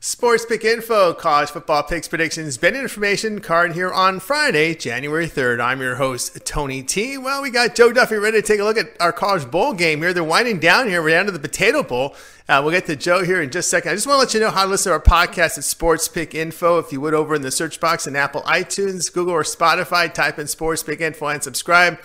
Sports 0.00 0.46
Pick 0.46 0.64
Info, 0.64 1.12
college 1.12 1.50
football 1.50 1.82
picks, 1.82 2.06
predictions, 2.06 2.56
betting 2.56 2.82
information 2.82 3.40
card 3.40 3.72
here 3.72 3.90
on 3.90 4.20
Friday, 4.20 4.72
January 4.76 5.26
3rd. 5.26 5.60
I'm 5.60 5.80
your 5.80 5.96
host, 5.96 6.38
Tony 6.46 6.84
T. 6.84 7.18
Well, 7.18 7.42
we 7.42 7.50
got 7.50 7.74
Joe 7.74 7.90
Duffy 7.90 8.14
ready 8.14 8.40
to 8.40 8.46
take 8.46 8.60
a 8.60 8.64
look 8.64 8.78
at 8.78 8.92
our 9.00 9.12
college 9.12 9.50
bowl 9.50 9.72
game 9.72 9.98
here. 9.98 10.12
They're 10.12 10.22
winding 10.22 10.60
down 10.60 10.86
here. 10.86 11.02
We're 11.02 11.10
down 11.10 11.26
to 11.26 11.32
the 11.32 11.40
Potato 11.40 11.82
Bowl. 11.82 12.14
Uh, 12.48 12.60
we'll 12.62 12.70
get 12.70 12.86
to 12.86 12.94
Joe 12.94 13.24
here 13.24 13.42
in 13.42 13.50
just 13.50 13.66
a 13.66 13.70
second. 13.70 13.90
I 13.90 13.94
just 13.96 14.06
want 14.06 14.18
to 14.18 14.20
let 14.20 14.34
you 14.34 14.38
know 14.38 14.50
how 14.50 14.62
to 14.62 14.70
listen 14.70 14.90
to 14.90 14.94
our 14.94 15.02
podcast 15.02 15.58
at 15.58 15.64
Sports 15.64 16.06
Pick 16.06 16.32
Info. 16.32 16.78
If 16.78 16.92
you 16.92 17.00
would, 17.00 17.12
over 17.12 17.34
in 17.34 17.42
the 17.42 17.50
search 17.50 17.80
box 17.80 18.06
in 18.06 18.14
Apple 18.14 18.42
iTunes, 18.42 19.12
Google, 19.12 19.34
or 19.34 19.42
Spotify, 19.42 20.14
type 20.14 20.38
in 20.38 20.46
Sports 20.46 20.84
Pick 20.84 21.00
Info 21.00 21.26
and 21.26 21.42
subscribe. 21.42 21.98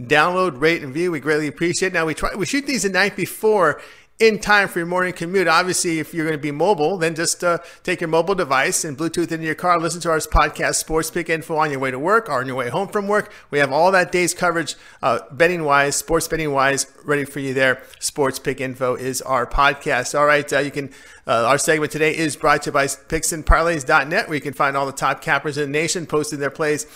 Download, 0.00 0.60
rate, 0.60 0.82
and 0.82 0.94
view. 0.94 1.10
We 1.10 1.18
greatly 1.20 1.48
appreciate 1.48 1.88
it. 1.88 1.94
Now, 1.94 2.06
we 2.06 2.14
try 2.14 2.34
we 2.34 2.46
shoot 2.46 2.66
these 2.66 2.84
the 2.84 2.88
night 2.88 3.14
before 3.16 3.80
in 4.22 4.38
time 4.38 4.68
for 4.68 4.78
your 4.78 4.86
morning 4.86 5.12
commute. 5.12 5.48
Obviously, 5.48 5.98
if 5.98 6.14
you're 6.14 6.24
going 6.24 6.38
to 6.38 6.40
be 6.40 6.52
mobile, 6.52 6.96
then 6.96 7.12
just 7.12 7.42
uh, 7.42 7.58
take 7.82 8.00
your 8.00 8.06
mobile 8.06 8.36
device 8.36 8.84
and 8.84 8.96
Bluetooth 8.96 9.32
into 9.32 9.44
your 9.44 9.56
car. 9.56 9.80
Listen 9.80 10.00
to 10.00 10.10
our 10.10 10.18
podcast, 10.18 10.76
Sports 10.76 11.10
Pick 11.10 11.28
Info, 11.28 11.56
on 11.56 11.72
your 11.72 11.80
way 11.80 11.90
to 11.90 11.98
work 11.98 12.28
or 12.28 12.38
on 12.38 12.46
your 12.46 12.54
way 12.54 12.68
home 12.68 12.86
from 12.86 13.08
work. 13.08 13.32
We 13.50 13.58
have 13.58 13.72
all 13.72 13.90
that 13.90 14.12
day's 14.12 14.32
coverage, 14.32 14.76
uh, 15.02 15.18
betting 15.32 15.64
wise, 15.64 15.96
sports 15.96 16.28
betting 16.28 16.52
wise, 16.52 16.86
ready 17.04 17.24
for 17.24 17.40
you 17.40 17.52
there. 17.52 17.82
Sports 17.98 18.38
Pick 18.38 18.60
Info 18.60 18.94
is 18.94 19.20
our 19.22 19.44
podcast. 19.44 20.16
All 20.16 20.26
right, 20.26 20.50
uh, 20.52 20.60
you 20.60 20.70
can. 20.70 20.90
Uh, 21.26 21.46
our 21.46 21.58
segment 21.58 21.90
today 21.90 22.16
is 22.16 22.36
brought 22.36 22.62
to 22.62 22.70
you 22.70 22.72
by 22.72 22.86
PicksandParlays.net, 22.86 24.28
where 24.28 24.34
you 24.34 24.40
can 24.40 24.54
find 24.54 24.76
all 24.76 24.86
the 24.86 24.92
top 24.92 25.20
cappers 25.20 25.58
in 25.58 25.70
the 25.70 25.78
nation 25.78 26.06
posting 26.06 26.38
their 26.38 26.50
plays 26.50 26.86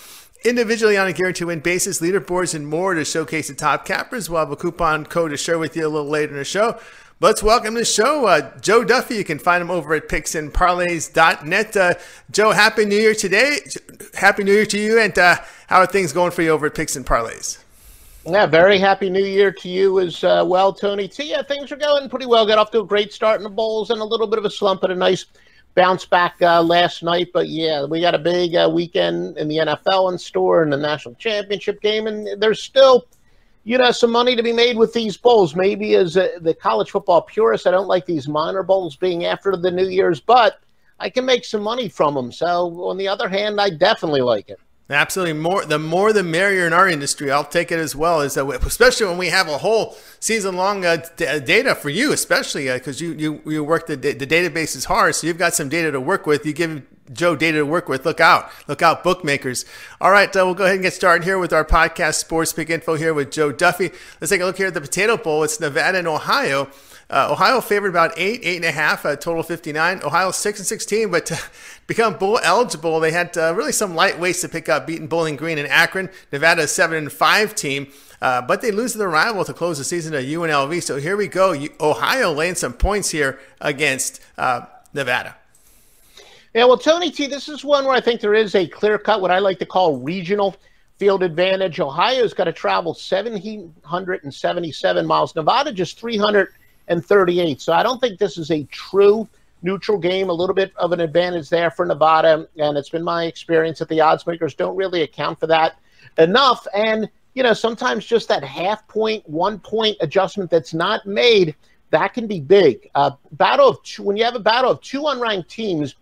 individually 0.44 0.96
on 0.96 1.06
a 1.06 1.12
guarantee 1.12 1.44
win 1.44 1.60
basis, 1.60 2.00
leaderboards, 2.00 2.54
and 2.54 2.66
more 2.66 2.94
to 2.94 3.04
showcase 3.04 3.48
the 3.48 3.54
top 3.54 3.84
cappers. 3.84 4.30
We'll 4.30 4.40
have 4.40 4.50
a 4.50 4.56
coupon 4.56 5.06
code 5.06 5.30
to 5.30 5.36
share 5.36 5.58
with 5.58 5.76
you 5.76 5.86
a 5.86 5.88
little 5.88 6.08
later 6.08 6.32
in 6.32 6.38
the 6.38 6.44
show. 6.44 6.78
Let's 7.18 7.42
welcome 7.42 7.72
to 7.72 7.80
the 7.80 7.86
show 7.86 8.26
uh, 8.26 8.58
Joe 8.60 8.84
Duffy. 8.84 9.14
You 9.14 9.24
can 9.24 9.38
find 9.38 9.62
him 9.62 9.70
over 9.70 9.94
at 9.94 10.06
picksandparlays.net. 10.06 11.74
Uh, 11.74 11.94
Joe, 12.30 12.52
Happy 12.52 12.84
New 12.84 12.98
Year 12.98 13.14
today. 13.14 13.60
Happy 14.12 14.44
New 14.44 14.52
Year 14.52 14.66
to 14.66 14.78
you. 14.78 15.00
And 15.00 15.18
uh, 15.18 15.36
how 15.66 15.78
are 15.78 15.86
things 15.86 16.12
going 16.12 16.30
for 16.30 16.42
you 16.42 16.50
over 16.50 16.66
at 16.66 16.74
Picks 16.74 16.94
and 16.94 17.06
Parlays? 17.06 17.56
Yeah, 18.26 18.44
very 18.44 18.78
happy 18.78 19.08
New 19.08 19.24
Year 19.24 19.50
to 19.50 19.66
you 19.66 19.98
as 20.00 20.22
uh, 20.24 20.44
well, 20.46 20.74
Tony 20.74 21.08
T. 21.08 21.30
Yeah, 21.30 21.40
things 21.42 21.72
are 21.72 21.76
going 21.76 22.10
pretty 22.10 22.26
well. 22.26 22.46
Got 22.46 22.58
off 22.58 22.70
to 22.72 22.80
a 22.80 22.86
great 22.86 23.14
start 23.14 23.40
in 23.40 23.44
the 23.44 23.48
Bowls 23.48 23.88
and 23.88 24.02
a 24.02 24.04
little 24.04 24.26
bit 24.26 24.38
of 24.38 24.44
a 24.44 24.50
slump, 24.50 24.82
but 24.82 24.90
a 24.90 24.94
nice 24.94 25.24
bounce 25.74 26.04
back 26.04 26.36
uh, 26.42 26.62
last 26.62 27.02
night. 27.02 27.30
But 27.32 27.48
yeah, 27.48 27.86
we 27.86 28.02
got 28.02 28.14
a 28.14 28.18
big 28.18 28.56
uh, 28.56 28.70
weekend 28.70 29.38
in 29.38 29.48
the 29.48 29.56
NFL 29.56 30.12
in 30.12 30.18
store 30.18 30.62
and 30.62 30.70
the 30.70 30.76
national 30.76 31.14
championship 31.14 31.80
game, 31.80 32.08
and 32.08 32.42
there's 32.42 32.62
still 32.62 33.06
you 33.66 33.76
know, 33.76 33.90
some 33.90 34.12
money 34.12 34.36
to 34.36 34.44
be 34.44 34.52
made 34.52 34.78
with 34.78 34.92
these 34.92 35.16
bowls. 35.16 35.56
Maybe 35.56 35.96
as 35.96 36.16
a, 36.16 36.30
the 36.40 36.54
college 36.54 36.92
football 36.92 37.22
purist, 37.22 37.66
I 37.66 37.72
don't 37.72 37.88
like 37.88 38.06
these 38.06 38.28
minor 38.28 38.62
bowls 38.62 38.94
being 38.94 39.24
after 39.24 39.56
the 39.56 39.72
New 39.72 39.88
Year's, 39.88 40.20
but 40.20 40.60
I 41.00 41.10
can 41.10 41.26
make 41.26 41.44
some 41.44 41.62
money 41.62 41.88
from 41.88 42.14
them. 42.14 42.30
So 42.30 42.84
on 42.88 42.96
the 42.96 43.08
other 43.08 43.28
hand, 43.28 43.60
I 43.60 43.70
definitely 43.70 44.20
like 44.20 44.48
it. 44.48 44.60
Absolutely, 44.88 45.32
more 45.32 45.64
the 45.64 45.80
more 45.80 46.12
the 46.12 46.22
merrier 46.22 46.64
in 46.64 46.72
our 46.72 46.88
industry. 46.88 47.28
I'll 47.32 47.42
take 47.42 47.72
it 47.72 47.80
as 47.80 47.96
well. 47.96 48.20
Is 48.20 48.34
that 48.34 48.46
especially 48.46 49.06
when 49.06 49.18
we 49.18 49.30
have 49.30 49.48
a 49.48 49.58
whole 49.58 49.96
season 50.20 50.54
long 50.54 50.84
uh, 50.84 51.04
d- 51.16 51.26
uh, 51.26 51.40
data 51.40 51.74
for 51.74 51.90
you, 51.90 52.12
especially 52.12 52.72
because 52.72 53.02
uh, 53.02 53.06
you 53.06 53.12
you 53.14 53.40
you 53.50 53.64
work 53.64 53.88
the 53.88 53.96
the 53.96 54.14
database 54.14 54.76
is 54.76 54.84
hard, 54.84 55.16
so 55.16 55.26
you've 55.26 55.38
got 55.38 55.54
some 55.54 55.68
data 55.68 55.90
to 55.90 56.00
work 56.00 56.24
with. 56.24 56.46
You 56.46 56.52
give 56.52 56.82
Joe 57.12 57.36
data 57.36 57.58
to 57.58 57.66
work 57.66 57.88
with. 57.88 58.04
Look 58.04 58.20
out. 58.20 58.50
Look 58.68 58.82
out, 58.82 59.04
bookmakers. 59.04 59.64
All 60.00 60.10
right, 60.10 60.28
uh, 60.34 60.42
we'll 60.44 60.54
go 60.54 60.64
ahead 60.64 60.76
and 60.76 60.82
get 60.82 60.92
started 60.92 61.24
here 61.24 61.38
with 61.38 61.52
our 61.52 61.64
podcast, 61.64 62.14
Sports 62.14 62.52
Pick 62.52 62.70
Info, 62.70 62.94
here 62.94 63.14
with 63.14 63.30
Joe 63.30 63.52
Duffy. 63.52 63.90
Let's 64.20 64.30
take 64.30 64.40
a 64.40 64.44
look 64.44 64.56
here 64.56 64.66
at 64.68 64.74
the 64.74 64.80
Potato 64.80 65.16
Bowl. 65.16 65.42
It's 65.42 65.60
Nevada 65.60 65.98
and 65.98 66.08
Ohio. 66.08 66.68
Uh, 67.08 67.28
Ohio 67.30 67.60
favored 67.60 67.90
about 67.90 68.12
eight, 68.16 68.40
eight 68.42 68.56
and 68.56 68.64
a 68.64 68.72
half, 68.72 69.06
uh, 69.06 69.14
total 69.14 69.42
59. 69.42 70.02
Ohio 70.02 70.32
six 70.32 70.58
and 70.58 70.66
16, 70.66 71.10
but 71.10 71.26
to 71.26 71.40
become 71.86 72.14
bowl 72.14 72.40
eligible, 72.42 72.98
they 72.98 73.12
had 73.12 73.36
uh, 73.38 73.54
really 73.54 73.72
some 73.72 73.94
lightweights 73.94 74.40
to 74.40 74.48
pick 74.48 74.68
up, 74.68 74.86
beating 74.86 75.06
Bowling 75.06 75.36
Green 75.36 75.58
and 75.58 75.68
Akron. 75.68 76.10
Nevada 76.32 76.66
seven 76.66 76.96
and 76.96 77.12
five 77.12 77.54
team. 77.54 77.88
Uh, 78.20 78.40
but 78.40 78.62
they 78.62 78.70
lose 78.70 78.92
to 78.92 78.98
their 78.98 79.10
rival 79.10 79.44
to 79.44 79.52
close 79.52 79.78
the 79.78 79.84
season 79.84 80.12
to 80.12 80.22
UNLV. 80.22 80.82
So 80.82 80.96
here 80.96 81.16
we 81.16 81.28
go. 81.28 81.54
Ohio 81.78 82.32
laying 82.32 82.54
some 82.54 82.72
points 82.72 83.10
here 83.10 83.38
against 83.60 84.22
uh, 84.38 84.62
Nevada. 84.94 85.36
Yeah, 86.56 86.64
well, 86.64 86.78
Tony 86.78 87.10
T, 87.10 87.26
this 87.26 87.50
is 87.50 87.66
one 87.66 87.84
where 87.84 87.92
I 87.92 88.00
think 88.00 88.22
there 88.22 88.32
is 88.32 88.54
a 88.54 88.66
clear 88.66 88.96
cut, 88.96 89.20
what 89.20 89.30
I 89.30 89.40
like 89.40 89.58
to 89.58 89.66
call 89.66 89.98
regional 89.98 90.56
field 90.96 91.22
advantage. 91.22 91.78
Ohio's 91.80 92.32
got 92.32 92.44
to 92.44 92.52
travel 92.54 92.92
1,777 92.92 95.06
miles, 95.06 95.34
Nevada 95.34 95.70
just 95.70 96.00
338. 96.00 97.60
So 97.60 97.74
I 97.74 97.82
don't 97.82 98.00
think 98.00 98.18
this 98.18 98.38
is 98.38 98.50
a 98.50 98.62
true 98.72 99.28
neutral 99.60 99.98
game. 99.98 100.30
A 100.30 100.32
little 100.32 100.54
bit 100.54 100.72
of 100.76 100.92
an 100.92 101.00
advantage 101.00 101.50
there 101.50 101.70
for 101.70 101.84
Nevada. 101.84 102.48
And 102.56 102.78
it's 102.78 102.88
been 102.88 103.04
my 103.04 103.26
experience 103.26 103.78
that 103.80 103.90
the 103.90 104.00
odds 104.00 104.26
makers 104.26 104.54
don't 104.54 104.76
really 104.76 105.02
account 105.02 105.38
for 105.38 105.46
that 105.48 105.78
enough. 106.16 106.66
And, 106.72 107.10
you 107.34 107.42
know, 107.42 107.52
sometimes 107.52 108.06
just 108.06 108.28
that 108.28 108.42
half 108.42 108.88
point, 108.88 109.28
one 109.28 109.58
point 109.58 109.98
adjustment 110.00 110.50
that's 110.50 110.72
not 110.72 111.04
made, 111.04 111.54
that 111.90 112.14
can 112.14 112.26
be 112.26 112.40
big. 112.40 112.88
Uh, 112.94 113.10
battle 113.32 113.68
of 113.68 113.82
two, 113.82 114.04
when 114.04 114.16
you 114.16 114.24
have 114.24 114.36
a 114.36 114.40
battle 114.40 114.70
of 114.70 114.80
two 114.80 115.02
unranked 115.02 115.48
teams, 115.48 115.96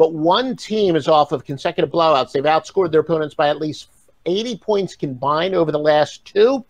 but 0.00 0.14
one 0.14 0.56
team 0.56 0.96
is 0.96 1.08
off 1.08 1.30
of 1.30 1.44
consecutive 1.44 1.90
blowouts. 1.90 2.32
They've 2.32 2.42
outscored 2.42 2.90
their 2.90 3.02
opponents 3.02 3.34
by 3.34 3.50
at 3.50 3.60
least 3.60 3.90
80 4.24 4.56
points 4.56 4.96
combined 4.96 5.54
over 5.54 5.70
the 5.70 5.78
last 5.78 6.24
two. 6.24 6.64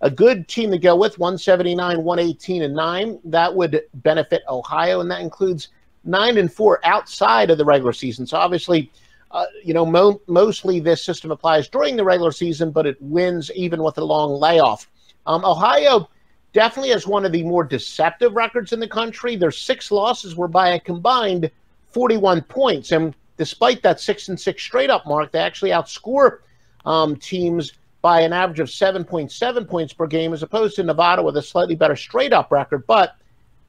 A 0.00 0.08
good 0.08 0.46
team 0.46 0.70
to 0.70 0.78
go 0.78 0.94
with 0.94 1.18
179, 1.18 2.04
118, 2.04 2.62
and 2.62 2.76
9. 2.76 3.18
That 3.24 3.52
would 3.52 3.82
benefit 3.94 4.42
Ohio, 4.48 5.00
and 5.00 5.10
that 5.10 5.22
includes 5.22 5.70
9 6.04 6.38
and 6.38 6.52
4 6.52 6.78
outside 6.84 7.50
of 7.50 7.58
the 7.58 7.64
regular 7.64 7.92
season. 7.92 8.28
So 8.28 8.36
obviously, 8.36 8.92
uh, 9.32 9.46
you 9.64 9.74
know, 9.74 9.84
mo- 9.84 10.20
mostly 10.28 10.78
this 10.78 11.02
system 11.02 11.32
applies 11.32 11.68
during 11.68 11.96
the 11.96 12.04
regular 12.04 12.30
season, 12.30 12.70
but 12.70 12.86
it 12.86 12.96
wins 13.02 13.50
even 13.56 13.82
with 13.82 13.98
a 13.98 14.04
long 14.04 14.38
layoff. 14.38 14.88
Um, 15.26 15.44
Ohio 15.44 16.08
definitely 16.52 16.90
has 16.90 17.08
one 17.08 17.24
of 17.24 17.32
the 17.32 17.42
more 17.42 17.64
deceptive 17.64 18.34
records 18.34 18.72
in 18.72 18.78
the 18.78 18.86
country. 18.86 19.34
Their 19.34 19.50
six 19.50 19.90
losses 19.90 20.36
were 20.36 20.46
by 20.46 20.74
a 20.74 20.78
combined 20.80 21.50
41 21.92 22.42
points. 22.42 22.92
And 22.92 23.14
despite 23.36 23.82
that 23.82 24.00
six 24.00 24.28
and 24.28 24.38
six 24.38 24.62
straight 24.62 24.90
up 24.90 25.06
mark, 25.06 25.32
they 25.32 25.40
actually 25.40 25.70
outscore 25.70 26.38
um, 26.84 27.16
teams 27.16 27.72
by 28.00 28.20
an 28.20 28.32
average 28.32 28.60
of 28.60 28.68
7.7 28.68 29.68
points 29.68 29.92
per 29.92 30.06
game, 30.06 30.32
as 30.32 30.42
opposed 30.42 30.76
to 30.76 30.82
Nevada 30.82 31.22
with 31.22 31.36
a 31.36 31.42
slightly 31.42 31.74
better 31.74 31.96
straight 31.96 32.32
up 32.32 32.52
record, 32.52 32.86
but 32.86 33.16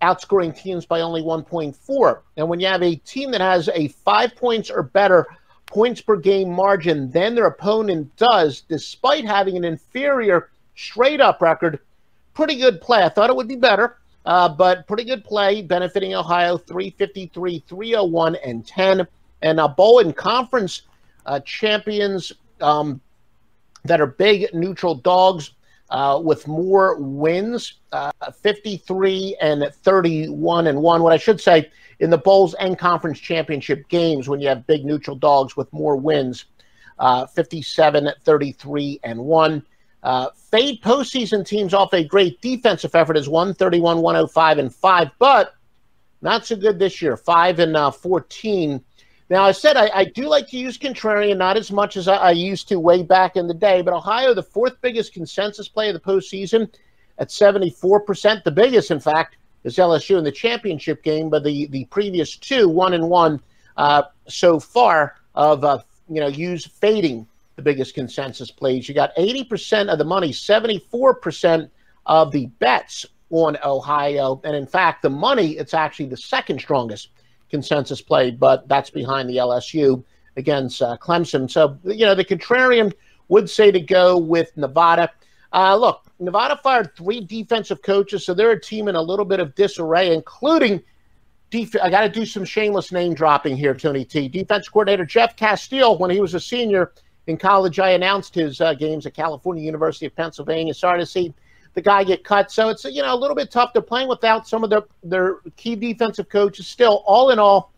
outscoring 0.01 0.55
teams 0.55 0.85
by 0.85 1.01
only 1.01 1.21
1.4. 1.21 2.19
And 2.37 2.47
when 2.47 2.59
you 2.59 2.67
have 2.67 2.83
a 2.83 2.95
team 2.95 3.31
that 3.31 3.41
has 3.41 3.69
a 3.69 3.89
five 3.89 4.35
points 4.35 4.69
or 4.69 4.83
better 4.83 5.27
points 5.65 6.01
per 6.01 6.15
game 6.15 6.51
margin 6.51 7.11
than 7.11 7.35
their 7.35 7.47
opponent 7.47 8.15
does, 8.17 8.61
despite 8.61 9.25
having 9.25 9.57
an 9.57 9.65
inferior 9.65 10.49
straight 10.75 11.21
up 11.21 11.41
record, 11.41 11.79
pretty 12.33 12.55
good 12.55 12.81
play. 12.81 13.03
I 13.03 13.09
thought 13.09 13.29
it 13.29 13.35
would 13.35 13.47
be 13.47 13.55
better. 13.55 13.97
Uh, 14.25 14.49
but 14.49 14.87
pretty 14.87 15.03
good 15.03 15.23
play, 15.23 15.61
benefiting 15.61 16.13
Ohio 16.13 16.57
353, 16.57 17.63
301, 17.67 18.35
and 18.35 18.67
10. 18.67 19.07
And 19.41 19.59
uh, 19.59 19.67
Bowling 19.67 20.13
Conference 20.13 20.83
uh, 21.25 21.39
champions 21.41 22.31
um, 22.61 22.99
that 23.85 24.01
are 24.01 24.07
big 24.07 24.53
neutral 24.53 24.95
dogs 24.95 25.51
uh, 25.89 26.19
with 26.23 26.47
more 26.47 26.97
wins 26.99 27.75
uh, 27.91 28.11
53 28.41 29.37
and 29.41 29.63
31 29.73 30.67
and 30.67 30.81
1. 30.81 31.03
What 31.03 31.13
I 31.13 31.17
should 31.17 31.41
say 31.41 31.71
in 31.99 32.09
the 32.09 32.17
Bowls 32.17 32.53
and 32.55 32.77
Conference 32.77 33.19
championship 33.19 33.87
games, 33.89 34.27
when 34.29 34.39
you 34.39 34.47
have 34.49 34.67
big 34.67 34.85
neutral 34.85 35.15
dogs 35.15 35.57
with 35.57 35.71
more 35.73 35.95
wins 35.95 36.45
uh, 36.99 37.25
57, 37.25 38.09
33, 38.23 38.99
and 39.03 39.19
1. 39.19 39.65
Uh, 40.01 40.29
fade 40.33 40.81
postseason 40.81 41.45
teams 41.45 41.73
off 41.73 41.93
a 41.93 42.03
great 42.03 42.41
defensive 42.41 42.95
effort 42.95 43.17
is 43.17 43.27
131, 43.27 44.01
105, 44.01 44.57
and 44.57 44.73
5, 44.73 45.11
but 45.19 45.55
not 46.21 46.45
so 46.45 46.55
good 46.55 46.79
this 46.79 47.01
year. 47.01 47.17
5 47.17 47.59
and 47.59 47.75
uh, 47.75 47.91
14. 47.91 48.83
Now, 49.29 49.43
I 49.43 49.51
said 49.51 49.77
I, 49.77 49.89
I, 49.93 50.05
do 50.05 50.27
like 50.27 50.47
to 50.49 50.57
use 50.57 50.77
contrarian, 50.77 51.37
not 51.37 51.57
as 51.57 51.71
much 51.71 51.97
as 51.97 52.07
I, 52.07 52.15
I, 52.15 52.31
used 52.31 52.67
to 52.69 52.79
way 52.79 53.03
back 53.03 53.35
in 53.35 53.45
the 53.45 53.53
day, 53.53 53.81
but 53.81 53.93
Ohio, 53.93 54.33
the 54.33 54.41
fourth 54.41 54.81
biggest 54.81 55.13
consensus 55.13 55.67
play 55.67 55.89
of 55.89 55.93
the 55.93 55.99
postseason 55.99 56.71
at 57.19 57.29
74%. 57.29 58.43
The 58.43 58.51
biggest, 58.51 58.89
in 58.89 58.99
fact, 58.99 59.35
is 59.65 59.75
LSU 59.75 60.17
in 60.17 60.23
the 60.23 60.31
championship 60.31 61.03
game, 61.03 61.29
but 61.29 61.43
the, 61.43 61.67
the 61.67 61.85
previous 61.85 62.37
two, 62.37 62.67
one 62.69 62.93
and 62.93 63.07
one 63.07 63.39
uh, 63.77 64.03
so 64.27 64.59
far, 64.59 65.15
of 65.35 65.63
uh, 65.63 65.79
you 66.09 66.19
know 66.19 66.27
use 66.27 66.65
fading 66.65 67.27
the 67.59 67.63
biggest 67.63 67.93
consensus 67.93 68.49
plays. 68.51 68.87
You 68.87 68.95
got 68.95 69.15
80% 69.17 69.89
of 69.91 69.97
the 69.97 70.05
money, 70.05 70.31
74% 70.31 71.69
of 72.05 72.31
the 72.31 72.45
bets 72.45 73.05
on 73.31 73.57
Ohio. 73.63 74.39
And 74.45 74.55
in 74.55 74.65
fact, 74.65 75.01
the 75.01 75.09
money, 75.09 75.57
it's 75.57 75.73
actually 75.73 76.07
the 76.07 76.17
second 76.17 76.59
strongest 76.59 77.09
consensus 77.49 78.01
play, 78.01 78.31
but 78.31 78.67
that's 78.69 78.89
behind 78.89 79.29
the 79.29 79.37
LSU 79.37 80.03
against 80.37 80.81
uh, 80.81 80.95
Clemson. 81.01 81.51
So, 81.51 81.77
you 81.83 82.05
know, 82.05 82.15
the 82.15 82.23
contrarian 82.23 82.93
would 83.27 83.49
say 83.49 83.71
to 83.71 83.79
go 83.79 84.17
with 84.17 84.55
Nevada. 84.55 85.11
Uh, 85.51 85.75
look, 85.75 86.05
Nevada 86.19 86.57
fired 86.63 86.95
three 86.95 87.19
defensive 87.19 87.81
coaches, 87.81 88.25
so 88.25 88.33
they're 88.33 88.51
a 88.51 88.61
team 88.61 88.87
in 88.87 88.95
a 88.95 89.01
little 89.01 89.25
bit 89.25 89.41
of 89.41 89.53
disarray, 89.55 90.13
including 90.13 90.81
Def- 91.49 91.81
I 91.81 91.89
got 91.89 92.01
to 92.01 92.09
do 92.09 92.25
some 92.25 92.45
shameless 92.45 92.91
name 92.91 93.15
dropping 93.15 93.57
here, 93.57 93.73
Tony 93.73 94.05
T. 94.05 94.27
Defense 94.27 94.69
coordinator 94.69 95.03
Jeff 95.03 95.35
Casteel, 95.35 95.99
when 95.99 96.11
he 96.11 96.21
was 96.21 96.35
a 96.35 96.39
senior 96.39 96.93
in 97.29 97.37
college, 97.37 97.79
I 97.79 97.91
announced 97.91 98.33
his 98.33 98.59
uh, 98.59 98.73
games 98.73 99.05
at 99.05 99.13
California 99.13 99.63
University 99.63 100.07
of 100.07 100.15
Pennsylvania. 100.15 100.73
Sorry 100.73 100.99
to 100.99 101.05
see 101.05 101.31
the 101.75 101.81
guy 101.81 102.03
get 102.03 102.23
cut. 102.23 102.51
So 102.51 102.69
it's 102.69 102.83
you 102.85 103.03
know 103.03 103.13
a 103.13 103.15
little 103.15 103.35
bit 103.35 103.51
tough. 103.51 103.71
They're 103.71 103.83
playing 103.83 104.09
without 104.09 104.47
some 104.47 104.63
of 104.63 104.71
their 104.71 104.81
their 105.03 105.37
key 105.55 105.75
defensive 105.75 106.27
coaches. 106.27 106.67
Still, 106.67 107.03
all 107.05 107.29
in 107.29 107.37
all, 107.37 107.71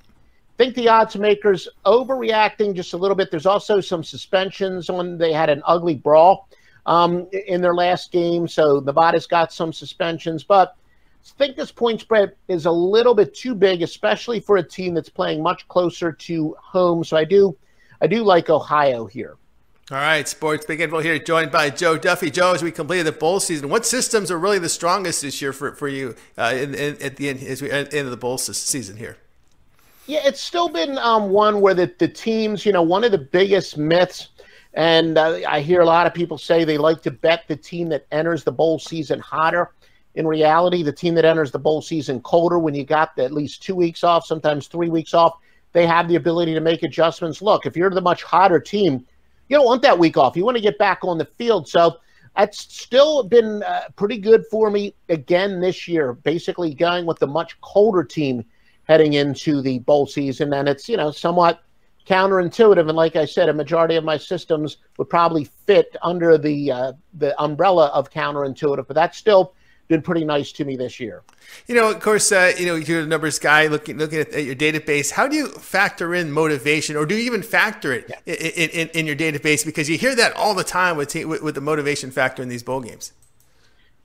think 0.58 0.74
the 0.76 0.88
odds 0.88 1.18
makers 1.18 1.68
overreacting 1.86 2.74
just 2.74 2.94
a 2.94 2.98
little 2.98 3.16
bit. 3.16 3.30
There's 3.30 3.46
also 3.46 3.82
some 3.82 4.06
suspensions 4.06 4.90
on. 4.90 5.18
They 5.18 5.34
had 5.34 5.50
an 5.50 5.62
ugly 5.66 5.96
brawl 5.96 6.48
um, 6.86 7.28
in 7.48 7.62
their 7.62 7.76
last 7.76 8.14
game, 8.14 8.48
so 8.48 8.80
Nevada's 8.80 9.28
got 9.28 9.54
some 9.54 9.72
suspensions, 9.74 10.44
but. 10.44 10.76
I 11.24 11.38
think 11.38 11.56
this 11.56 11.72
point 11.72 12.02
spread 12.02 12.34
is 12.48 12.66
a 12.66 12.72
little 12.72 13.14
bit 13.14 13.36
too 13.36 13.54
big, 13.54 13.84
especially 13.84 14.40
for 14.40 14.58
a 14.58 14.64
team 14.64 14.96
that's 14.96 15.08
playing 15.08 15.44
much 15.44 15.68
closer 15.68 16.12
to 16.12 16.56
home. 16.60 17.04
So 17.04 17.16
I 17.16 17.26
do, 17.26 17.56
I 18.02 18.08
do 18.08 18.24
like 18.24 18.50
Ohio 18.50 19.06
here. 19.06 19.38
All 19.92 19.98
right, 19.98 20.26
Sports 20.26 20.66
Pick 20.66 20.80
Info 20.80 21.00
here, 21.00 21.20
joined 21.20 21.52
by 21.52 21.70
Joe 21.70 21.98
Duffy. 21.98 22.32
Joe, 22.32 22.54
as 22.54 22.64
we 22.64 22.72
completed 22.72 23.08
the 23.08 23.12
bowl 23.12 23.42
season, 23.42 23.68
what 23.68 23.86
systems 23.86 24.32
are 24.32 24.40
really 24.40 24.58
the 24.58 24.70
strongest 24.70 25.22
this 25.22 25.42
year 25.42 25.52
for, 25.52 25.76
for 25.76 25.90
you 25.90 26.16
uh, 26.38 26.54
in, 26.56 26.74
in, 26.74 27.02
at 27.02 27.18
the 27.18 27.28
end, 27.28 27.44
as 27.44 27.62
we, 27.62 27.70
end 27.70 27.94
of 27.94 28.10
the 28.10 28.16
bowl 28.16 28.38
season 28.38 28.96
here? 28.96 29.18
Yeah, 30.08 30.22
it's 30.24 30.40
still 30.40 30.70
been 30.70 30.98
um, 31.00 31.32
one 31.32 31.60
where 31.60 31.74
the, 31.74 31.94
the 32.00 32.08
teams, 32.08 32.66
you 32.66 32.72
know, 32.72 32.82
one 32.82 33.04
of 33.04 33.12
the 33.12 33.18
biggest 33.18 33.78
myths, 33.78 34.30
and 34.76 35.18
uh, 35.18 35.42
I 35.46 35.60
hear 35.60 35.82
a 35.82 35.86
lot 35.86 36.08
of 36.08 36.14
people 36.14 36.38
say 36.38 36.64
they 36.64 36.78
like 36.78 37.02
to 37.02 37.12
bet 37.12 37.44
the 37.50 37.58
team 37.58 37.90
that 37.90 38.06
enters 38.14 38.46
the 38.46 38.52
bowl 38.54 38.80
season 38.80 39.20
hotter 39.20 39.72
in 40.16 40.26
reality, 40.26 40.84
the 40.84 40.94
team 40.94 41.16
that 41.16 41.26
enters 41.26 41.52
the 41.52 41.60
bowl 41.60 41.82
season 41.82 42.22
colder, 42.22 42.60
when 42.60 42.76
you 42.76 42.86
got 42.86 43.20
at 43.20 43.34
least 43.34 43.62
two 43.62 43.76
weeks 43.76 44.06
off, 44.06 44.26
sometimes 44.26 44.68
three 44.68 44.90
weeks 44.90 45.14
off, 45.14 45.34
they 45.74 45.86
have 45.86 46.08
the 46.08 46.16
ability 46.16 46.54
to 46.54 46.62
make 46.62 46.84
adjustments. 46.84 47.42
Look, 47.42 47.66
if 47.66 47.76
you're 47.76 47.90
the 47.90 48.00
much 48.00 48.24
hotter 48.24 48.60
team, 48.62 49.06
you 49.52 49.58
don't 49.58 49.66
want 49.66 49.82
that 49.82 50.00
week 50.00 50.16
off. 50.16 50.38
You 50.38 50.46
want 50.46 50.56
to 50.56 50.64
get 50.64 50.78
back 50.78 51.00
on 51.04 51.18
the 51.18 51.26
field. 51.26 51.68
So 51.68 51.98
that's 52.38 52.58
still 52.58 53.22
been 53.24 53.62
uh, 53.64 53.90
pretty 53.98 54.18
good 54.18 54.46
for 54.50 54.72
me 54.72 54.96
again 55.10 55.60
this 55.60 55.90
year, 55.90 56.14
basically 56.14 56.74
going 56.74 57.06
with 57.06 57.20
the 57.20 57.28
much 57.28 57.60
colder 57.60 58.06
team 58.06 58.46
heading 58.86 59.14
into 59.14 59.62
the 59.62 59.80
bowl 59.80 60.08
season. 60.08 60.54
And 60.54 60.70
it's, 60.70 60.88
you 60.88 60.96
know, 60.96 61.12
somewhat 61.12 61.62
counterintuitive. 62.08 62.88
And 62.88 62.96
like 62.96 63.18
I 63.18 63.26
said, 63.26 63.50
a 63.50 63.54
majority 63.54 63.98
of 63.98 64.06
my 64.06 64.16
systems 64.16 64.78
would 64.98 65.10
probably 65.10 65.44
fit 65.44 65.98
under 66.02 66.38
the 66.38 66.72
uh, 66.72 66.94
the 67.16 67.40
umbrella 67.42 67.88
of 67.88 68.10
counterintuitive, 68.10 68.88
but 68.88 68.96
that's 68.96 69.18
still 69.18 69.54
been 69.92 70.02
pretty 70.02 70.24
nice 70.24 70.52
to 70.54 70.66
me 70.66 70.76
this 70.76 71.00
year. 71.00 71.22
You 71.68 71.76
know, 71.76 71.92
of 71.92 72.00
course, 72.00 72.32
uh, 72.32 72.54
you 72.58 72.66
know 72.66 72.76
you're 72.76 73.02
a 73.02 73.06
numbers 73.06 73.38
guy 73.38 73.68
looking 73.68 73.98
looking 73.98 74.20
at, 74.20 74.30
at, 74.30 74.46
your 74.46 74.56
database. 74.56 75.12
How 75.12 75.28
do 75.28 75.36
you 75.36 75.50
factor 75.50 76.16
in 76.16 76.32
motivation, 76.32 76.96
or 76.96 77.06
do 77.06 77.14
you 77.14 77.22
even 77.26 77.44
factor 77.44 77.92
it 77.92 78.10
yeah. 78.10 78.34
in, 78.34 78.70
in, 78.70 78.88
in, 78.90 79.06
your 79.06 79.18
database? 79.18 79.66
Because 79.66 79.90
you 79.90 79.98
hear 79.98 80.16
that 80.16 80.34
all 80.36 80.56
the 80.56 80.64
time 80.64 80.96
with, 80.98 81.14
with, 81.14 81.44
with 81.44 81.56
the 81.56 81.62
motivation 81.62 82.10
factor 82.10 82.42
in 82.42 82.50
these 82.50 82.64
bowl 82.64 82.80
games. 82.80 83.12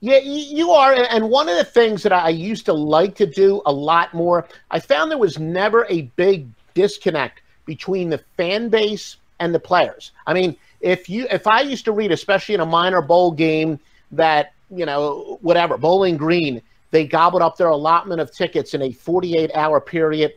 Yeah, 0.01 0.19
you 0.19 0.71
are. 0.71 0.93
And 0.93 1.29
one 1.29 1.49
of 1.49 1.57
the 1.57 1.63
things 1.63 2.03
that 2.03 2.13
I 2.13 2.29
used 2.29 2.65
to 2.65 2.73
like 2.73 3.15
to 3.15 3.25
do 3.25 3.63
a 3.65 3.71
lot 3.71 4.13
more, 4.13 4.47
I 4.69 4.79
found 4.79 5.09
there 5.09 5.17
was 5.17 5.39
never 5.39 5.87
a 5.89 6.03
big 6.17 6.47
disconnect 6.75 7.41
between 7.65 8.09
the 8.09 8.19
fan 8.35 8.69
base 8.69 9.15
and 9.39 9.55
the 9.55 9.59
players. 9.59 10.11
I 10.27 10.33
mean, 10.33 10.55
if 10.81 11.09
you 11.09 11.27
if 11.31 11.47
I 11.47 11.61
used 11.61 11.85
to 11.85 11.93
read, 11.93 12.11
especially 12.11 12.55
in 12.55 12.61
a 12.61 12.65
minor 12.65 13.01
bowl 13.01 13.31
game, 13.31 13.79
that 14.11 14.53
you 14.69 14.85
know, 14.85 15.37
whatever, 15.41 15.77
Bowling 15.77 16.17
Green, 16.17 16.61
they 16.91 17.05
gobbled 17.05 17.41
up 17.41 17.57
their 17.57 17.67
allotment 17.67 18.21
of 18.21 18.31
tickets 18.31 18.73
in 18.73 18.81
a 18.81 18.91
48 18.91 19.51
hour 19.53 19.81
period. 19.81 20.33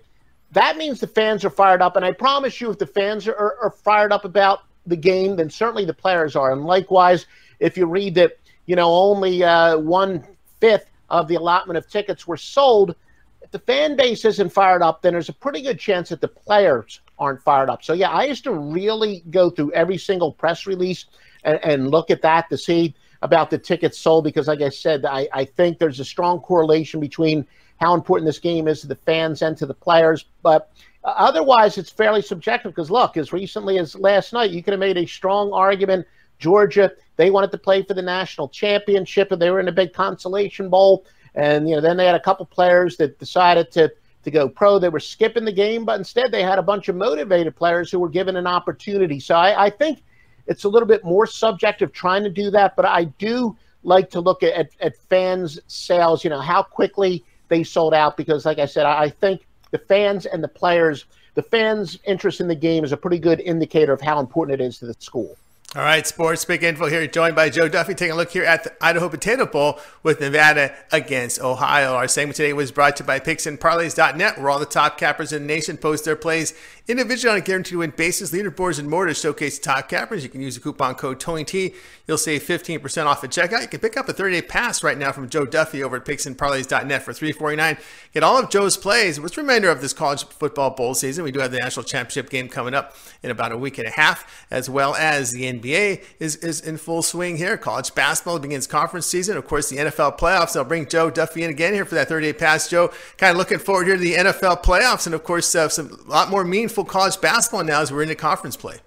That 0.52 0.76
means 0.76 1.00
the 1.00 1.06
fans 1.06 1.44
are 1.44 1.50
fired 1.50 1.82
up. 1.82 1.96
And 1.96 2.04
I 2.04 2.12
promise 2.12 2.60
you, 2.60 2.70
if 2.70 2.78
the 2.78 2.86
fans 2.86 3.28
are, 3.28 3.56
are, 3.62 3.70
fired 3.70 4.12
up 4.12 4.24
about 4.24 4.60
the 4.86 4.96
game, 4.96 5.36
then 5.36 5.48
certainly 5.48 5.84
the 5.84 5.94
players 5.94 6.34
are. 6.34 6.52
And 6.52 6.64
likewise, 6.64 7.26
if 7.60 7.76
you 7.76 7.86
read 7.86 8.16
that, 8.16 8.32
you 8.66 8.74
know, 8.74 8.92
only 8.92 9.44
uh, 9.44 9.78
one 9.78 10.24
fifth 10.60 10.90
of 11.08 11.28
the 11.28 11.36
allotment 11.36 11.76
of 11.76 11.88
tickets 11.88 12.26
were 12.26 12.36
sold, 12.36 12.96
if 13.42 13.50
the 13.52 13.58
fan 13.60 13.96
base 13.96 14.24
isn't 14.24 14.50
fired 14.50 14.82
up, 14.82 15.02
then 15.02 15.12
there's 15.12 15.28
a 15.28 15.34
pretty 15.34 15.62
good 15.62 15.78
chance 15.78 16.08
that 16.08 16.20
the 16.20 16.28
players 16.28 17.00
aren't 17.18 17.42
fired 17.42 17.70
up. 17.70 17.84
So, 17.84 17.92
yeah, 17.92 18.10
I 18.10 18.24
used 18.24 18.44
to 18.44 18.52
really 18.52 19.22
go 19.30 19.50
through 19.50 19.72
every 19.72 19.98
single 19.98 20.32
press 20.32 20.66
release 20.66 21.06
and, 21.44 21.60
and 21.62 21.90
look 21.90 22.10
at 22.10 22.22
that 22.22 22.48
to 22.50 22.58
see 22.58 22.94
about 23.22 23.50
the 23.50 23.58
tickets 23.58 23.98
sold 23.98 24.24
because, 24.24 24.48
like 24.48 24.62
I 24.62 24.68
said, 24.68 25.04
I, 25.04 25.28
I 25.32 25.44
think 25.44 25.78
there's 25.78 26.00
a 26.00 26.04
strong 26.04 26.40
correlation 26.40 27.00
between 27.00 27.46
how 27.78 27.94
important 27.94 28.26
this 28.26 28.38
game 28.38 28.68
is 28.68 28.80
to 28.82 28.86
the 28.86 28.96
fans 28.96 29.42
and 29.42 29.56
to 29.58 29.66
the 29.66 29.74
players. 29.74 30.26
But 30.42 30.70
uh, 31.04 31.14
otherwise, 31.16 31.78
it's 31.78 31.90
fairly 31.90 32.22
subjective 32.22 32.72
because, 32.72 32.90
look, 32.90 33.16
as 33.16 33.32
recently 33.32 33.78
as 33.78 33.94
last 33.94 34.32
night, 34.32 34.50
you 34.50 34.62
could 34.62 34.72
have 34.72 34.80
made 34.80 34.98
a 34.98 35.06
strong 35.06 35.52
argument. 35.52 36.06
Georgia, 36.38 36.90
they 37.16 37.30
wanted 37.30 37.50
to 37.52 37.58
play 37.58 37.82
for 37.82 37.94
the 37.94 38.02
national 38.02 38.48
championship, 38.48 39.32
and 39.32 39.40
they 39.40 39.50
were 39.50 39.60
in 39.60 39.68
a 39.68 39.72
big 39.72 39.92
consolation 39.92 40.70
bowl. 40.70 41.04
And 41.34 41.68
you 41.68 41.74
know, 41.74 41.80
then 41.80 41.96
they 41.96 42.06
had 42.06 42.14
a 42.14 42.20
couple 42.20 42.46
players 42.46 42.96
that 42.96 43.18
decided 43.18 43.70
to 43.72 43.92
to 44.22 44.30
go 44.30 44.48
pro. 44.48 44.78
They 44.78 44.88
were 44.88 45.00
skipping 45.00 45.44
the 45.44 45.52
game, 45.52 45.84
but 45.84 45.98
instead 45.98 46.30
they 46.30 46.42
had 46.42 46.58
a 46.58 46.62
bunch 46.62 46.88
of 46.88 46.96
motivated 46.96 47.56
players 47.56 47.90
who 47.90 47.98
were 47.98 48.08
given 48.08 48.36
an 48.36 48.46
opportunity. 48.46 49.18
So 49.20 49.34
I, 49.34 49.66
I 49.66 49.70
think 49.70 50.02
it's 50.46 50.64
a 50.64 50.68
little 50.68 50.88
bit 50.88 51.04
more 51.04 51.26
subjective 51.26 51.92
trying 51.92 52.22
to 52.24 52.30
do 52.30 52.50
that, 52.50 52.76
but 52.76 52.84
I 52.84 53.04
do 53.04 53.56
like 53.82 54.10
to 54.10 54.20
look 54.20 54.42
at, 54.42 54.70
at, 54.80 54.96
fans' 55.08 55.58
sales, 55.66 56.22
you 56.22 56.30
know, 56.30 56.40
how 56.40 56.62
quickly 56.62 57.24
they 57.48 57.62
sold 57.62 57.94
out, 57.94 58.16
because 58.16 58.44
like 58.44 58.58
I 58.58 58.66
said, 58.66 58.86
I 58.86 59.08
think 59.08 59.46
the 59.70 59.78
fans 59.78 60.26
and 60.26 60.44
the 60.44 60.48
players, 60.48 61.06
the 61.34 61.42
fans' 61.42 61.98
interest 62.04 62.40
in 62.40 62.48
the 62.48 62.54
game 62.54 62.84
is 62.84 62.92
a 62.92 62.96
pretty 62.96 63.18
good 63.18 63.40
indicator 63.40 63.92
of 63.92 64.00
how 64.00 64.20
important 64.20 64.60
it 64.60 64.64
is 64.64 64.78
to 64.78 64.86
the 64.86 64.94
school. 64.98 65.36
All 65.76 65.82
right, 65.82 66.04
Sports 66.04 66.44
Pick 66.44 66.64
Info 66.64 66.86
here, 66.86 67.06
joined 67.06 67.36
by 67.36 67.48
Joe 67.48 67.68
Duffy. 67.68 67.94
Taking 67.94 68.14
a 68.14 68.16
look 68.16 68.32
here 68.32 68.42
at 68.42 68.64
the 68.64 68.72
Idaho 68.84 69.08
Potato 69.08 69.46
Bowl 69.46 69.78
with 70.02 70.20
Nevada 70.20 70.74
against 70.90 71.40
Ohio. 71.40 71.94
Our 71.94 72.08
segment 72.08 72.34
today 72.34 72.52
was 72.52 72.72
brought 72.72 72.96
to 72.96 73.04
you 73.04 73.06
by 73.06 73.20
PicksandParlays.net, 73.20 74.38
where 74.38 74.50
all 74.50 74.58
the 74.58 74.66
top 74.66 74.98
cappers 74.98 75.32
in 75.32 75.42
the 75.42 75.46
nation 75.46 75.76
post 75.76 76.04
their 76.04 76.16
plays 76.16 76.54
individually 76.88 77.30
on 77.30 77.38
a 77.38 77.40
guaranteed 77.40 77.78
win 77.78 77.90
basis. 77.90 78.32
Leaderboards 78.32 78.80
and 78.80 78.90
more 78.90 79.06
to 79.06 79.14
showcase 79.14 79.60
top 79.60 79.88
cappers. 79.88 80.24
You 80.24 80.28
can 80.28 80.40
use 80.40 80.56
the 80.56 80.60
coupon 80.60 80.96
code 80.96 81.20
TonyT. 81.20 81.76
You'll 82.08 82.18
save 82.18 82.42
15% 82.42 83.06
off 83.06 83.22
at 83.22 83.30
checkout. 83.30 83.62
You 83.62 83.68
can 83.68 83.78
pick 83.78 83.96
up 83.96 84.08
a 84.08 84.12
30-day 84.12 84.42
pass 84.42 84.82
right 84.82 84.98
now 84.98 85.12
from 85.12 85.28
Joe 85.28 85.46
Duffy 85.46 85.84
over 85.84 85.98
at 85.98 86.04
PicksandParlays.net 86.04 87.04
for 87.04 87.12
349. 87.12 87.78
Get 88.12 88.24
all 88.24 88.36
of 88.36 88.50
Joe's 88.50 88.76
plays. 88.76 89.20
What's 89.20 89.36
the 89.36 89.42
remainder 89.42 89.70
of 89.70 89.80
this 89.80 89.92
college 89.92 90.24
football 90.24 90.70
bowl 90.70 90.94
season? 90.94 91.22
We 91.22 91.30
do 91.30 91.38
have 91.38 91.52
the 91.52 91.58
national 91.58 91.84
championship 91.84 92.28
game 92.28 92.48
coming 92.48 92.74
up 92.74 92.96
in 93.22 93.30
about 93.30 93.52
a 93.52 93.56
week 93.56 93.78
and 93.78 93.86
a 93.86 93.92
half, 93.92 94.46
as 94.50 94.68
well 94.68 94.96
as 94.96 95.30
the 95.30 95.59
is, 95.64 96.36
is 96.36 96.60
in 96.60 96.76
full 96.76 97.02
swing 97.02 97.36
here. 97.36 97.56
College 97.56 97.94
basketball 97.94 98.38
begins 98.38 98.66
conference 98.66 99.06
season. 99.06 99.36
Of 99.36 99.46
course, 99.46 99.68
the 99.68 99.76
NFL 99.76 100.18
playoffs. 100.18 100.56
I'll 100.56 100.64
bring 100.64 100.86
Joe 100.86 101.10
Duffy 101.10 101.42
in 101.42 101.50
again 101.50 101.72
here 101.72 101.84
for 101.84 101.94
that 101.94 102.08
30 102.08 102.26
day 102.26 102.32
pass. 102.32 102.68
Joe, 102.68 102.92
kind 103.16 103.32
of 103.32 103.36
looking 103.36 103.58
forward 103.58 103.86
here 103.86 103.96
to 103.96 104.02
the 104.02 104.14
NFL 104.14 104.62
playoffs. 104.62 105.06
And 105.06 105.14
of 105.14 105.24
course, 105.24 105.54
uh, 105.54 105.68
some 105.68 105.90
a 106.06 106.10
lot 106.10 106.30
more 106.30 106.44
meaningful 106.44 106.84
college 106.84 107.20
basketball 107.20 107.64
now 107.64 107.80
as 107.80 107.92
we're 107.92 108.02
into 108.02 108.14
conference 108.14 108.56
play. 108.56 108.78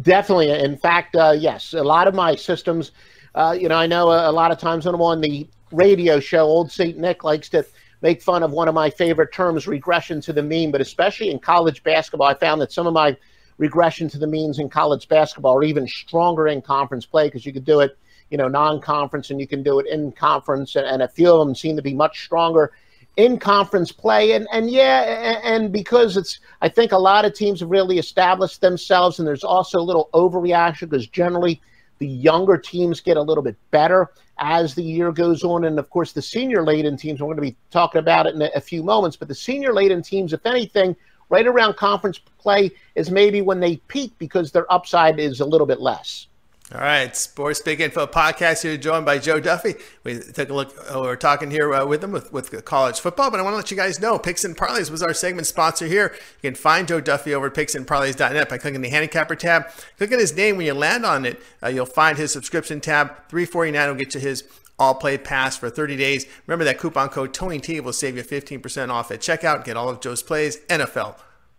Definitely. 0.00 0.50
In 0.50 0.76
fact, 0.76 1.16
uh, 1.16 1.34
yes, 1.36 1.74
a 1.74 1.82
lot 1.82 2.08
of 2.08 2.14
my 2.14 2.34
systems, 2.34 2.92
uh, 3.34 3.56
you 3.58 3.68
know, 3.68 3.76
I 3.76 3.86
know 3.86 4.10
a, 4.10 4.30
a 4.30 4.32
lot 4.32 4.50
of 4.50 4.58
times 4.58 4.86
when 4.86 4.94
I'm 4.94 5.02
on 5.02 5.20
the 5.20 5.46
radio 5.70 6.20
show, 6.20 6.42
Old 6.44 6.70
St. 6.70 6.96
Nick 6.98 7.24
likes 7.24 7.48
to 7.50 7.64
make 8.02 8.20
fun 8.20 8.42
of 8.42 8.50
one 8.50 8.68
of 8.68 8.74
my 8.74 8.90
favorite 8.90 9.32
terms, 9.32 9.66
regression 9.66 10.20
to 10.22 10.32
the 10.32 10.42
mean, 10.42 10.70
but 10.70 10.80
especially 10.80 11.30
in 11.30 11.38
college 11.38 11.82
basketball, 11.82 12.28
I 12.28 12.34
found 12.34 12.60
that 12.60 12.72
some 12.72 12.86
of 12.86 12.92
my 12.92 13.16
regression 13.58 14.08
to 14.08 14.18
the 14.18 14.26
means 14.26 14.58
in 14.58 14.68
college 14.68 15.08
basketball 15.08 15.54
or 15.54 15.64
even 15.64 15.86
stronger 15.86 16.48
in 16.48 16.62
conference 16.62 17.06
play 17.06 17.26
because 17.26 17.46
you 17.46 17.52
could 17.52 17.64
do 17.64 17.80
it, 17.80 17.96
you 18.30 18.38
know, 18.38 18.48
non-conference 18.48 19.30
and 19.30 19.40
you 19.40 19.46
can 19.46 19.62
do 19.62 19.78
it 19.78 19.86
in 19.86 20.12
conference, 20.12 20.76
and, 20.76 20.86
and 20.86 21.02
a 21.02 21.08
few 21.08 21.30
of 21.30 21.46
them 21.46 21.54
seem 21.54 21.76
to 21.76 21.82
be 21.82 21.94
much 21.94 22.24
stronger 22.24 22.72
in 23.16 23.38
conference 23.38 23.92
play. 23.92 24.32
And 24.32 24.46
and 24.52 24.70
yeah, 24.70 25.40
and, 25.44 25.72
because 25.72 26.16
it's, 26.16 26.40
I 26.60 26.68
think 26.68 26.92
a 26.92 26.98
lot 26.98 27.24
of 27.24 27.34
teams 27.34 27.60
have 27.60 27.70
really 27.70 27.98
established 27.98 28.60
themselves, 28.60 29.18
and 29.18 29.28
there's 29.28 29.44
also 29.44 29.80
a 29.80 29.82
little 29.82 30.08
overreaction 30.14 30.88
because 30.90 31.06
generally 31.06 31.60
the 31.98 32.08
younger 32.08 32.56
teams 32.56 33.00
get 33.00 33.16
a 33.16 33.22
little 33.22 33.44
bit 33.44 33.56
better 33.70 34.10
as 34.38 34.74
the 34.74 34.82
year 34.82 35.12
goes 35.12 35.44
on. 35.44 35.64
And 35.64 35.78
of 35.78 35.88
course, 35.88 36.12
the 36.12 36.22
senior 36.22 36.64
laden 36.64 36.96
teams, 36.96 37.20
we're 37.20 37.26
going 37.26 37.36
to 37.36 37.42
be 37.42 37.56
talking 37.70 38.00
about 38.00 38.26
it 38.26 38.34
in 38.34 38.42
a, 38.42 38.60
few 38.60 38.82
moments, 38.82 39.16
but 39.16 39.28
the 39.28 39.34
senior 39.34 39.72
laden 39.72 40.02
teams, 40.02 40.32
if 40.32 40.44
anything, 40.44 40.96
right 41.32 41.46
around 41.46 41.76
conference 41.76 42.20
play 42.38 42.70
is 42.94 43.10
maybe 43.10 43.40
when 43.40 43.58
they 43.58 43.76
peak 43.88 44.12
because 44.18 44.52
their 44.52 44.70
upside 44.72 45.18
is 45.18 45.40
a 45.40 45.44
little 45.44 45.66
bit 45.66 45.80
less. 45.80 46.28
All 46.74 46.80
right, 46.80 47.14
Sports 47.14 47.60
Pick 47.60 47.80
Info 47.80 48.06
podcast 48.06 48.62
here, 48.62 48.78
joined 48.78 49.04
by 49.04 49.18
Joe 49.18 49.40
Duffy. 49.40 49.74
We 50.04 50.18
took 50.20 50.48
a 50.48 50.54
look. 50.54 50.74
Uh, 50.78 51.00
we're 51.00 51.16
talking 51.16 51.50
here 51.50 51.74
uh, 51.74 51.84
with 51.84 52.02
him 52.02 52.12
with, 52.12 52.32
with 52.32 52.64
college 52.64 52.98
football, 52.98 53.30
but 53.30 53.40
I 53.40 53.42
want 53.42 53.52
to 53.52 53.56
let 53.58 53.70
you 53.70 53.76
guys 53.76 54.00
know 54.00 54.18
Picks 54.18 54.42
and 54.42 54.56
Parlays 54.56 54.90
was 54.90 55.02
our 55.02 55.12
segment 55.12 55.46
sponsor 55.46 55.86
here. 55.86 56.14
You 56.42 56.50
can 56.50 56.54
find 56.54 56.88
Joe 56.88 57.00
Duffy 57.02 57.34
over 57.34 57.48
at 57.48 57.54
picksandparlays.net 57.54 58.48
by 58.48 58.56
clicking 58.56 58.80
the 58.80 58.88
handicapper 58.88 59.36
tab. 59.36 59.66
Click 59.98 60.12
on 60.12 60.18
his 60.18 60.34
name 60.34 60.56
when 60.56 60.64
you 60.64 60.72
land 60.72 61.04
on 61.04 61.26
it. 61.26 61.42
Uh, 61.62 61.68
you'll 61.68 61.84
find 61.84 62.16
his 62.16 62.32
subscription 62.32 62.80
tab. 62.80 63.28
Three 63.28 63.44
forty 63.44 63.70
nine 63.70 63.88
will 63.88 63.96
get 63.96 64.14
you 64.14 64.20
his 64.20 64.42
all 64.78 64.94
play 64.94 65.18
pass 65.18 65.56
for 65.56 65.70
30 65.70 65.96
days. 65.96 66.26
Remember 66.46 66.64
that 66.64 66.78
coupon 66.78 67.08
code 67.08 67.32
TonyT 67.32 67.82
will 67.82 67.92
save 67.92 68.16
you 68.16 68.22
15% 68.22 68.90
off 68.90 69.10
at 69.10 69.20
checkout. 69.20 69.64
Get 69.64 69.76
all 69.76 69.88
of 69.88 70.00
Joe's 70.00 70.22
plays, 70.22 70.58
NFL, 70.68 71.16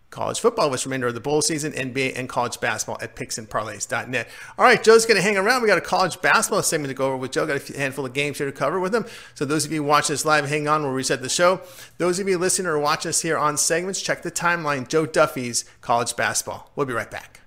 college 0.10 0.40
football, 0.40 0.70
which 0.70 0.86
remainder 0.86 1.08
of 1.08 1.14
the 1.14 1.20
bowl 1.20 1.42
season, 1.42 1.72
NBA, 1.74 2.18
and 2.18 2.28
college 2.28 2.60
basketball 2.60 2.98
at 3.02 3.16
picksandparlays.net. 3.16 4.28
All 4.58 4.66
right, 4.66 4.84
Joe's 4.84 5.06
going 5.06 5.18
to 5.18 5.22
hang 5.22 5.38
around. 5.38 5.62
We 5.62 5.68
got 5.68 5.78
a 5.78 5.82
college 5.82 6.22
basketball 6.22 6.64
segment 6.64 6.90
to 6.90 6.96
go 6.96 7.08
over 7.08 7.18
with 7.18 7.32
Joe. 7.32 7.46
Got 7.46 7.70
a 7.70 7.78
handful 7.78 8.06
of 8.06 8.14
games 8.14 8.38
here 8.38 8.48
to 8.48 8.54
cover 8.54 8.80
with 8.80 8.94
him. 8.94 9.06
So 9.36 9.46
those 9.46 9.66
of 9.66 9.72
you 9.72 9.84
watching 9.84 10.14
this 10.14 10.26
live, 10.26 10.50
hang 10.50 10.68
on. 10.68 10.84
We'll 10.84 10.92
reset 10.92 11.22
the 11.22 11.30
show. 11.30 11.62
Those 11.98 12.20
of 12.20 12.28
you 12.28 12.38
listening 12.38 12.68
or 12.68 12.80
watch 12.80 13.06
us 13.06 13.22
here 13.22 13.38
on 13.38 13.58
segments, 13.58 14.02
check 14.02 14.22
the 14.22 14.32
timeline. 14.32 14.88
Joe 14.88 15.06
Duffy's 15.06 15.66
college 15.82 16.16
basketball. 16.16 16.72
We'll 16.76 16.86
be 16.86 16.94
right 16.94 17.12
back. 17.12 17.43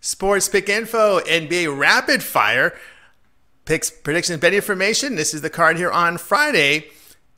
Sports 0.00 0.48
Pick 0.48 0.70
Info, 0.70 1.20
NBA 1.20 1.78
Rapid 1.78 2.22
Fire. 2.22 2.74
Picks, 3.66 3.90
predictions, 3.90 4.40
bet 4.40 4.54
information. 4.54 5.14
This 5.14 5.34
is 5.34 5.42
the 5.42 5.50
card 5.50 5.76
here 5.76 5.90
on 5.90 6.16
Friday, 6.16 6.86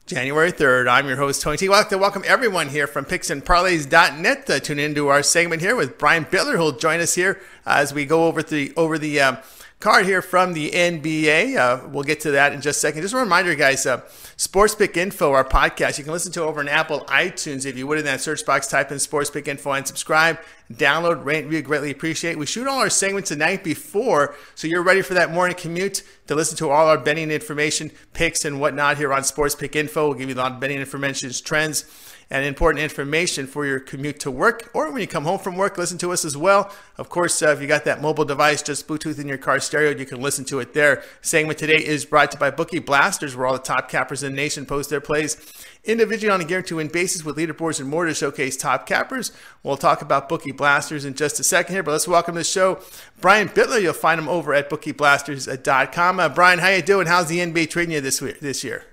January 0.07 0.53
3rd. 0.53 0.89
I'm 0.89 1.09
your 1.09 1.17
host, 1.17 1.43
Tony 1.43 1.57
T. 1.57 1.67
I'd 1.67 1.73
like 1.73 1.89
to 1.89 1.99
welcome 1.99 2.23
everyone 2.25 2.69
here 2.69 2.87
from 2.87 3.05
picksandparlays.net 3.05 4.47
to 4.47 4.61
tune 4.61 4.79
into 4.79 5.09
our 5.09 5.25
segment 5.25 5.61
here 5.61 5.75
with 5.75 5.99
Brian 5.99 6.25
Bitler, 6.25 6.57
who'll 6.57 6.71
join 6.71 7.01
us 7.01 7.17
here 7.17 7.41
as 7.67 7.93
we 7.93 8.07
go 8.07 8.27
over 8.27 8.45
the 8.45 8.73
over 8.77 8.97
the 8.97 9.21
uh, 9.21 9.37
card 9.81 10.07
here 10.07 10.23
from 10.23 10.53
the 10.53 10.71
NBA. 10.71 11.57
Uh, 11.57 11.89
we'll 11.89 12.05
get 12.05 12.21
to 12.21 12.31
that 12.31 12.53
in 12.53 12.61
just 12.61 12.77
a 12.79 12.81
second. 12.81 13.03
Just 13.03 13.13
a 13.13 13.19
reminder, 13.19 13.57
guys, 13.57 13.85
uh, 13.87 14.03
Sports 14.43 14.75
Pick 14.75 14.97
Info, 14.97 15.31
our 15.31 15.45
podcast, 15.45 15.99
you 15.99 16.05
can 16.05 16.13
listen 16.13 16.33
to 16.33 16.43
over 16.43 16.59
on 16.59 16.67
Apple 16.67 17.03
iTunes. 17.03 17.65
If 17.65 17.79
you 17.79 17.87
would, 17.87 18.01
in 18.01 18.05
that 18.07 18.21
search 18.21 18.45
box, 18.45 18.67
type 18.67 18.91
in 18.91 18.99
Sports 18.99 19.31
Pick 19.31 19.47
Info 19.47 19.71
and 19.71 19.87
subscribe, 19.87 20.41
download, 20.73 21.25
rate, 21.25 21.45
review. 21.45 21.63
Greatly 21.63 21.93
appreciate. 21.93 22.37
We 22.37 22.47
shoot 22.47 22.67
all 22.67 22.81
our 22.81 22.91
segments 22.91 23.29
the 23.29 23.37
night 23.37 23.63
before, 23.63 24.35
so 24.57 24.67
you're 24.67 24.83
ready 24.83 25.01
for 25.01 25.15
that 25.15 25.31
morning 25.31 25.57
commute 25.57 26.03
to 26.27 26.35
listen 26.35 26.57
to 26.57 26.71
all 26.71 26.89
our 26.89 26.99
betting 26.99 27.31
information, 27.31 27.93
picks, 28.15 28.45
and 28.45 28.61
whatnot 28.61 28.97
here 28.97 29.13
on 29.13 29.23
Sports 29.23 29.55
Pick 29.55 29.77
Info. 29.77 30.09
We'll 30.09 30.19
give 30.19 30.29
you 30.29 30.35
a 30.35 30.43
lot 30.43 30.51
of 30.51 30.59
betting 30.59 30.81
information, 30.81 31.31
trends 31.45 31.85
and 32.31 32.45
important 32.45 32.83
information 32.83 33.47
for 33.47 33.67
your 33.67 33.81
commute 33.81 34.21
to 34.21 34.31
work 34.31 34.71
or 34.75 34.91
when 34.91 35.01
you 35.01 35.07
come 35.07 35.25
home 35.25 35.39
from 35.39 35.57
work, 35.57 35.79
listen 35.79 35.99
to 35.99 36.13
us 36.13 36.25
as 36.25 36.37
well. 36.37 36.73
Of 36.99 37.09
course, 37.09 37.43
uh, 37.43 37.49
if 37.49 37.61
you 37.61 37.67
got 37.67 37.85
that 37.85 38.01
mobile 38.01 38.25
device, 38.25 38.63
just 38.63 38.87
Bluetooth 38.89 39.19
in 39.19 39.29
your 39.29 39.39
car 39.39 39.61
stereo, 39.61 39.91
you 39.97 40.07
can 40.07 40.21
listen 40.21 40.45
to 40.47 40.61
it 40.61 40.75
there. 40.75 41.03
Segment 41.21 41.59
today 41.59 41.85
is 41.85 42.05
brought 42.05 42.31
to 42.33 42.37
you 42.37 42.41
by 42.41 42.51
Bookie 42.51 42.79
Blasters, 42.79 43.37
where 43.37 43.47
all 43.47 43.53
the 43.53 43.59
top 43.59 43.89
cappers 43.89 44.23
in 44.23 44.33
the 44.33 44.37
nation 44.37 44.67
post 44.67 44.91
their 44.91 45.01
plays 45.01 45.37
individually 45.85 46.33
on 46.33 46.41
a 46.41 46.45
guarantee 46.45 46.75
win 46.75 46.89
basis 46.89 47.25
with 47.25 47.37
leaderboards 47.37 47.81
and 47.81 47.89
more 47.89 48.05
to 48.05 48.15
showcase 48.15 48.57
top 48.57 48.87
cappers. 48.87 49.33
We'll 49.63 49.77
talk 49.77 50.03
about 50.03 50.29
Bookie 50.29 50.53
Blasters 50.53 51.05
in 51.05 51.15
just 51.15 51.41
a 51.41 51.45
second 51.45 51.75
here, 51.75 51.83
but 51.83 51.93
let's 51.93 52.09
welcome 52.09 52.35
to 52.35 52.41
the 52.41 52.45
show 52.45 52.81
Brian 53.21 53.49
Bitler. 53.49 53.83
You'll 53.83 53.93
find 53.93 54.21
him 54.21 54.29
over 54.29 54.55
at 54.55 54.71
bookieblasters.com. 54.71 56.21
Uh, 56.21 56.29
Brian, 56.29 56.59
how 56.59 56.69
you 56.69 56.83
doing? 56.83 57.07
How's 57.07 57.29
the 57.29 57.39
NBA 57.39 57.71
treating 57.71 57.95
you 57.95 58.01
this 58.01 58.21
week, 58.21 58.41
this 58.41 58.63
year? 58.63 58.85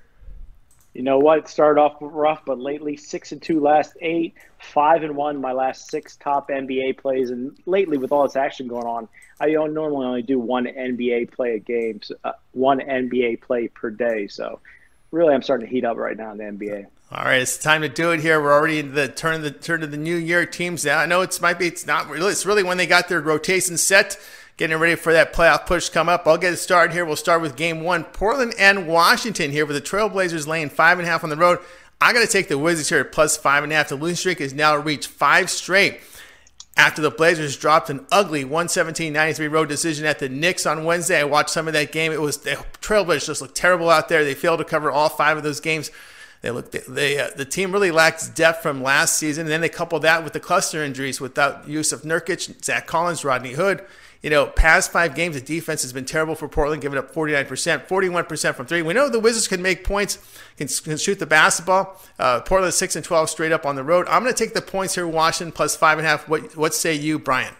You 0.93 1.03
know 1.03 1.19
what? 1.19 1.37
It 1.39 1.47
started 1.47 1.79
off 1.79 1.97
rough, 2.01 2.43
but 2.45 2.59
lately 2.59 2.97
six 2.97 3.31
and 3.31 3.41
two 3.41 3.59
last 3.59 3.93
eight, 4.01 4.33
five 4.59 5.03
and 5.03 5.15
one 5.15 5.39
my 5.39 5.51
last 5.51 5.89
six 5.89 6.15
top 6.15 6.49
NBA 6.49 6.97
plays, 6.97 7.29
and 7.29 7.55
lately 7.65 7.97
with 7.97 8.11
all 8.11 8.23
this 8.23 8.35
action 8.35 8.67
going 8.67 8.85
on, 8.85 9.07
I 9.39 9.51
don't 9.51 9.73
normally 9.73 10.07
only 10.07 10.21
do 10.23 10.39
one 10.39 10.65
NBA 10.65 11.31
play 11.31 11.55
a 11.55 11.59
game, 11.59 12.01
so, 12.01 12.15
uh, 12.23 12.33
one 12.53 12.79
NBA 12.79 13.41
play 13.41 13.67
per 13.67 13.91
day. 13.91 14.27
So 14.27 14.59
really, 15.11 15.33
I'm 15.33 15.43
starting 15.43 15.67
to 15.67 15.73
heat 15.73 15.85
up 15.85 15.97
right 15.97 16.17
now 16.17 16.31
in 16.31 16.37
the 16.37 16.43
NBA. 16.43 16.87
All 17.11 17.23
right, 17.23 17.41
it's 17.41 17.57
time 17.57 17.81
to 17.81 17.89
do 17.89 18.11
it 18.11 18.19
here. 18.19 18.41
We're 18.41 18.53
already 18.53 18.79
in 18.79 18.93
the 18.93 19.07
turn 19.07 19.35
of 19.35 19.41
the 19.43 19.51
turn 19.51 19.83
of 19.83 19.91
the 19.91 19.97
new 19.97 20.15
year. 20.15 20.45
Teams 20.45 20.85
now. 20.85 20.99
I 20.99 21.05
know 21.05 21.21
it's 21.21 21.39
might 21.41 21.57
be 21.59 21.67
it's 21.67 21.85
not 21.85 22.09
really. 22.09 22.31
It's 22.31 22.45
really 22.45 22.63
when 22.63 22.77
they 22.77 22.87
got 22.87 23.09
their 23.09 23.21
rotation 23.21 23.77
set 23.77 24.17
getting 24.59 24.77
ready 24.77 24.95
for 24.95 25.13
that 25.13 25.31
playoff 25.31 25.65
push 25.65 25.85
to 25.85 25.91
come 25.93 26.09
up. 26.09 26.27
I'll 26.27 26.37
get 26.37 26.51
it 26.51 26.57
started 26.57 26.93
here. 26.93 27.05
We'll 27.05 27.15
start 27.15 27.41
with 27.41 27.55
game 27.55 27.79
one 27.79 28.03
Portland 28.03 28.53
and 28.59 28.87
Washington 28.87 29.51
here 29.51 29.65
with 29.65 29.77
the 29.77 29.81
Trailblazers 29.81 30.47
laying 30.47 30.69
five 30.69 30.99
and 30.99 31.07
a 31.07 31.09
half 31.09 31.23
on 31.23 31.29
the 31.29 31.37
road. 31.37 31.59
I 32.01 32.11
got 32.11 32.19
to 32.19 32.27
take 32.27 32.49
the 32.49 32.57
Wizards 32.57 32.89
here 32.89 32.99
at 32.99 33.13
plus 33.13 33.37
five 33.37 33.63
and 33.63 33.71
a 33.71 33.75
half. 33.77 33.87
The 33.87 33.95
losing 33.95 34.17
streak 34.17 34.39
has 34.39 34.53
now 34.53 34.75
reached 34.75 35.07
five 35.07 35.49
straight 35.49 36.01
after 36.75 37.01
the 37.01 37.09
Blazers 37.09 37.55
dropped 37.55 37.89
an 37.89 38.05
ugly 38.11 38.43
117-93 38.43 39.49
road 39.49 39.69
decision 39.69 40.05
at 40.05 40.19
the 40.19 40.27
Knicks 40.27 40.65
on 40.65 40.83
Wednesday. 40.83 41.21
I 41.21 41.23
watched 41.23 41.51
some 41.51 41.67
of 41.67 41.73
that 41.73 41.93
game. 41.93 42.11
It 42.11 42.19
was 42.19 42.39
the 42.39 42.55
Trailblazers 42.81 43.27
just 43.27 43.41
looked 43.41 43.55
terrible 43.55 43.89
out 43.89 44.09
there. 44.09 44.25
They 44.25 44.33
failed 44.33 44.59
to 44.59 44.65
cover 44.65 44.91
all 44.91 45.07
five 45.07 45.37
of 45.37 45.43
those 45.43 45.61
games. 45.61 45.89
They 46.41 46.51
look 46.51 46.71
they, 46.71 47.19
uh, 47.19 47.29
the 47.35 47.45
team 47.45 47.71
really 47.71 47.91
lacks 47.91 48.29
depth 48.29 48.63
from 48.63 48.81
last 48.81 49.17
season, 49.17 49.41
and 49.41 49.51
then 49.51 49.61
they 49.61 49.69
couple 49.69 49.99
that 49.99 50.23
with 50.23 50.33
the 50.33 50.39
cluster 50.39 50.83
injuries 50.83 51.19
without 51.19 51.67
use 51.67 51.91
of 51.91 52.03
Nurkic, 52.03 52.63
Zach 52.63 52.87
Collins, 52.87 53.25
Rodney 53.25 53.53
Hood. 53.53 53.85
You 54.21 54.29
know, 54.29 54.47
past 54.47 54.91
five 54.91 55.15
games, 55.15 55.35
the 55.35 55.41
defense 55.41 55.81
has 55.81 55.93
been 55.93 56.03
terrible 56.03 56.35
for 56.35 56.49
Portland, 56.49 56.81
giving 56.81 56.99
up 56.99 57.13
49%, 57.13 57.87
41% 57.87 58.55
from 58.55 58.65
three. 58.65 58.81
We 58.81 58.93
know 58.93 59.07
the 59.07 59.19
Wizards 59.19 59.47
can 59.47 59.61
make 59.61 59.85
points, 59.85 60.17
can, 60.57 60.67
can 60.67 60.97
shoot 60.97 61.19
the 61.19 61.25
basketball. 61.25 62.01
Uh, 62.17 62.41
Portland 62.41 62.73
6 62.73 62.97
and 62.97 63.05
12 63.05 63.29
straight 63.29 63.53
up 63.53 63.65
on 63.65 63.77
the 63.77 63.83
road. 63.83 64.07
I'm 64.09 64.21
going 64.23 64.33
to 64.33 64.37
take 64.37 64.53
the 64.53 64.61
points 64.61 64.95
here, 64.95 65.07
Washington 65.07 65.53
plus 65.53 65.77
five 65.77 65.99
and 65.99 66.05
a 66.05 66.09
half. 66.09 66.27
What, 66.27 66.57
what 66.57 66.73
say 66.73 66.95
you, 66.95 67.17
Brian? 67.17 67.53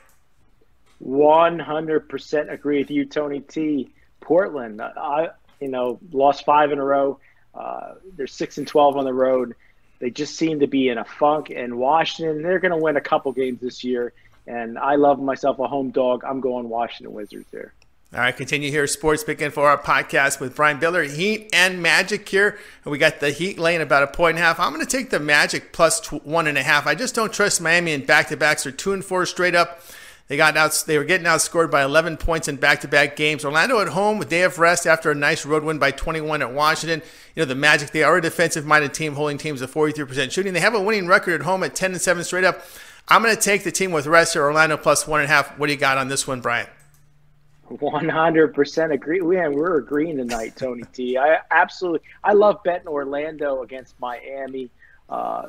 100% 1.01 2.51
agree 2.51 2.79
with 2.79 2.91
you, 2.91 3.05
Tony 3.05 3.39
T. 3.39 3.93
Portland, 4.19 4.81
uh, 4.81 4.91
I, 4.97 5.29
you 5.61 5.69
know, 5.69 5.97
lost 6.11 6.43
five 6.43 6.73
in 6.73 6.79
a 6.79 6.83
row. 6.83 7.19
Uh, 7.53 7.93
they're 8.15 8.27
6 8.27 8.57
and 8.57 8.67
12 8.67 8.97
on 8.97 9.05
the 9.05 9.13
road. 9.13 9.55
They 9.99 10.09
just 10.09 10.35
seem 10.35 10.61
to 10.61 10.67
be 10.67 10.89
in 10.89 10.97
a 10.97 11.03
funk. 11.03 11.49
And 11.49 11.77
Washington, 11.77 12.41
they're 12.41 12.59
going 12.59 12.71
to 12.71 12.77
win 12.77 12.95
a 12.95 13.01
couple 13.01 13.31
games 13.31 13.59
this 13.59 13.83
year 13.83 14.13
and 14.49 14.79
I 14.79 14.95
love 14.95 15.21
myself 15.21 15.59
a 15.59 15.67
home 15.67 15.91
dog. 15.91 16.23
I'm 16.25 16.41
going 16.41 16.67
Washington 16.67 17.13
Wizards 17.13 17.47
here. 17.51 17.71
All 18.11 18.19
right, 18.19 18.35
continue 18.35 18.71
here. 18.71 18.87
Sports 18.87 19.23
picking 19.23 19.51
for 19.51 19.69
our 19.69 19.77
podcast 19.77 20.39
with 20.39 20.55
Brian 20.55 20.79
Bitler. 20.79 21.07
Heat 21.07 21.51
and 21.53 21.83
Magic 21.83 22.27
here. 22.27 22.57
And 22.83 22.91
We 22.91 22.97
got 22.97 23.19
the 23.19 23.29
Heat 23.29 23.59
laying 23.59 23.81
about 23.81 24.01
a 24.01 24.07
point 24.07 24.31
and 24.31 24.39
a 24.39 24.41
half. 24.47 24.59
I'm 24.59 24.73
going 24.73 24.83
to 24.83 24.91
take 24.91 25.11
the 25.11 25.19
Magic 25.19 25.71
plus 25.71 26.11
one 26.11 26.47
and 26.47 26.57
a 26.57 26.63
half. 26.63 26.87
I 26.87 26.95
just 26.95 27.13
don't 27.13 27.31
trust 27.31 27.61
Miami 27.61 27.93
in 27.93 28.03
back 28.03 28.29
to 28.29 28.37
backs. 28.37 28.63
They're 28.63 28.71
two 28.71 28.93
and 28.93 29.05
four 29.05 29.27
straight 29.27 29.53
up. 29.53 29.81
They 30.29 30.37
got 30.37 30.55
out. 30.55 30.83
They 30.85 30.99
were 30.99 31.03
getting 31.03 31.25
outscored 31.25 31.71
by 31.71 31.83
11 31.83 32.17
points 32.17 32.47
in 32.47 32.57
back-to-back 32.57 33.15
games. 33.15 33.43
Orlando 33.43 33.81
at 33.81 33.87
home 33.89 34.19
with 34.19 34.29
day 34.29 34.43
of 34.43 34.59
rest 34.59 34.85
after 34.85 35.09
a 35.09 35.15
nice 35.15 35.43
road 35.43 35.63
win 35.63 35.79
by 35.79 35.89
21 35.89 36.43
at 36.43 36.53
Washington. 36.53 37.01
You 37.35 37.41
know 37.41 37.45
the 37.45 37.55
Magic. 37.55 37.89
They 37.89 38.03
are 38.03 38.15
a 38.15 38.21
defensive-minded 38.21 38.93
team, 38.93 39.15
holding 39.15 39.39
teams 39.39 39.61
to 39.61 39.67
43% 39.67 40.31
shooting. 40.31 40.53
They 40.53 40.59
have 40.59 40.75
a 40.75 40.81
winning 40.81 41.07
record 41.07 41.41
at 41.41 41.41
home 41.41 41.63
at 41.63 41.73
10 41.73 41.93
and 41.93 42.01
7 42.01 42.23
straight 42.23 42.43
up. 42.43 42.63
I'm 43.07 43.23
going 43.23 43.35
to 43.35 43.41
take 43.41 43.63
the 43.63 43.71
team 43.71 43.91
with 43.91 44.05
rest 44.05 44.33
here, 44.33 44.43
Orlando 44.43 44.77
plus 44.77 45.07
one 45.07 45.21
and 45.21 45.29
a 45.29 45.33
half. 45.33 45.57
What 45.57 45.65
do 45.65 45.73
you 45.73 45.79
got 45.79 45.97
on 45.97 46.09
this 46.09 46.27
one, 46.27 46.41
Brian? 46.41 46.67
100% 47.67 48.93
agree. 48.93 49.21
Man, 49.21 49.53
we're 49.53 49.77
agreeing 49.77 50.17
tonight, 50.17 50.55
Tony 50.55 50.83
T. 50.93 51.17
I 51.17 51.39
absolutely, 51.49 52.01
I 52.23 52.33
love 52.33 52.61
betting 52.63 52.87
Orlando 52.87 53.63
against 53.63 53.99
Miami 53.99 54.69
uh, 55.09 55.47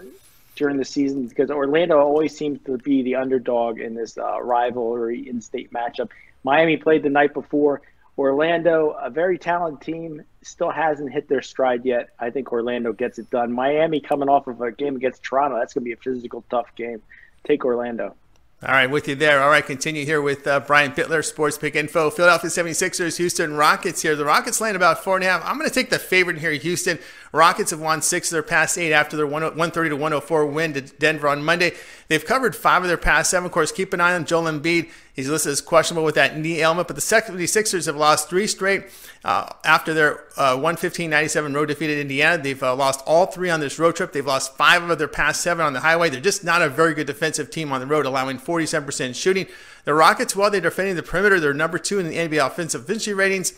during 0.61 0.76
the 0.76 0.85
season 0.85 1.26
because 1.26 1.50
Orlando 1.50 1.99
always 1.99 2.37
seems 2.37 2.61
to 2.67 2.76
be 2.76 3.02
the 3.02 3.14
underdog 3.14 3.81
in 3.81 3.95
this 3.95 4.19
uh, 4.19 4.43
rivalry 4.43 5.26
in-state 5.26 5.73
matchup. 5.73 6.11
Miami 6.45 6.76
played 6.76 7.02
the 7.02 7.09
night 7.09 7.33
before. 7.33 7.81
Orlando, 8.19 8.90
a 8.90 9.09
very 9.09 9.38
talented 9.38 9.81
team, 9.81 10.23
still 10.43 10.71
hasn't 10.71 11.11
hit 11.11 11.31
their 11.31 11.40
stride 11.40 11.87
yet. 11.87 12.11
I 12.19 12.29
think 12.29 12.52
Orlando 12.52 12.93
gets 12.93 13.19
it 13.19 13.31
done. 13.31 13.50
Miami 13.50 14.00
coming 14.00 14.29
off 14.29 14.49
of 14.49 14.61
a 14.61 14.71
game 14.71 14.97
against 14.97 15.23
Toronto, 15.23 15.57
that's 15.57 15.73
going 15.73 15.83
to 15.83 15.87
be 15.87 15.93
a 15.93 15.97
physical, 15.97 16.45
tough 16.50 16.75
game 16.76 17.00
take 17.45 17.64
Orlando. 17.64 18.14
All 18.62 18.75
right, 18.75 18.90
with 18.90 19.09
you 19.09 19.14
there. 19.14 19.43
All 19.43 19.49
right, 19.49 19.64
continue 19.64 20.05
here 20.05 20.21
with 20.21 20.47
uh, 20.47 20.61
Brian 20.61 20.93
Bitler, 20.93 21.25
Sports 21.25 21.57
Pick 21.57 21.75
Info. 21.75 22.11
Philadelphia 22.11 22.50
76ers, 22.50 23.17
Houston 23.17 23.55
Rockets 23.55 24.02
here. 24.02 24.14
The 24.14 24.26
Rockets 24.26 24.61
land 24.61 24.76
about 24.76 25.02
four 25.02 25.17
and 25.17 25.25
a 25.25 25.29
half. 25.29 25.43
I'm 25.43 25.57
going 25.57 25.67
to 25.67 25.75
take 25.75 25.88
the 25.88 25.99
favorite 25.99 26.37
here, 26.37 26.52
Houston. 26.52 26.99
Rockets 27.32 27.70
have 27.70 27.80
won 27.80 28.02
six 28.02 28.28
of 28.28 28.32
their 28.32 28.42
past 28.42 28.76
eight 28.76 28.92
after 28.92 29.16
their 29.16 29.26
130 29.26 29.90
to 29.90 29.94
104 29.94 30.46
win 30.46 30.75
to 30.75 30.80
Denver 30.80 31.28
on 31.28 31.44
Monday. 31.44 31.72
They've 32.08 32.25
covered 32.25 32.56
five 32.56 32.82
of 32.82 32.88
their 32.88 32.96
past 32.96 33.30
seven. 33.30 33.46
Of 33.46 33.52
course, 33.52 33.70
keep 33.70 33.92
an 33.92 34.00
eye 34.00 34.14
on 34.14 34.25
Joel 34.25 34.50
Embiid. 34.50 34.90
He's 35.14 35.28
listed 35.28 35.52
as 35.52 35.60
questionable 35.60 36.04
with 36.04 36.16
that 36.16 36.37
knee 36.37 36.60
ailment, 36.60 36.88
but 36.88 36.96
the 36.96 37.02
76ers 37.02 37.87
have 37.87 37.94
lost 37.94 38.28
three 38.28 38.49
straight 38.49 38.87
uh, 39.25 39.49
after 39.64 39.94
their 39.94 40.25
uh, 40.37 40.56
115-97 40.56 41.54
road 41.54 41.66
defeat 41.66 41.90
at 41.90 41.99
Indiana. 41.99 42.42
They've 42.42 42.62
uh, 42.62 42.75
lost 42.75 43.02
all 43.06 43.26
three 43.26 43.50
on 43.50 43.60
this 43.60 43.78
road 43.78 43.94
trip. 43.94 44.12
They've 44.12 44.26
lost 44.26 44.56
five 44.56 44.88
of 44.88 44.99
their 44.99 45.08
past 45.08 45.42
seven 45.42 45.64
on 45.64 45.72
the 45.72 45.80
highway. 45.80 46.10
They're 46.10 46.20
just 46.20 46.42
not 46.42 46.62
a 46.62 46.68
very 46.68 46.94
good 46.94 47.06
defensive 47.06 47.50
team 47.50 47.70
on 47.70 47.80
the 47.80 47.87
road, 47.87 48.06
allowing 48.06 48.38
47% 48.38 49.14
shooting. 49.14 49.46
The 49.84 49.94
Rockets, 49.94 50.34
while 50.34 50.50
they're 50.50 50.60
defending 50.60 50.96
the 50.96 51.02
perimeter, 51.02 51.38
they're 51.38 51.54
number 51.54 51.78
two 51.78 51.99
in 52.00 52.08
the 52.08 52.16
NBA 52.16 52.44
offensive 52.44 52.82
efficiency 52.82 53.12
ratings. 53.12 53.52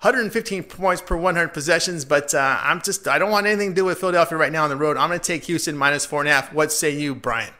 115 0.00 0.62
points 0.62 1.02
per 1.02 1.16
100 1.16 1.48
possessions, 1.48 2.04
but 2.04 2.32
uh, 2.32 2.60
I'm 2.62 2.80
just 2.80 3.08
I 3.08 3.18
don't 3.18 3.32
want 3.32 3.48
anything 3.48 3.70
to 3.70 3.74
do 3.74 3.84
with 3.84 3.98
Philadelphia 3.98 4.38
right 4.38 4.52
now 4.52 4.62
on 4.62 4.70
the 4.70 4.76
road. 4.76 4.96
I'm 4.96 5.08
going 5.08 5.18
to 5.18 5.26
take 5.26 5.44
Houston 5.46 5.76
minus 5.76 6.06
four 6.06 6.20
and 6.20 6.28
a 6.28 6.32
half. 6.32 6.52
What 6.52 6.70
say 6.70 6.90
you, 6.90 7.16
Brian? 7.16 7.52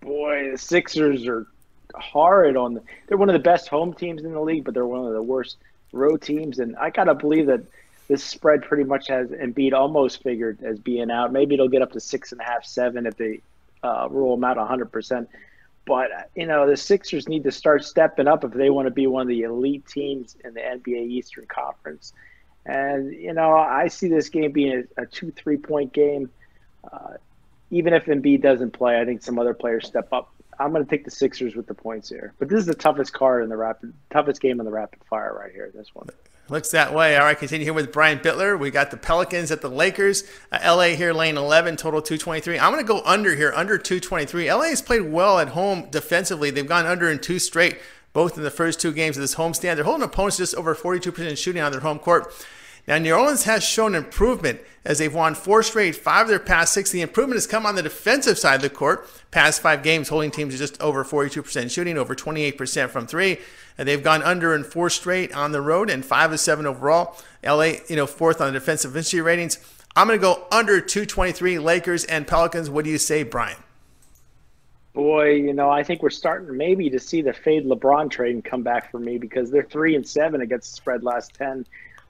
Boy, 0.00 0.52
the 0.52 0.58
Sixers 0.58 1.26
are 1.26 1.44
horrid 1.96 2.56
on 2.56 2.74
the. 2.74 2.82
They're 3.08 3.18
one 3.18 3.28
of 3.28 3.32
the 3.32 3.40
best 3.40 3.66
home 3.66 3.94
teams 3.94 4.22
in 4.22 4.32
the 4.32 4.40
league, 4.40 4.62
but 4.62 4.74
they're 4.74 4.86
one 4.86 5.06
of 5.06 5.12
the 5.12 5.20
worst 5.20 5.56
road 5.92 6.22
teams, 6.22 6.60
and 6.60 6.76
I 6.76 6.90
gotta 6.90 7.16
believe 7.16 7.46
that 7.46 7.62
this 8.06 8.22
spread 8.22 8.62
pretty 8.62 8.84
much 8.84 9.08
has 9.08 9.30
Embiid 9.30 9.72
almost 9.72 10.22
figured 10.22 10.62
as 10.62 10.78
being 10.78 11.10
out. 11.10 11.32
Maybe 11.32 11.54
it'll 11.54 11.68
get 11.68 11.82
up 11.82 11.90
to 11.92 12.00
six 12.00 12.30
and 12.30 12.40
a 12.40 12.44
half, 12.44 12.64
seven 12.64 13.06
if 13.06 13.16
they 13.16 13.40
uh, 13.82 14.06
rule 14.08 14.34
him 14.34 14.44
out 14.44 14.56
100 14.56 14.92
percent. 14.92 15.28
But 15.88 16.30
you 16.34 16.44
know, 16.44 16.68
the 16.68 16.76
Sixers 16.76 17.28
need 17.28 17.44
to 17.44 17.50
start 17.50 17.82
stepping 17.82 18.28
up 18.28 18.44
if 18.44 18.52
they 18.52 18.68
want 18.68 18.86
to 18.86 18.90
be 18.90 19.06
one 19.06 19.22
of 19.22 19.28
the 19.28 19.40
elite 19.40 19.86
teams 19.86 20.36
in 20.44 20.52
the 20.52 20.60
NBA 20.60 21.08
Eastern 21.08 21.46
Conference. 21.46 22.12
And 22.66 23.10
you 23.14 23.32
know, 23.32 23.54
I 23.54 23.88
see 23.88 24.08
this 24.08 24.28
game 24.28 24.52
being 24.52 24.84
a, 24.98 25.02
a 25.02 25.06
two 25.06 25.30
three 25.30 25.56
point 25.56 25.94
game. 25.94 26.30
Uh, 26.92 27.14
even 27.70 27.94
if 27.94 28.04
Embiid 28.04 28.42
doesn't 28.42 28.72
play, 28.72 29.00
I 29.00 29.06
think 29.06 29.22
some 29.22 29.38
other 29.38 29.54
players 29.54 29.86
step 29.86 30.12
up. 30.12 30.30
I'm 30.60 30.72
going 30.72 30.84
to 30.84 30.90
take 30.90 31.06
the 31.06 31.10
Sixers 31.10 31.56
with 31.56 31.66
the 31.66 31.74
points 31.74 32.10
here. 32.10 32.34
But 32.38 32.50
this 32.50 32.58
is 32.58 32.66
the 32.66 32.74
toughest 32.74 33.14
card 33.14 33.42
in 33.42 33.48
the 33.48 33.56
rapid, 33.56 33.94
toughest 34.10 34.42
game 34.42 34.60
in 34.60 34.66
the 34.66 34.72
rapid 34.72 35.00
fire 35.08 35.34
right 35.38 35.52
here. 35.52 35.70
This 35.74 35.94
one. 35.94 36.08
Looks 36.50 36.70
that 36.70 36.94
way. 36.94 37.14
All 37.14 37.24
right, 37.24 37.38
continue 37.38 37.64
here 37.64 37.74
with 37.74 37.92
Brian 37.92 38.20
Bitler. 38.20 38.58
We 38.58 38.70
got 38.70 38.90
the 38.90 38.96
Pelicans 38.96 39.50
at 39.50 39.60
the 39.60 39.68
Lakers. 39.68 40.24
Uh, 40.50 40.58
LA 40.64 40.96
here, 40.96 41.12
lane 41.12 41.36
11, 41.36 41.76
total 41.76 42.00
223. 42.00 42.58
I'm 42.58 42.72
going 42.72 42.82
to 42.82 42.88
go 42.88 43.02
under 43.04 43.34
here, 43.34 43.52
under 43.54 43.76
223. 43.76 44.50
LA 44.50 44.62
has 44.62 44.80
played 44.80 45.12
well 45.12 45.40
at 45.40 45.48
home 45.48 45.88
defensively. 45.90 46.50
They've 46.50 46.66
gone 46.66 46.86
under 46.86 47.10
in 47.10 47.18
two 47.18 47.38
straight, 47.38 47.78
both 48.14 48.38
in 48.38 48.44
the 48.44 48.50
first 48.50 48.80
two 48.80 48.92
games 48.92 49.18
of 49.18 49.20
this 49.20 49.34
homestand. 49.34 49.74
They're 49.74 49.84
holding 49.84 50.04
opponents 50.04 50.38
just 50.38 50.54
over 50.54 50.74
42% 50.74 51.36
shooting 51.36 51.60
on 51.60 51.70
their 51.70 51.82
home 51.82 51.98
court. 51.98 52.32
Now, 52.88 52.96
New 52.96 53.12
Orleans 53.12 53.44
has 53.44 53.62
shown 53.62 53.94
improvement 53.94 54.62
as 54.82 54.98
they've 54.98 55.14
won 55.14 55.34
four 55.34 55.62
straight, 55.62 55.94
five 55.94 56.22
of 56.22 56.28
their 56.30 56.38
past 56.38 56.72
six. 56.72 56.90
The 56.90 57.02
improvement 57.02 57.36
has 57.36 57.46
come 57.46 57.66
on 57.66 57.74
the 57.74 57.82
defensive 57.82 58.38
side 58.38 58.54
of 58.54 58.62
the 58.62 58.70
court. 58.70 59.06
Past 59.30 59.60
five 59.60 59.82
games, 59.82 60.08
holding 60.08 60.30
teams 60.30 60.56
just 60.56 60.80
over 60.80 61.04
42% 61.04 61.70
shooting, 61.70 61.98
over 61.98 62.14
28% 62.14 62.88
from 62.88 63.06
three. 63.06 63.40
And 63.76 63.86
they've 63.86 64.02
gone 64.02 64.22
under 64.22 64.54
in 64.54 64.64
four 64.64 64.88
straight 64.88 65.34
on 65.34 65.52
the 65.52 65.60
road 65.60 65.90
and 65.90 66.02
five 66.02 66.32
of 66.32 66.40
seven 66.40 66.64
overall. 66.64 67.18
LA, 67.44 67.72
you 67.88 67.96
know, 67.96 68.06
fourth 68.06 68.40
on 68.40 68.54
the 68.54 68.58
defensive 68.58 68.92
efficiency 68.92 69.20
ratings. 69.20 69.58
I'm 69.94 70.06
going 70.06 70.18
to 70.18 70.22
go 70.22 70.46
under 70.50 70.80
223 70.80 71.58
Lakers 71.58 72.06
and 72.06 72.26
Pelicans. 72.26 72.70
What 72.70 72.86
do 72.86 72.90
you 72.90 72.98
say, 72.98 73.22
Brian? 73.22 73.58
Boy, 74.94 75.34
you 75.34 75.52
know, 75.52 75.68
I 75.68 75.82
think 75.82 76.02
we're 76.02 76.08
starting 76.08 76.56
maybe 76.56 76.88
to 76.88 76.98
see 76.98 77.20
the 77.20 77.34
fade 77.34 77.66
LeBron 77.66 78.10
trade 78.10 78.34
and 78.34 78.44
come 78.44 78.62
back 78.62 78.90
for 78.90 78.98
me 78.98 79.18
because 79.18 79.50
they're 79.50 79.62
three 79.62 79.94
and 79.94 80.08
seven 80.08 80.40
against 80.40 80.70
the 80.70 80.76
spread 80.76 81.04
last 81.04 81.34
10 81.34 81.66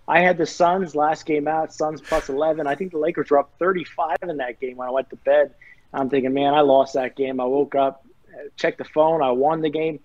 I 0.09 0.21
had 0.21 0.38
the 0.38 0.47
Suns 0.47 0.95
last 0.95 1.27
game 1.27 1.47
out, 1.47 1.73
Suns 1.73 2.00
plus 2.00 2.31
11. 2.31 2.67
I 2.67 2.75
think 2.75 2.93
the 2.93 2.99
Lakers 2.99 3.31
were 3.31 3.38
up 3.38 3.53
35 3.59 4.17
in 4.23 4.38
that 4.38 4.59
game 4.59 4.79
when 4.79 4.88
I 4.88 4.91
went 4.91 5.11
to 5.11 5.17
bed. 5.17 5.53
I'm 5.93 6.09
thinking, 6.09 6.33
man, 6.33 6.55
I 6.55 6.62
lost 6.62 6.95
that 6.95 7.15
game. 7.15 7.41
I 7.41 7.45
woke 7.45 7.75
up, 7.75 8.07
checked 8.57 8.79
the 8.79 8.85
phone, 8.85 9.23
I 9.23 9.31
won 9.33 9.61
the 9.61 9.69
game. 9.69 10.00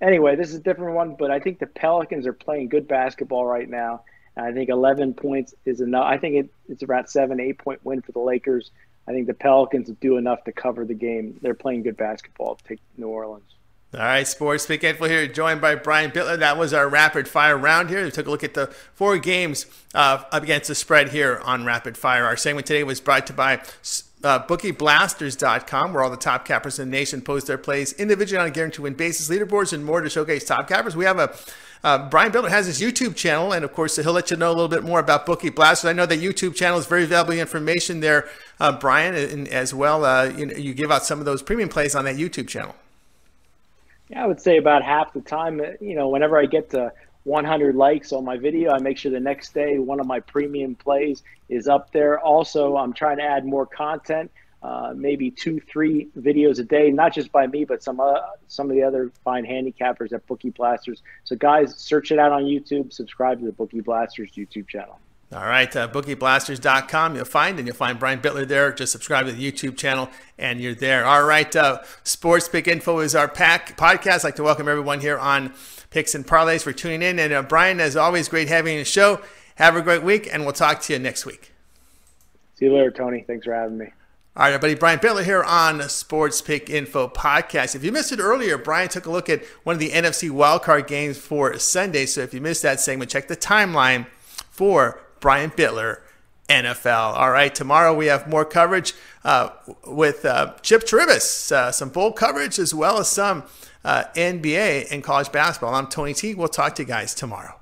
Anyway, 0.00 0.34
this 0.34 0.48
is 0.48 0.56
a 0.56 0.60
different 0.60 0.94
one, 0.94 1.14
but 1.14 1.30
I 1.30 1.40
think 1.40 1.58
the 1.58 1.66
Pelicans 1.66 2.26
are 2.26 2.32
playing 2.32 2.70
good 2.70 2.88
basketball 2.88 3.44
right 3.44 3.68
now. 3.68 4.02
And 4.34 4.46
I 4.46 4.52
think 4.52 4.70
11 4.70 5.14
points 5.14 5.54
is 5.66 5.80
enough. 5.80 6.04
I 6.06 6.16
think 6.16 6.36
it, 6.36 6.50
it's 6.68 6.82
about 6.82 7.10
seven, 7.10 7.38
eight 7.38 7.58
point 7.58 7.84
win 7.84 8.00
for 8.00 8.12
the 8.12 8.20
Lakers. 8.20 8.70
I 9.06 9.12
think 9.12 9.26
the 9.26 9.34
Pelicans 9.34 9.90
do 10.00 10.16
enough 10.16 10.42
to 10.44 10.52
cover 10.52 10.84
the 10.86 10.94
game. 10.94 11.38
They're 11.42 11.54
playing 11.54 11.82
good 11.82 11.96
basketball 11.96 12.58
take 12.66 12.80
New 12.96 13.08
Orleans. 13.08 13.54
All 13.94 14.00
right, 14.00 14.26
Sports 14.26 14.66
Pick 14.66 14.82
Info 14.82 15.04
here, 15.04 15.28
joined 15.28 15.60
by 15.60 15.76
Brian 15.76 16.10
Bitler. 16.10 16.36
That 16.36 16.58
was 16.58 16.74
our 16.74 16.88
rapid 16.88 17.28
fire 17.28 17.56
round 17.56 17.90
here. 17.90 18.02
We 18.02 18.10
took 18.10 18.26
a 18.26 18.30
look 18.30 18.42
at 18.42 18.54
the 18.54 18.66
four 18.66 19.18
games 19.18 19.66
uh, 19.94 20.24
up 20.32 20.42
against 20.42 20.66
the 20.66 20.74
spread 20.74 21.10
here 21.10 21.40
on 21.44 21.64
Rapid 21.64 21.96
Fire. 21.96 22.24
Our 22.24 22.36
segment 22.36 22.66
today 22.66 22.82
was 22.82 23.00
brought 23.00 23.24
to 23.28 23.32
by 23.32 23.58
uh, 24.24 24.44
BookieBlasters.com, 24.46 25.92
where 25.92 26.02
all 26.02 26.10
the 26.10 26.16
top 26.16 26.44
cappers 26.44 26.80
in 26.80 26.90
the 26.90 26.96
nation 26.96 27.20
post 27.20 27.46
their 27.46 27.56
plays 27.56 27.92
individually 27.92 28.40
on 28.40 28.48
a 28.48 28.50
guaranteed 28.50 28.80
win 28.80 28.94
basis, 28.94 29.28
leaderboards, 29.28 29.72
and 29.72 29.84
more 29.84 30.00
to 30.00 30.10
showcase 30.10 30.44
top 30.44 30.66
cappers. 30.66 30.96
We 30.96 31.04
have 31.04 31.20
a 31.20 31.32
uh, 31.84 32.08
Brian 32.08 32.32
Bitler 32.32 32.48
has 32.48 32.66
his 32.66 32.80
YouTube 32.80 33.14
channel, 33.14 33.52
and 33.52 33.64
of 33.64 33.72
course, 33.72 33.94
he'll 33.94 34.12
let 34.12 34.28
you 34.28 34.36
know 34.36 34.48
a 34.48 34.54
little 34.54 34.66
bit 34.66 34.82
more 34.82 34.98
about 34.98 35.24
Bookie 35.24 35.50
Blasters. 35.50 35.88
I 35.88 35.92
know 35.92 36.06
that 36.06 36.18
YouTube 36.18 36.56
channel 36.56 36.80
is 36.80 36.86
very 36.86 37.04
valuable 37.04 37.34
information 37.34 38.00
there, 38.00 38.28
uh, 38.58 38.72
Brian, 38.72 39.14
and 39.14 39.46
as 39.46 39.72
well, 39.72 40.04
uh, 40.04 40.24
you, 40.24 40.46
know, 40.46 40.56
you 40.56 40.74
give 40.74 40.90
out 40.90 41.04
some 41.04 41.20
of 41.20 41.26
those 41.26 41.42
premium 41.44 41.68
plays 41.68 41.94
on 41.94 42.06
that 42.06 42.16
YouTube 42.16 42.48
channel. 42.48 42.74
Yeah, 44.14 44.22
I 44.22 44.26
would 44.28 44.40
say 44.40 44.58
about 44.58 44.84
half 44.84 45.12
the 45.12 45.20
time, 45.20 45.60
uh, 45.60 45.70
you 45.80 45.96
know, 45.96 46.08
whenever 46.08 46.38
I 46.38 46.46
get 46.46 46.70
to 46.70 46.92
100 47.24 47.74
likes 47.74 48.12
on 48.12 48.24
my 48.24 48.36
video, 48.36 48.70
I 48.70 48.78
make 48.78 48.96
sure 48.96 49.10
the 49.10 49.18
next 49.18 49.52
day 49.54 49.78
one 49.78 49.98
of 49.98 50.06
my 50.06 50.20
premium 50.20 50.76
plays 50.76 51.24
is 51.48 51.66
up 51.66 51.90
there. 51.90 52.20
Also, 52.20 52.76
I'm 52.76 52.92
trying 52.92 53.16
to 53.16 53.24
add 53.24 53.44
more 53.44 53.66
content, 53.66 54.30
uh, 54.62 54.92
maybe 54.94 55.32
two, 55.32 55.58
three 55.58 56.10
videos 56.16 56.60
a 56.60 56.62
day, 56.62 56.92
not 56.92 57.12
just 57.12 57.32
by 57.32 57.48
me, 57.48 57.64
but 57.64 57.82
some 57.82 57.98
uh, 57.98 58.20
some 58.46 58.70
of 58.70 58.76
the 58.76 58.84
other 58.84 59.10
fine 59.24 59.44
handicappers 59.44 60.12
at 60.12 60.24
Bookie 60.28 60.50
Blasters. 60.50 61.02
So, 61.24 61.34
guys, 61.34 61.76
search 61.76 62.12
it 62.12 62.20
out 62.20 62.30
on 62.30 62.44
YouTube. 62.44 62.92
Subscribe 62.92 63.40
to 63.40 63.46
the 63.46 63.52
Bookie 63.52 63.80
Blasters 63.80 64.30
YouTube 64.36 64.68
channel. 64.68 65.00
All 65.34 65.46
right, 65.48 65.74
uh, 65.74 65.88
bookieblasters.com. 65.88 67.16
You'll 67.16 67.24
find, 67.24 67.58
and 67.58 67.66
you'll 67.66 67.74
find 67.74 67.98
Brian 67.98 68.20
Bitler 68.20 68.46
there. 68.46 68.72
Just 68.72 68.92
subscribe 68.92 69.26
to 69.26 69.32
the 69.32 69.52
YouTube 69.52 69.76
channel, 69.76 70.08
and 70.38 70.60
you're 70.60 70.76
there. 70.76 71.04
All 71.04 71.24
right, 71.24 71.54
uh, 71.56 71.82
Sports 72.04 72.48
Pick 72.48 72.68
Info 72.68 73.00
is 73.00 73.16
our 73.16 73.26
pack 73.26 73.76
podcast. 73.76 74.18
I'd 74.18 74.24
like 74.24 74.36
to 74.36 74.44
welcome 74.44 74.68
everyone 74.68 75.00
here 75.00 75.18
on 75.18 75.52
Picks 75.90 76.14
and 76.14 76.24
Parlays 76.24 76.62
for 76.62 76.72
tuning 76.72 77.02
in. 77.02 77.18
And 77.18 77.32
uh, 77.32 77.42
Brian, 77.42 77.80
as 77.80 77.96
always, 77.96 78.28
great 78.28 78.46
having 78.46 78.74
you 78.74 78.78
on 78.78 78.82
the 78.82 78.84
show. 78.84 79.22
Have 79.56 79.74
a 79.74 79.82
great 79.82 80.04
week, 80.04 80.28
and 80.32 80.44
we'll 80.44 80.52
talk 80.52 80.80
to 80.82 80.92
you 80.92 81.00
next 81.00 81.26
week. 81.26 81.52
See 82.54 82.66
you 82.66 82.72
later, 82.72 82.92
Tony. 82.92 83.24
Thanks 83.26 83.44
for 83.44 83.54
having 83.54 83.76
me. 83.76 83.86
All 84.36 84.44
right, 84.44 84.52
everybody. 84.52 84.76
Brian 84.76 85.00
Bitler 85.00 85.24
here 85.24 85.42
on 85.42 85.82
Sports 85.88 86.42
Pick 86.42 86.70
Info 86.70 87.08
Podcast. 87.08 87.74
If 87.74 87.82
you 87.82 87.90
missed 87.90 88.12
it 88.12 88.20
earlier, 88.20 88.56
Brian 88.56 88.88
took 88.88 89.06
a 89.06 89.10
look 89.10 89.28
at 89.28 89.44
one 89.64 89.74
of 89.74 89.80
the 89.80 89.90
NFC 89.90 90.30
wildcard 90.30 90.86
games 90.86 91.18
for 91.18 91.58
Sunday. 91.58 92.06
So 92.06 92.20
if 92.20 92.32
you 92.32 92.40
missed 92.40 92.62
that 92.62 92.78
segment, 92.78 93.10
check 93.10 93.26
the 93.26 93.36
timeline 93.36 94.06
for 94.50 95.00
Brian 95.24 95.50
Bitler, 95.50 96.00
NFL. 96.50 97.14
All 97.14 97.30
right, 97.30 97.54
tomorrow 97.54 97.94
we 97.94 98.08
have 98.08 98.28
more 98.28 98.44
coverage 98.44 98.92
uh, 99.24 99.48
with 99.86 100.26
uh, 100.26 100.52
Chip 100.60 100.82
Tribus, 100.82 101.50
uh, 101.50 101.72
some 101.72 101.88
bowl 101.88 102.12
coverage 102.12 102.58
as 102.58 102.74
well 102.74 102.98
as 102.98 103.08
some 103.08 103.44
uh, 103.86 104.04
NBA 104.14 104.92
and 104.92 105.02
college 105.02 105.32
basketball. 105.32 105.74
I'm 105.74 105.86
Tony 105.86 106.12
T. 106.12 106.34
We'll 106.34 106.48
talk 106.48 106.74
to 106.74 106.82
you 106.82 106.86
guys 106.88 107.14
tomorrow. 107.14 107.58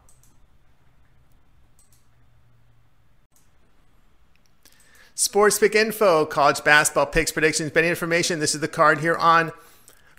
Sports 5.15 5.61
Pick 5.61 5.77
Info, 5.77 6.27
college 6.27 6.65
basketball 6.65 7.07
picks, 7.07 7.31
predictions, 7.31 7.71
betting 7.71 7.91
information. 7.91 8.41
This 8.41 8.57
is 8.57 8.61
the 8.61 8.67
card 8.67 8.99
here 8.99 9.15
on 9.15 9.53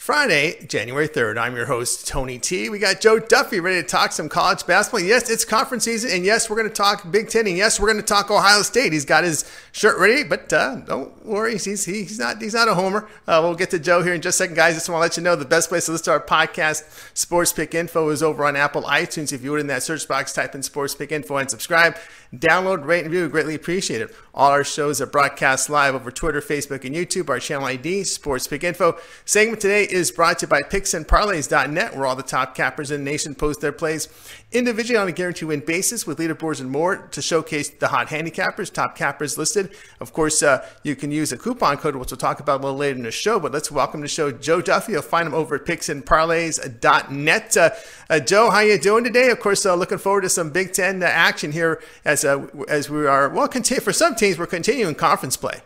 Friday, 0.04 0.58
January 0.68 1.08
3rd. 1.08 1.38
I'm 1.38 1.56
your 1.56 1.66
host, 1.66 2.10
Tony 2.10 2.38
T. 2.38 2.68
We 2.68 2.78
got 2.78 3.00
Joe 3.00 3.20
Duffy 3.20 3.62
ready 3.62 3.82
to 3.82 3.88
talk 3.88 4.12
some 4.12 4.28
college 4.28 4.66
basketball. 4.66 5.00
Yes, 5.00 5.30
it's 5.30 5.46
conference 5.46 5.86
season, 5.86 6.12
and 6.12 6.26
yes, 6.26 6.50
we're 6.50 6.58
going 6.58 6.68
to 6.68 6.76
talk 6.76 7.10
Big 7.10 7.30
Ten, 7.30 7.48
and 7.48 7.56
yes, 7.56 7.80
we're 7.80 7.88
going 7.88 8.02
to 8.02 8.06
talk 8.06 8.30
Ohio 8.30 8.64
State. 8.64 8.92
He's 8.92 9.06
got 9.06 9.24
his 9.24 9.50
shirt 9.74 9.98
ready, 9.98 10.24
but 10.24 10.54
uh, 10.54 10.76
don't 10.76 11.26
worry, 11.26 11.58
he's, 11.58 11.84
he's 11.84 12.20
not 12.20 12.42
he's 12.42 12.54
not 12.54 12.68
a 12.68 12.76
homer. 12.76 13.10
Uh, 13.28 13.40
we'll 13.44 13.56
get 13.56 13.72
to 13.72 13.80
Joe 13.80 14.02
here 14.02 14.14
in 14.14 14.22
just 14.22 14.40
a 14.40 14.44
second, 14.44 14.56
guys. 14.56 14.76
Just 14.76 14.88
want 14.88 15.00
to 15.00 15.02
let 15.02 15.18
you 15.18 15.24
know 15.24 15.36
the 15.36 15.46
best 15.46 15.68
place 15.68 15.88
to 15.88 15.92
listen 15.92 16.06
to 16.06 16.12
our 16.12 16.20
podcast, 16.22 16.84
Sports 17.18 17.52
Pick 17.52 17.74
Info, 17.74 18.08
is 18.10 18.24
over 18.24 18.46
on 18.46 18.56
Apple 18.56 18.84
iTunes. 18.84 19.34
If 19.34 19.44
you 19.44 19.52
would 19.52 19.60
in 19.60 19.68
that 19.68 19.84
search 19.84 20.08
box, 20.08 20.32
type 20.32 20.56
in 20.56 20.64
Sports 20.64 20.96
Pick 20.96 21.12
Info 21.12 21.36
and 21.38 21.50
subscribe. 21.50 21.98
Download, 22.34 22.84
rate, 22.86 23.04
and 23.04 23.14
review. 23.14 23.30
Greatly 23.30 23.54
appreciate 23.54 24.02
it. 24.02 24.16
All 24.34 24.50
our 24.50 24.64
shows 24.64 25.00
are 25.00 25.06
broadcast 25.06 25.70
live 25.70 25.94
over 25.94 26.10
Twitter, 26.10 26.42
Facebook, 26.42 26.84
and 26.84 26.96
YouTube. 26.96 27.30
Our 27.30 27.40
channel 27.40 27.66
ID, 27.66 28.06
Sports 28.06 28.48
Pick 28.48 28.64
Info. 28.64 28.98
Segment 29.26 29.62
today 29.62 29.84
is 29.84 30.12
brought 30.12 30.40
to 30.40 30.46
you 30.46 30.50
by 30.50 30.62
PicksandParlays.net, 30.64 31.96
where 31.96 32.06
all 32.08 32.16
the 32.16 32.24
top 32.24 32.56
cappers 32.56 32.90
in 32.90 33.04
the 33.04 33.12
nation 33.12 33.36
post 33.36 33.62
their 33.62 33.72
plays 33.72 34.08
individually 34.52 34.98
on 34.98 35.08
a 35.08 35.12
guarantee 35.12 35.46
win 35.46 35.60
basis 35.60 36.08
with 36.08 36.18
leaderboards 36.18 36.60
and 36.60 36.72
more 36.72 37.08
to 37.12 37.22
showcase 37.22 37.70
the 37.70 37.90
hot 37.90 38.08
handicappers, 38.08 38.72
top 38.72 38.96
cappers 38.96 39.38
listed. 39.38 39.63
Of 40.00 40.14
course, 40.14 40.44
uh, 40.44 40.68
you 40.84 40.96
can 40.96 41.12
use 41.12 41.32
a 41.32 41.38
coupon 41.38 41.78
code, 41.78 41.96
which 41.96 42.12
we'll 42.12 42.18
talk 42.18 42.40
about 42.40 42.62
a 42.62 42.64
little 42.64 42.78
later 42.78 42.98
in 42.98 43.04
the 43.04 43.12
show. 43.12 43.40
But 43.40 43.52
let's 43.52 43.72
welcome 43.72 44.02
to 44.02 44.06
the 44.06 44.10
show 44.10 44.32
Joe 44.32 44.62
Duffy. 44.62 44.94
You'll 44.94 45.02
find 45.02 45.28
him 45.28 45.34
over 45.34 45.56
at 45.56 45.66
PicksandParlays.net. 45.66 47.58
Uh, 47.58 47.70
uh, 48.10 48.20
Joe, 48.20 48.50
how 48.50 48.60
you 48.60 48.78
doing 48.78 49.04
today? 49.04 49.30
Of 49.30 49.40
course, 49.40 49.66
uh, 49.66 49.76
looking 49.76 49.98
forward 49.98 50.22
to 50.22 50.30
some 50.30 50.50
Big 50.50 50.74
Ten 50.74 51.02
uh, 51.02 51.08
action 51.08 51.52
here 51.52 51.82
as 52.06 52.26
uh, 52.26 52.48
as 52.68 52.90
we 52.90 53.06
are 53.08 53.30
well. 53.30 53.48
Continue 53.48 53.82
for 53.82 53.94
some 53.94 54.16
teams, 54.16 54.38
we're 54.38 54.48
continuing 54.48 54.96
conference 54.96 55.38
play. 55.38 55.62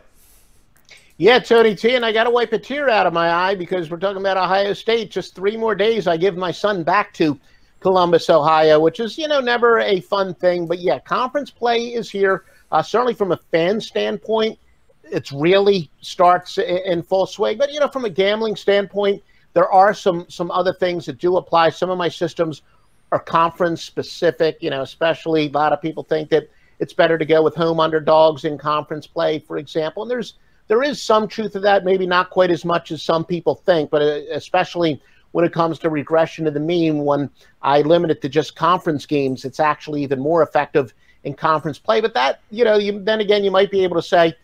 Yeah, 1.20 1.40
Tony 1.40 1.74
T, 1.74 1.96
and 1.96 2.06
I 2.06 2.12
got 2.12 2.24
to 2.24 2.30
wipe 2.30 2.52
a 2.52 2.58
tear 2.60 2.88
out 2.88 3.04
of 3.04 3.12
my 3.12 3.32
eye 3.32 3.56
because 3.56 3.90
we're 3.90 3.98
talking 3.98 4.20
about 4.20 4.36
Ohio 4.36 4.72
State. 4.72 5.10
Just 5.10 5.34
three 5.34 5.56
more 5.56 5.74
days, 5.74 6.06
I 6.06 6.16
give 6.16 6.36
my 6.36 6.52
son 6.52 6.84
back 6.84 7.12
to 7.14 7.38
Columbus, 7.80 8.30
Ohio, 8.30 8.78
which 8.78 9.00
is, 9.00 9.18
you 9.18 9.26
know, 9.26 9.40
never 9.40 9.80
a 9.80 10.00
fun 10.00 10.34
thing. 10.34 10.66
But 10.66 10.78
yeah, 10.78 11.00
conference 11.00 11.50
play 11.50 11.86
is 11.88 12.08
here. 12.08 12.44
Uh, 12.70 12.82
certainly 12.82 13.14
from 13.14 13.32
a 13.32 13.36
fan 13.50 13.80
standpoint, 13.80 14.58
it's 15.04 15.32
really 15.32 15.90
starts 16.00 16.58
in 16.58 17.02
full 17.02 17.26
swing. 17.26 17.56
But, 17.58 17.72
you 17.72 17.80
know, 17.80 17.88
from 17.88 18.04
a 18.04 18.10
gambling 18.10 18.56
standpoint, 18.56 19.22
there 19.54 19.70
are 19.70 19.94
some 19.94 20.26
some 20.28 20.50
other 20.50 20.72
things 20.72 21.06
that 21.06 21.18
do 21.18 21.36
apply. 21.36 21.70
Some 21.70 21.90
of 21.90 21.98
my 21.98 22.08
systems 22.08 22.62
are 23.10 23.18
conference 23.18 23.82
specific, 23.82 24.58
you 24.60 24.70
know, 24.70 24.82
especially 24.82 25.46
a 25.46 25.50
lot 25.50 25.72
of 25.72 25.80
people 25.80 26.02
think 26.02 26.28
that 26.30 26.50
it's 26.78 26.92
better 26.92 27.18
to 27.18 27.24
go 27.24 27.42
with 27.42 27.54
home 27.54 27.80
underdogs 27.80 28.44
in 28.44 28.58
conference 28.58 29.06
play, 29.06 29.38
for 29.38 29.58
example. 29.58 30.02
And 30.02 30.10
there's 30.10 30.34
there 30.68 30.82
is 30.82 31.00
some 31.00 31.26
truth 31.26 31.52
to 31.52 31.60
that, 31.60 31.84
maybe 31.84 32.06
not 32.06 32.30
quite 32.30 32.50
as 32.50 32.64
much 32.64 32.92
as 32.92 33.02
some 33.02 33.24
people 33.24 33.54
think, 33.54 33.90
but 33.90 34.02
uh, 34.02 34.20
especially 34.32 35.00
when 35.32 35.44
it 35.44 35.52
comes 35.52 35.78
to 35.78 35.90
regression 35.90 36.44
to 36.44 36.50
the 36.50 36.60
mean, 36.60 37.04
when 37.04 37.30
I 37.62 37.80
limit 37.80 38.10
it 38.10 38.22
to 38.22 38.28
just 38.28 38.54
conference 38.54 39.06
games, 39.06 39.44
it's 39.44 39.60
actually 39.60 40.02
even 40.02 40.20
more 40.20 40.42
effective 40.42 40.94
in 41.24 41.34
conference 41.34 41.78
play. 41.78 42.00
But 42.00 42.14
that, 42.14 42.40
you 42.50 42.64
know, 42.64 42.76
you, 42.76 43.02
then 43.02 43.20
again, 43.20 43.44
you 43.44 43.50
might 43.50 43.70
be 43.70 43.82
able 43.84 43.96
to 43.96 44.02
say 44.02 44.34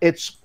it's 0.00 0.36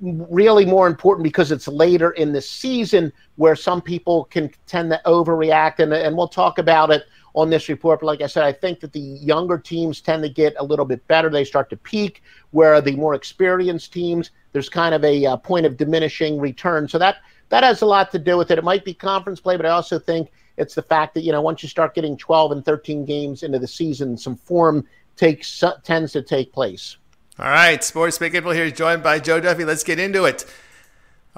really 0.00 0.64
more 0.64 0.86
important 0.86 1.22
because 1.22 1.52
it's 1.52 1.68
later 1.68 2.10
in 2.12 2.32
the 2.32 2.40
season 2.40 3.12
where 3.36 3.54
some 3.54 3.80
people 3.80 4.24
can 4.24 4.50
tend 4.66 4.90
to 4.90 5.00
overreact. 5.06 5.78
And, 5.78 5.92
and 5.92 6.16
we'll 6.16 6.28
talk 6.28 6.58
about 6.58 6.90
it 6.90 7.04
on 7.34 7.50
this 7.50 7.68
report. 7.68 8.00
But 8.00 8.06
like 8.06 8.22
I 8.22 8.26
said, 8.26 8.44
I 8.44 8.52
think 8.52 8.80
that 8.80 8.92
the 8.92 9.00
younger 9.00 9.58
teams 9.58 10.00
tend 10.00 10.22
to 10.22 10.28
get 10.28 10.54
a 10.58 10.64
little 10.64 10.86
bit 10.86 11.06
better. 11.06 11.28
They 11.30 11.44
start 11.44 11.70
to 11.70 11.76
peak, 11.76 12.22
where 12.50 12.80
the 12.80 12.96
more 12.96 13.14
experienced 13.14 13.92
teams, 13.92 14.30
there's 14.52 14.68
kind 14.68 14.94
of 14.94 15.04
a 15.04 15.26
uh, 15.26 15.36
point 15.36 15.66
of 15.66 15.76
diminishing 15.76 16.40
return. 16.40 16.88
So 16.88 16.98
that 16.98 17.16
that 17.50 17.62
has 17.62 17.82
a 17.82 17.86
lot 17.86 18.10
to 18.12 18.18
do 18.18 18.36
with 18.36 18.50
it. 18.50 18.58
It 18.58 18.64
might 18.64 18.84
be 18.84 18.92
conference 18.92 19.38
play, 19.38 19.56
but 19.56 19.66
I 19.66 19.70
also 19.70 19.98
think 19.98 20.32
it's 20.56 20.74
the 20.74 20.82
fact 20.82 21.14
that 21.14 21.20
you 21.20 21.30
know 21.30 21.42
once 21.42 21.62
you 21.62 21.68
start 21.68 21.94
getting 21.94 22.16
12 22.16 22.52
and 22.52 22.64
13 22.64 23.04
games 23.04 23.42
into 23.42 23.58
the 23.58 23.68
season, 23.68 24.16
some 24.16 24.36
form 24.36 24.86
takes 25.16 25.62
tends 25.82 26.12
to 26.12 26.22
take 26.22 26.52
place. 26.52 26.96
All 27.38 27.46
right, 27.50 27.82
Sports 27.84 28.18
Pick 28.18 28.34
Info 28.34 28.52
here 28.52 28.70
joined 28.70 29.02
by 29.02 29.18
Joe 29.18 29.40
Duffy. 29.40 29.64
Let's 29.64 29.84
get 29.84 29.98
into 29.98 30.24
it. 30.24 30.46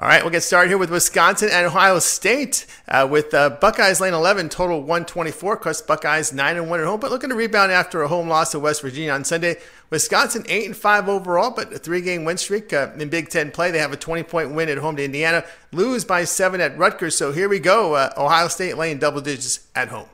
All 0.01 0.07
right, 0.07 0.23
we'll 0.23 0.31
get 0.31 0.43
started 0.43 0.69
here 0.69 0.77
with 0.77 0.89
Wisconsin 0.89 1.49
and 1.51 1.65
Ohio 1.65 1.99
State 1.99 2.65
uh, 2.87 3.05
with 3.11 3.33
uh, 3.33 3.49
Buckeyes 3.49 3.99
lane 3.99 4.13
11, 4.13 4.47
total 4.47 4.79
124. 4.79 5.55
Of 5.55 5.59
course, 5.59 5.81
Buckeyes 5.81 6.31
9 6.31 6.55
and 6.55 6.69
1 6.69 6.79
at 6.79 6.85
home, 6.85 7.01
but 7.01 7.11
looking 7.11 7.31
to 7.31 7.35
rebound 7.35 7.73
after 7.73 8.01
a 8.01 8.07
home 8.07 8.29
loss 8.29 8.51
to 8.51 8.59
West 8.59 8.81
Virginia 8.81 9.11
on 9.11 9.25
Sunday. 9.25 9.57
Wisconsin 9.89 10.45
8 10.47 10.67
and 10.67 10.77
5 10.77 11.09
overall, 11.09 11.51
but 11.51 11.73
a 11.73 11.79
three 11.79 11.99
game 11.99 12.23
win 12.23 12.37
streak 12.37 12.71
uh, 12.71 12.91
in 12.97 13.09
Big 13.09 13.27
Ten 13.27 13.51
play. 13.51 13.71
They 13.71 13.79
have 13.79 13.91
a 13.91 13.97
20 13.97 14.23
point 14.23 14.53
win 14.53 14.69
at 14.69 14.77
home 14.77 14.95
to 14.95 15.03
Indiana, 15.03 15.43
lose 15.73 16.05
by 16.05 16.23
7 16.23 16.61
at 16.61 16.77
Rutgers. 16.77 17.17
So 17.17 17.33
here 17.33 17.49
we 17.49 17.59
go. 17.59 17.95
Uh, 17.95 18.13
Ohio 18.15 18.47
State 18.47 18.77
laying 18.77 18.99
double 18.99 19.19
digits 19.19 19.67
at 19.75 19.89
home. 19.89 20.07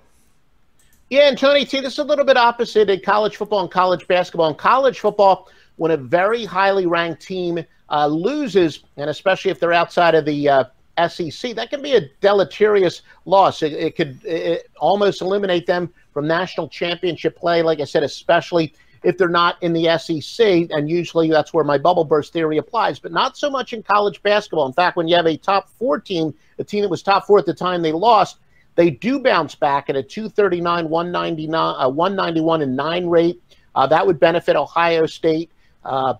Yeah, 1.09 1.27
and 1.27 1.37
Tony, 1.37 1.65
see, 1.65 1.81
this 1.81 1.93
is 1.93 1.99
a 1.99 2.03
little 2.03 2.25
bit 2.25 2.35
opposite 2.35 2.89
in 2.89 2.99
college 3.01 3.35
football 3.35 3.61
and 3.61 3.69
college 3.69 4.07
basketball. 4.07 4.49
In 4.49 4.55
college 4.55 4.99
football, 4.99 5.49
when 5.75 5.91
a 5.91 5.97
very 5.97 6.45
highly 6.45 6.87
ranked 6.87 7.21
team 7.21 7.63
uh, 7.89 8.07
loses, 8.07 8.83
and 8.97 9.09
especially 9.09 9.51
if 9.51 9.59
they're 9.59 9.73
outside 9.73 10.15
of 10.15 10.25
the 10.25 10.49
uh, 10.49 10.63
SEC, 11.07 11.55
that 11.55 11.69
can 11.69 11.83
be 11.83 11.95
a 11.95 12.09
deleterious 12.21 13.03
loss. 13.25 13.61
It, 13.61 13.73
it 13.73 13.95
could 13.95 14.19
it 14.25 14.69
almost 14.79 15.21
eliminate 15.21 15.67
them 15.67 15.93
from 16.11 16.25
national 16.27 16.69
championship 16.69 17.35
play. 17.35 17.61
Like 17.61 17.79
I 17.81 17.83
said, 17.83 18.01
especially 18.01 18.73
if 19.03 19.17
they're 19.17 19.27
not 19.27 19.61
in 19.61 19.73
the 19.73 19.97
SEC, 19.99 20.71
and 20.71 20.89
usually 20.89 21.29
that's 21.29 21.53
where 21.53 21.63
my 21.63 21.77
bubble 21.77 22.05
burst 22.05 22.33
theory 22.33 22.57
applies, 22.57 22.97
but 22.97 23.11
not 23.11 23.37
so 23.37 23.51
much 23.51 23.73
in 23.73 23.83
college 23.83 24.23
basketball. 24.23 24.65
In 24.65 24.73
fact, 24.73 24.97
when 24.97 25.07
you 25.07 25.15
have 25.15 25.27
a 25.27 25.37
top 25.37 25.69
four 25.77 25.99
team, 25.99 26.33
a 26.57 26.63
team 26.63 26.81
that 26.81 26.89
was 26.89 27.03
top 27.03 27.27
four 27.27 27.37
at 27.37 27.45
the 27.45 27.53
time 27.53 27.83
they 27.83 27.91
lost, 27.91 28.37
they 28.75 28.89
do 28.89 29.19
bounce 29.19 29.55
back 29.55 29.89
at 29.89 29.95
a 29.95 30.03
239, 30.03 30.89
199, 30.89 31.75
uh, 31.77 31.89
191 31.89 32.61
and 32.61 32.75
9 32.75 33.07
rate. 33.07 33.41
Uh, 33.73 33.88
that 33.88 34.05
would 34.05 34.19
benefit 34.19 34.55
Ohio 34.55 35.05
State. 35.05 35.49
Uh, 35.83 36.15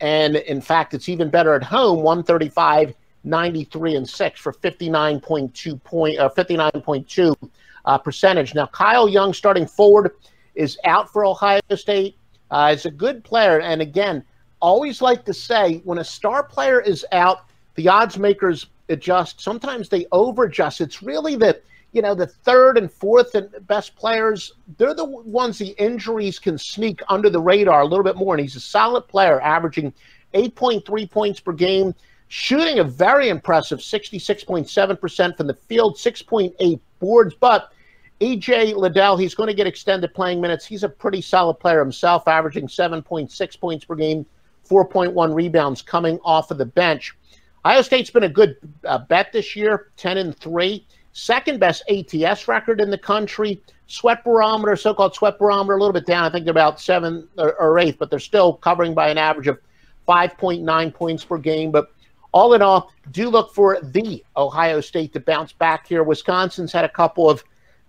and 0.00 0.36
in 0.36 0.60
fact, 0.60 0.94
it's 0.94 1.08
even 1.08 1.28
better 1.28 1.54
at 1.54 1.62
home 1.62 1.98
135, 2.02 2.94
93, 3.24 3.96
and 3.96 4.08
6 4.08 4.40
for 4.40 4.52
59.2 4.52 5.82
point, 5.82 6.18
uh, 6.18 6.28
59.2 6.28 7.50
uh, 7.84 7.98
percentage. 7.98 8.54
Now, 8.54 8.66
Kyle 8.66 9.08
Young 9.08 9.32
starting 9.32 9.66
forward 9.66 10.12
is 10.54 10.78
out 10.84 11.12
for 11.12 11.24
Ohio 11.24 11.60
State. 11.74 12.16
Uh, 12.50 12.76
a 12.84 12.90
good 12.90 13.24
player. 13.24 13.60
And 13.60 13.82
again, 13.82 14.24
always 14.60 15.02
like 15.02 15.24
to 15.24 15.34
say 15.34 15.80
when 15.84 15.98
a 15.98 16.04
star 16.04 16.42
player 16.42 16.80
is 16.80 17.04
out, 17.12 17.46
the 17.74 17.88
odds 17.88 18.18
makers 18.18 18.66
adjust. 18.88 19.40
Sometimes 19.40 19.88
they 19.88 20.06
over 20.12 20.44
adjust. 20.44 20.80
It's 20.80 21.02
really 21.02 21.36
the 21.36 21.60
you 21.92 22.02
know, 22.02 22.14
the 22.14 22.26
third 22.26 22.76
and 22.76 22.92
fourth 22.92 23.34
and 23.34 23.48
best 23.66 23.96
players, 23.96 24.52
they're 24.76 24.94
the 24.94 25.04
ones 25.04 25.58
the 25.58 25.74
injuries 25.78 26.38
can 26.38 26.58
sneak 26.58 27.00
under 27.08 27.30
the 27.30 27.40
radar 27.40 27.80
a 27.80 27.86
little 27.86 28.04
bit 28.04 28.16
more. 28.16 28.34
And 28.34 28.42
he's 28.42 28.56
a 28.56 28.60
solid 28.60 29.08
player, 29.08 29.40
averaging 29.40 29.92
8.3 30.34 31.10
points 31.10 31.40
per 31.40 31.52
game, 31.52 31.94
shooting 32.28 32.78
a 32.78 32.84
very 32.84 33.30
impressive 33.30 33.78
66.7% 33.78 35.36
from 35.36 35.46
the 35.46 35.54
field, 35.54 35.96
6.8 35.96 36.80
boards. 36.98 37.34
But 37.34 37.72
EJ 38.20 38.74
Liddell, 38.76 39.16
he's 39.16 39.34
going 39.34 39.48
to 39.48 39.54
get 39.54 39.66
extended 39.66 40.12
playing 40.12 40.42
minutes. 40.42 40.66
He's 40.66 40.82
a 40.82 40.88
pretty 40.88 41.22
solid 41.22 41.54
player 41.54 41.78
himself, 41.80 42.28
averaging 42.28 42.68
7.6 42.68 43.60
points 43.60 43.84
per 43.86 43.94
game, 43.94 44.26
4.1 44.68 45.34
rebounds 45.34 45.80
coming 45.80 46.18
off 46.22 46.50
of 46.50 46.58
the 46.58 46.66
bench. 46.66 47.16
Ohio 47.64 47.80
State's 47.80 48.10
been 48.10 48.24
a 48.24 48.28
good 48.28 48.56
uh, 48.84 48.98
bet 48.98 49.32
this 49.32 49.56
year, 49.56 49.90
10 49.96 50.18
and 50.18 50.36
3 50.36 50.86
second 51.12 51.60
best 51.60 51.82
ATS 51.90 52.48
record 52.48 52.80
in 52.80 52.90
the 52.90 52.98
country. 52.98 53.62
Sweat 53.86 54.22
barometer, 54.22 54.76
so 54.76 54.92
called 54.92 55.14
sweat 55.14 55.38
barometer, 55.38 55.76
a 55.76 55.80
little 55.80 55.92
bit 55.92 56.06
down. 56.06 56.24
I 56.24 56.30
think 56.30 56.44
they're 56.44 56.52
about 56.52 56.80
seven 56.80 57.26
or, 57.38 57.54
or 57.54 57.78
eighth, 57.78 57.98
but 57.98 58.10
they're 58.10 58.18
still 58.18 58.54
covering 58.54 58.94
by 58.94 59.08
an 59.08 59.18
average 59.18 59.48
of 59.48 59.58
5.9 60.06 60.94
points 60.94 61.24
per 61.24 61.38
game. 61.38 61.70
But 61.70 61.90
all 62.32 62.52
in 62.54 62.60
all, 62.60 62.92
do 63.10 63.30
look 63.30 63.54
for 63.54 63.78
the 63.82 64.22
Ohio 64.36 64.80
State 64.80 65.12
to 65.14 65.20
bounce 65.20 65.52
back 65.52 65.86
here. 65.86 66.02
Wisconsin's 66.02 66.72
had 66.72 66.84
a 66.84 66.88
couple 66.88 67.30
of, 67.30 67.42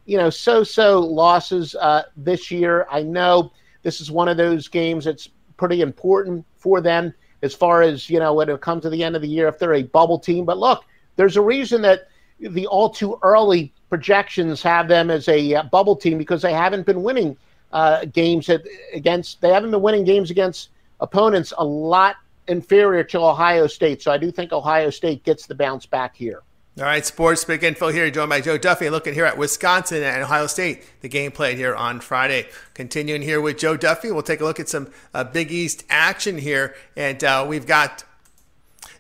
you 0.05 0.17
know, 0.17 0.29
so-so 0.29 0.99
losses 0.99 1.75
uh, 1.75 2.03
this 2.15 2.49
year. 2.49 2.87
I 2.89 3.03
know 3.03 3.51
this 3.83 3.99
is 3.99 4.09
one 4.09 4.29
of 4.29 4.37
those 4.37 4.67
games 4.67 5.05
that's 5.05 5.29
pretty 5.57 5.81
important 5.81 6.45
for 6.57 6.79
them 6.79 7.13
as 7.41 7.53
far 7.53 7.81
as 7.81 8.09
you 8.09 8.19
know 8.19 8.33
when 8.33 8.49
it 8.49 8.61
comes 8.61 8.83
to 8.83 8.89
the 8.89 9.03
end 9.03 9.15
of 9.15 9.21
the 9.21 9.27
year 9.27 9.47
if 9.47 9.59
they're 9.59 9.75
a 9.75 9.83
bubble 9.83 10.19
team. 10.19 10.45
But 10.45 10.57
look, 10.57 10.85
there's 11.15 11.37
a 11.37 11.41
reason 11.41 11.81
that 11.83 12.07
the 12.39 12.67
all 12.67 12.89
too 12.89 13.19
early 13.21 13.73
projections 13.89 14.61
have 14.61 14.87
them 14.87 15.09
as 15.09 15.27
a 15.27 15.55
uh, 15.55 15.63
bubble 15.63 15.95
team 15.95 16.17
because 16.17 16.41
they 16.41 16.53
haven't 16.53 16.85
been 16.85 17.03
winning 17.03 17.35
uh, 17.71 18.05
games 18.05 18.49
at, 18.49 18.63
against 18.93 19.41
they 19.41 19.49
haven't 19.49 19.71
been 19.71 19.81
winning 19.81 20.03
games 20.03 20.31
against 20.31 20.69
opponents 20.99 21.53
a 21.57 21.63
lot 21.63 22.15
inferior 22.47 23.03
to 23.03 23.19
Ohio 23.19 23.67
State. 23.67 24.01
So 24.01 24.11
I 24.11 24.17
do 24.17 24.31
think 24.31 24.51
Ohio 24.51 24.89
State 24.89 25.23
gets 25.23 25.45
the 25.45 25.55
bounce 25.55 25.85
back 25.85 26.15
here. 26.15 26.41
All 26.77 26.85
right, 26.85 27.05
Sports 27.05 27.43
Pick 27.43 27.61
Info 27.63 27.89
here, 27.89 28.09
joined 28.09 28.29
by 28.29 28.39
Joe 28.39 28.57
Duffy. 28.57 28.89
Looking 28.89 29.13
here 29.13 29.25
at 29.25 29.37
Wisconsin 29.37 30.01
and 30.01 30.23
Ohio 30.23 30.47
State, 30.47 30.85
the 31.01 31.09
game 31.09 31.31
played 31.31 31.57
here 31.57 31.75
on 31.75 31.99
Friday. 31.99 32.47
Continuing 32.73 33.21
here 33.21 33.41
with 33.41 33.57
Joe 33.57 33.75
Duffy, 33.75 34.11
we'll 34.11 34.23
take 34.23 34.39
a 34.39 34.45
look 34.45 34.61
at 34.61 34.69
some 34.69 34.89
uh, 35.13 35.25
Big 35.25 35.51
East 35.51 35.83
action 35.89 36.37
here, 36.37 36.75
and 36.95 37.21
uh, 37.21 37.45
we've 37.47 37.67
got 37.67 38.05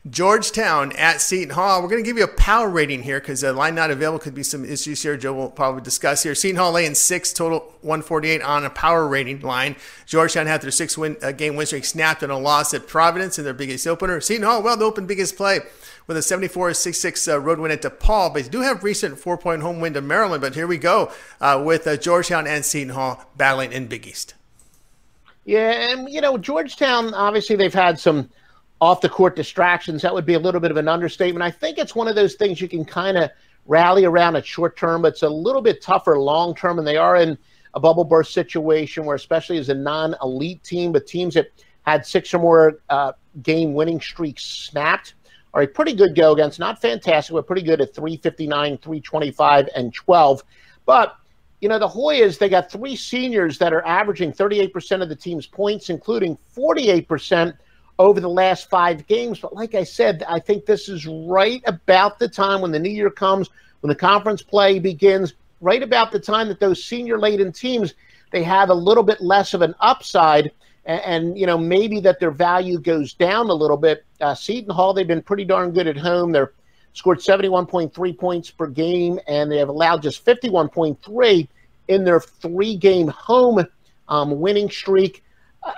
Georgetown 0.09 0.93
at 0.93 1.19
Seton 1.19 1.53
Hall. 1.53 1.81
We're 1.81 1.89
going 1.89 2.01
to 2.01 2.07
give 2.07 2.17
you 2.17 2.23
a 2.23 2.27
power 2.27 2.69
rating 2.69 3.03
here 3.03 3.19
because 3.19 3.41
the 3.41 3.51
line 3.51 3.75
not 3.75 3.91
available 3.91 4.19
could 4.19 4.33
be 4.33 4.43
some 4.43 4.63
issues 4.63 5.03
here. 5.03 5.17
Joe 5.17 5.33
will 5.33 5.49
probably 5.49 5.81
discuss 5.81 6.23
here. 6.23 6.33
Seton 6.35 6.55
Hall 6.55 6.71
laying 6.71 6.95
six 6.95 7.33
total 7.33 7.59
148 7.81 8.41
on 8.41 8.63
a 8.63 8.69
power 8.69 9.07
rating 9.07 9.41
line. 9.41 9.75
Georgetown 10.05 10.47
had 10.47 10.61
their 10.61 10.71
six 10.71 10.97
win 10.97 11.17
uh, 11.21 11.33
game 11.33 11.57
win 11.57 11.65
streak 11.65 11.83
snapped 11.83 12.23
in 12.23 12.29
a 12.29 12.39
loss 12.39 12.73
at 12.73 12.87
Providence 12.87 13.37
in 13.37 13.43
their 13.43 13.53
Big 13.53 13.69
East 13.69 13.87
opener. 13.87 14.21
Seton 14.21 14.43
Hall, 14.43 14.63
well, 14.63 14.77
the 14.77 14.85
open 14.85 15.05
Big 15.05 15.19
East 15.19 15.35
play 15.35 15.59
with 16.07 16.15
a 16.15 16.21
74-66 16.21 17.33
uh, 17.33 17.39
road 17.39 17.59
win 17.59 17.71
at 17.71 17.81
DePaul. 17.81 18.33
But 18.33 18.43
they 18.43 18.49
do 18.49 18.61
have 18.61 18.83
recent 18.85 19.19
four-point 19.19 19.61
home 19.61 19.81
win 19.81 19.93
to 19.95 20.01
Maryland. 20.01 20.41
But 20.41 20.55
here 20.55 20.65
we 20.65 20.77
go 20.77 21.11
uh, 21.41 21.61
with 21.63 21.85
uh, 21.85 21.97
Georgetown 21.97 22.47
and 22.47 22.63
Seton 22.63 22.93
Hall 22.93 23.25
battling 23.35 23.73
in 23.73 23.87
Big 23.87 24.07
East. 24.07 24.33
Yeah, 25.43 25.71
and 25.91 26.09
you 26.09 26.21
know 26.21 26.37
Georgetown. 26.37 27.13
Obviously, 27.13 27.55
they've 27.55 27.73
had 27.73 27.99
some 27.99 28.29
off 28.81 29.01
the 29.01 29.09
court 29.09 29.35
distractions. 29.35 30.01
That 30.01 30.13
would 30.13 30.25
be 30.25 30.35
a 30.35 30.39
little 30.39 30.61
bit 30.61 30.71
of 30.71 30.77
an 30.77 30.87
understatement. 30.87 31.43
I 31.43 31.51
think 31.51 31.77
it's 31.77 31.95
one 31.95 32.07
of 32.07 32.15
those 32.15 32.35
things 32.35 32.61
you 32.61 32.69
can 32.69 32.85
kind 32.85 33.17
of 33.17 33.29
rally 33.65 34.05
around 34.05 34.35
at 34.35 34.45
short 34.45 34.77
term, 34.77 35.01
but 35.01 35.13
it's 35.13 35.23
a 35.23 35.29
little 35.29 35.61
bit 35.61 35.81
tougher 35.81 36.17
long 36.17 36.55
term. 36.55 36.79
And 36.79 36.87
they 36.87 36.97
are 36.97 37.17
in 37.17 37.37
a 37.73 37.79
bubble 37.79 38.03
burst 38.03 38.33
situation 38.33 39.05
where, 39.05 39.15
especially 39.15 39.57
as 39.57 39.69
a 39.69 39.73
non 39.73 40.15
elite 40.21 40.63
team, 40.63 40.91
but 40.91 41.07
teams 41.07 41.33
that 41.33 41.47
had 41.83 42.05
six 42.05 42.33
or 42.33 42.39
more 42.39 42.79
uh, 42.89 43.11
game 43.43 43.73
winning 43.73 43.99
streaks 43.99 44.43
snapped 44.43 45.15
are 45.53 45.63
a 45.63 45.67
pretty 45.67 45.93
good 45.93 46.15
go 46.15 46.33
against. 46.33 46.59
Not 46.59 46.81
fantastic, 46.81 47.33
but 47.33 47.47
pretty 47.47 47.63
good 47.63 47.81
at 47.81 47.93
359, 47.93 48.77
325, 48.77 49.69
and 49.75 49.93
12. 49.93 50.43
But 50.85 51.15
you 51.61 51.67
know, 51.67 51.77
the 51.79 51.87
Hoyas, 51.87 52.37
they 52.39 52.47
got 52.47 52.71
three 52.71 52.95
seniors 52.95 53.57
that 53.57 53.73
are 53.73 53.85
averaging 53.85 54.31
38% 54.31 55.01
of 55.01 55.09
the 55.09 55.15
team's 55.15 55.45
points, 55.45 55.89
including 55.89 56.37
48% 56.55 57.53
over 57.99 58.21
the 58.21 58.29
last 58.29 58.69
five 58.69 59.05
games. 59.05 59.39
But 59.39 59.53
like 59.53 59.75
I 59.75 59.83
said, 59.83 60.23
I 60.27 60.39
think 60.39 60.65
this 60.65 60.87
is 60.89 61.05
right 61.05 61.61
about 61.67 62.17
the 62.17 62.29
time 62.29 62.61
when 62.61 62.71
the 62.71 62.79
new 62.79 62.89
year 62.89 63.11
comes, 63.11 63.49
when 63.81 63.89
the 63.89 63.95
conference 63.95 64.41
play 64.41 64.79
begins, 64.79 65.33
right 65.61 65.83
about 65.83 66.11
the 66.11 66.19
time 66.19 66.47
that 66.47 66.61
those 66.61 66.83
senior 66.83 67.19
laden 67.19 67.51
teams 67.51 67.93
they 68.31 68.43
have 68.43 68.69
a 68.69 68.73
little 68.73 69.03
bit 69.03 69.19
less 69.21 69.53
of 69.53 69.61
an 69.61 69.75
upside. 69.79 70.51
And, 70.85 71.37
you 71.37 71.45
know 71.45 71.57
maybe 71.57 71.99
that 71.99 72.19
their 72.19 72.31
value 72.31 72.79
goes 72.79 73.13
down 73.13 73.49
a 73.49 73.53
little 73.53 73.77
bit. 73.77 74.05
Uh, 74.21 74.33
Seton 74.33 74.73
Hall 74.73 74.93
they've 74.93 75.05
been 75.05 75.21
pretty 75.21 75.45
darn 75.45 75.71
good 75.71 75.85
at 75.85 75.97
home. 75.97 76.31
They're 76.31 76.53
scored 76.93 77.19
71.3 77.19 78.17
points 78.17 78.49
per 78.49 78.65
game, 78.65 79.19
and 79.27 79.51
they 79.51 79.57
have 79.57 79.69
allowed 79.69 80.01
just 80.01 80.25
51.3 80.25 81.47
in 81.89 82.03
their 82.03 82.19
three-game 82.19 83.07
home 83.09 83.63
um, 84.07 84.39
winning 84.39 84.69
streak. 84.69 85.23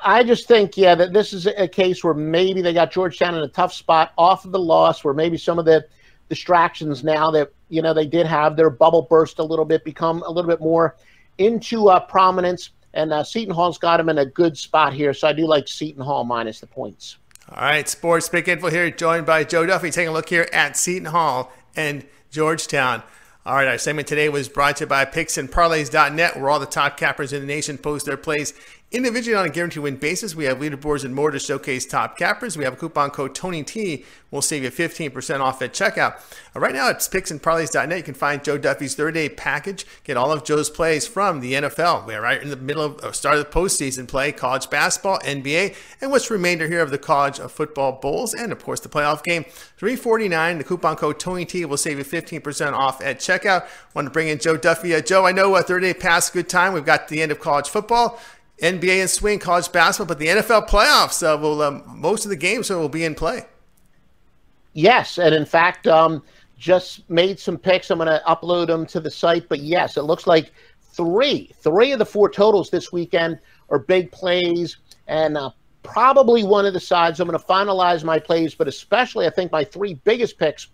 I 0.04 0.24
just 0.24 0.48
think, 0.48 0.78
yeah, 0.78 0.96
that 0.96 1.14
this 1.14 1.34
is 1.34 1.48
a 1.48 1.68
case 1.68 2.04
where 2.04 2.14
maybe 2.14 2.62
they 2.62 2.74
got 2.74 2.92
Georgetown 2.92 3.36
in 3.36 3.44
a 3.44 3.48
tough 3.48 3.74
spot 3.74 4.14
off 4.18 4.46
of 4.46 4.52
the 4.52 4.60
loss, 4.60 5.04
where 5.04 5.14
maybe 5.14 5.38
some 5.38 5.58
of 5.58 5.66
the 5.66 5.86
distractions 6.30 7.04
now 7.04 7.30
that 7.32 7.52
you 7.68 7.82
know 7.82 7.94
they 7.94 8.06
did 8.06 8.26
have 8.26 8.56
their 8.56 8.70
bubble 8.70 9.02
burst 9.02 9.40
a 9.40 9.44
little 9.44 9.66
bit 9.66 9.84
become 9.84 10.24
a 10.24 10.30
little 10.30 10.50
bit 10.50 10.62
more 10.62 10.96
into 11.38 11.90
uh, 11.90 12.00
prominence. 12.00 12.72
And 12.94 13.14
uh, 13.14 13.24
Seton 13.24 13.54
Hall's 13.54 13.78
got 13.78 13.98
them 13.98 14.10
in 14.10 14.18
a 14.18 14.26
good 14.26 14.58
spot 14.58 14.94
here, 14.94 15.14
so 15.14 15.28
I 15.28 15.34
do 15.34 15.48
like 15.48 15.68
Seton 15.68 16.04
Hall 16.04 16.24
minus 16.24 16.60
the 16.60 16.68
points. 16.68 17.18
All 17.50 17.64
right, 17.64 17.88
Sports 17.88 18.30
Pick 18.30 18.48
Info 18.48 18.70
here, 18.70 18.90
joined 18.92 19.26
by 19.26 19.44
Joe 19.44 19.66
Duffy. 19.66 19.92
Taking 19.92 20.10
a 20.10 20.14
look 20.14 20.30
here 20.30 20.48
at 20.54 20.78
Seton 20.78 21.06
Hall 21.06 21.52
and 21.76 22.06
Georgetown. 22.30 23.02
All 23.46 23.56
right, 23.56 23.68
our 23.68 23.78
segment 23.78 24.08
today 24.08 24.30
was 24.30 24.48
brought 24.48 24.78
to 24.78 24.84
you 24.84 24.88
by 24.88 25.04
PicksandParlays.net, 25.04 26.38
where 26.38 26.50
all 26.50 26.60
the 26.60 26.66
top 26.66 26.96
cappers 26.96 27.34
in 27.34 27.42
the 27.42 27.48
nation 27.48 27.78
post 27.78 28.06
their 28.06 28.18
plays 28.18 28.54
individually 28.92 29.38
on 29.38 29.46
a 29.46 29.50
guaranteed 29.50 29.84
win 29.84 29.96
basis. 29.96 30.36
We 30.36 30.46
have 30.46 30.60
leaderboards 30.60 31.06
and 31.06 31.16
more 31.16 31.32
to 31.32 31.40
showcase 31.40 31.86
top 31.86 32.18
cappers. 32.18 32.58
We 32.58 32.66
have 32.66 32.74
a 32.74 32.76
coupon 32.76 33.10
code 33.12 33.34
TonyT. 33.34 34.06
We'll 34.30 34.42
save 34.42 34.64
you 34.64 34.72
15% 34.72 35.40
off 35.40 35.62
at 35.62 35.74
checkout. 35.74 36.16
Uh, 36.56 36.60
right 36.60 36.74
now 36.74 36.90
at 36.90 37.00
PicksandParlays.net, 37.00 37.98
you 37.98 38.04
can 38.04 38.14
find 38.14 38.44
Joe 38.44 38.58
Duffy's 38.58 38.96
30-day 38.96 39.30
package. 39.30 39.86
Get 40.04 40.18
all 40.18 40.32
of 40.32 40.44
Joe's 40.44 40.70
plays 40.70 41.08
from 41.08 41.40
the 41.40 41.54
NFL. 41.54 42.06
We're 42.06 42.22
right 42.22 42.42
in 42.42 42.50
the 42.50 42.56
middle 42.56 42.84
of 42.84 43.00
uh, 43.00 43.12
start 43.12 43.38
of 43.38 43.46
the 43.46 43.52
postseason 43.52 44.08
play, 44.08 44.32
college 44.32 44.70
basketball, 44.70 45.20
NBA, 45.20 45.76
and 46.00 46.12
what's 46.12 46.30
remainder 46.30 46.68
here 46.68 46.82
of 46.82 46.92
the 46.92 46.98
college 46.98 47.40
of 47.40 47.52
football 47.52 48.00
bowls, 48.02 48.34
and 48.34 48.52
of 48.52 48.64
course 48.64 48.80
the 48.80 48.90
playoff 48.90 49.24
game. 49.24 49.44
349. 49.78 50.58
The 50.60 50.64
coupon 50.64 50.96
code 50.96 51.20
TonyT 51.20 51.66
will 51.66 51.78
save 51.78 51.98
you 51.98 52.06
15% 52.06 52.74
off 52.74 53.02
at 53.02 53.20
checkout. 53.20 53.68
Want 53.94 54.06
to 54.06 54.12
bring 54.12 54.28
in 54.28 54.40
Joe 54.40 54.58
Duffy. 54.58 54.94
Uh, 54.96 55.02
Joe, 55.02 55.26
I 55.26 55.32
know 55.32 55.56
a 55.56 55.64
30-day 55.64 55.96
pass, 55.96 56.30
good 56.30 56.48
time. 56.48 56.74
We've 56.74 56.86
got 56.86 57.08
the 57.08 57.22
end 57.22 57.32
of 57.32 57.40
college 57.40 57.70
football. 57.70 58.20
NBA 58.62 59.02
and 59.02 59.10
swing, 59.10 59.40
college 59.40 59.72
basketball, 59.72 60.08
but 60.08 60.20
the 60.20 60.28
NFL 60.28 60.70
playoffs 60.70 61.24
uh, 61.24 61.38
will 61.38 61.62
um, 61.64 61.84
most 61.88 62.26
of 62.26 62.30
the 62.30 62.36
games 62.36 62.70
will 62.70 62.90
be 62.90 63.04
in 63.04 63.16
play. 63.16 63.46
Yes, 64.74 65.18
and 65.18 65.34
in 65.34 65.46
fact, 65.46 65.88
um, 65.88 66.24
just 66.58 67.10
made 67.10 67.40
some 67.40 67.58
picks. 67.58 67.90
I'm 67.90 67.98
going 67.98 68.08
to 68.08 68.22
upload 68.28 68.68
them 68.68 68.86
to 68.88 69.00
the 69.00 69.10
site. 69.10 69.50
But 69.50 69.60
yes, 69.60 69.98
it 69.98 70.04
looks 70.04 70.28
like 70.28 70.52
three, 70.80 71.52
three 71.56 71.92
of 71.92 72.00
the 72.00 72.06
four 72.06 72.30
totals 72.30 72.70
this 72.70 72.92
weekend 72.92 73.40
are 73.70 73.80
big 73.80 74.12
plays, 74.12 74.78
and 75.08 75.38
uh, 75.38 75.50
probably 75.82 76.44
one 76.44 76.68
of 76.68 76.74
the 76.74 76.80
sides. 76.80 77.20
I'm 77.20 77.28
going 77.28 77.40
to 77.40 77.46
finalize 77.46 78.04
my 78.04 78.20
plays, 78.20 78.54
but 78.54 78.68
especially 78.68 79.26
I 79.26 79.32
think 79.32 79.52
my 79.52 79.64
three 79.64 79.96
biggest 79.96 80.38
picks 80.38 80.68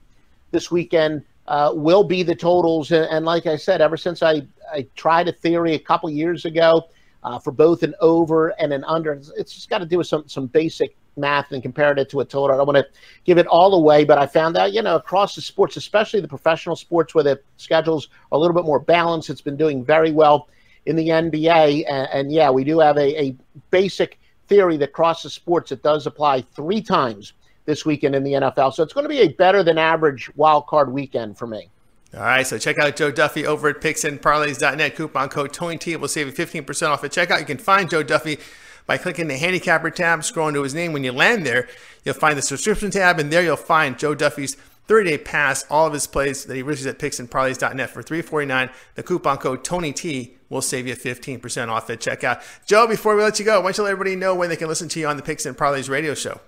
this 0.51 0.69
weekend 0.69 1.23
uh, 1.47 1.71
will 1.73 2.03
be 2.03 2.21
the 2.21 2.35
totals. 2.35 2.91
And, 2.91 3.05
and, 3.05 3.25
like 3.25 3.45
I 3.45 3.55
said, 3.55 3.79
ever 3.79 3.95
since 3.95 4.21
I 4.21 4.41
I 4.71 4.85
tried 4.97 5.29
a 5.29 5.31
theory 5.31 5.73
a 5.73 5.79
couple 5.79 6.09
years 6.09 6.43
ago 6.43 6.89
uh, 7.23 7.39
for 7.39 7.51
both 7.51 7.83
an 7.83 7.93
over 7.99 8.49
and 8.59 8.73
an 8.73 8.83
under. 8.85 9.21
It's 9.37 9.53
just 9.53 9.69
got 9.69 9.79
to 9.79 9.85
do 9.85 9.97
with 9.97 10.07
some 10.07 10.27
some 10.27 10.47
basic 10.47 10.95
math 11.17 11.51
and 11.51 11.61
compared 11.61 11.99
it 11.99 12.09
to 12.09 12.19
a 12.19 12.25
total. 12.25 12.53
I 12.53 12.57
don't 12.57 12.67
want 12.67 12.77
to 12.77 12.87
give 13.25 13.37
it 13.37 13.47
all 13.47 13.73
away, 13.73 14.05
but 14.05 14.17
I 14.17 14.27
found 14.27 14.55
out, 14.55 14.71
you 14.71 14.81
know, 14.81 14.95
across 14.95 15.35
the 15.35 15.41
sports, 15.41 15.75
especially 15.77 16.21
the 16.21 16.27
professional 16.27 16.75
sports 16.75 17.15
where 17.15 17.23
the 17.23 17.39
schedules 17.57 18.09
are 18.31 18.37
a 18.37 18.39
little 18.39 18.55
bit 18.55 18.65
more 18.65 18.79
balanced, 18.79 19.29
it's 19.29 19.41
been 19.41 19.57
doing 19.57 19.83
very 19.83 20.11
well 20.11 20.47
in 20.85 20.95
the 20.95 21.09
NBA. 21.09 21.85
And, 21.89 22.07
and 22.13 22.31
yeah, 22.31 22.49
we 22.49 22.63
do 22.63 22.79
have 22.79 22.97
a, 22.97 23.21
a 23.21 23.35
basic 23.71 24.19
theory 24.47 24.77
that 24.77 24.93
crosses 24.93 25.33
sports. 25.33 25.71
It 25.71 25.83
does 25.83 26.07
apply 26.07 26.41
three 26.41 26.81
times 26.81 27.33
this 27.65 27.85
weekend 27.85 28.15
in 28.15 28.23
the 28.23 28.33
NFL. 28.33 28.73
So 28.73 28.83
it's 28.83 28.93
going 28.93 29.03
to 29.03 29.09
be 29.09 29.19
a 29.19 29.27
better 29.27 29.61
than 29.63 29.77
average 29.77 30.31
wild 30.35 30.67
card 30.67 30.91
weekend 30.91 31.37
for 31.37 31.47
me. 31.47 31.69
All 32.13 32.21
right, 32.21 32.47
so 32.47 32.57
check 32.57 32.79
out 32.79 32.95
Joe 32.95 33.11
Duffy 33.11 33.45
over 33.45 33.67
at 33.67 33.81
picksandparlays.net. 33.81 34.95
Coupon 34.95 35.27
code 35.27 35.51
TonyT 35.51 35.99
will 35.99 36.07
save 36.07 36.27
you 36.27 36.33
15% 36.33 36.87
off 36.87 37.03
at 37.03 37.11
checkout. 37.11 37.39
You 37.39 37.45
can 37.45 37.57
find 37.57 37.89
Joe 37.89 38.01
Duffy 38.01 38.39
by 38.85 38.97
clicking 38.97 39.27
the 39.27 39.37
handicapper 39.37 39.89
tab, 39.91 40.21
scrolling 40.21 40.53
to 40.53 40.63
his 40.63 40.73
name. 40.73 40.93
When 40.93 41.03
you 41.03 41.11
land 41.11 41.45
there, 41.45 41.67
you'll 42.05 42.15
find 42.15 42.37
the 42.37 42.41
subscription 42.41 42.91
tab, 42.91 43.19
and 43.19 43.29
there 43.29 43.43
you'll 43.43 43.57
find 43.57 43.99
Joe 43.99 44.15
Duffy's 44.15 44.55
30-day 44.87 45.17
pass, 45.17 45.65
all 45.69 45.87
of 45.87 45.91
his 45.91 46.07
plays 46.07 46.45
that 46.45 46.55
he 46.55 46.61
releases 46.61 46.85
at 46.85 46.97
picksandparlays.net 46.97 47.89
for 47.89 48.01
349. 48.01 48.69
The 48.95 49.03
coupon 49.03 49.37
code 49.37 49.65
TonyT 49.65 50.31
will 50.47 50.61
save 50.61 50.87
you 50.87 50.95
15% 50.95 51.67
off 51.67 51.89
at 51.89 51.99
checkout. 51.99 52.41
Joe, 52.65 52.87
before 52.87 53.17
we 53.17 53.21
let 53.21 53.37
you 53.37 53.43
go, 53.43 53.59
why 53.59 53.65
don't 53.65 53.79
you 53.79 53.83
let 53.83 53.91
everybody 53.91 54.15
know 54.15 54.33
when 54.33 54.47
they 54.47 54.55
can 54.55 54.69
listen 54.69 54.87
to 54.87 54.99
you 55.01 55.07
on 55.07 55.17
the 55.17 55.23
Picks 55.23 55.45
and 55.45 55.57
Parlays 55.57 55.89
radio 55.89 56.13
show? 56.13 56.39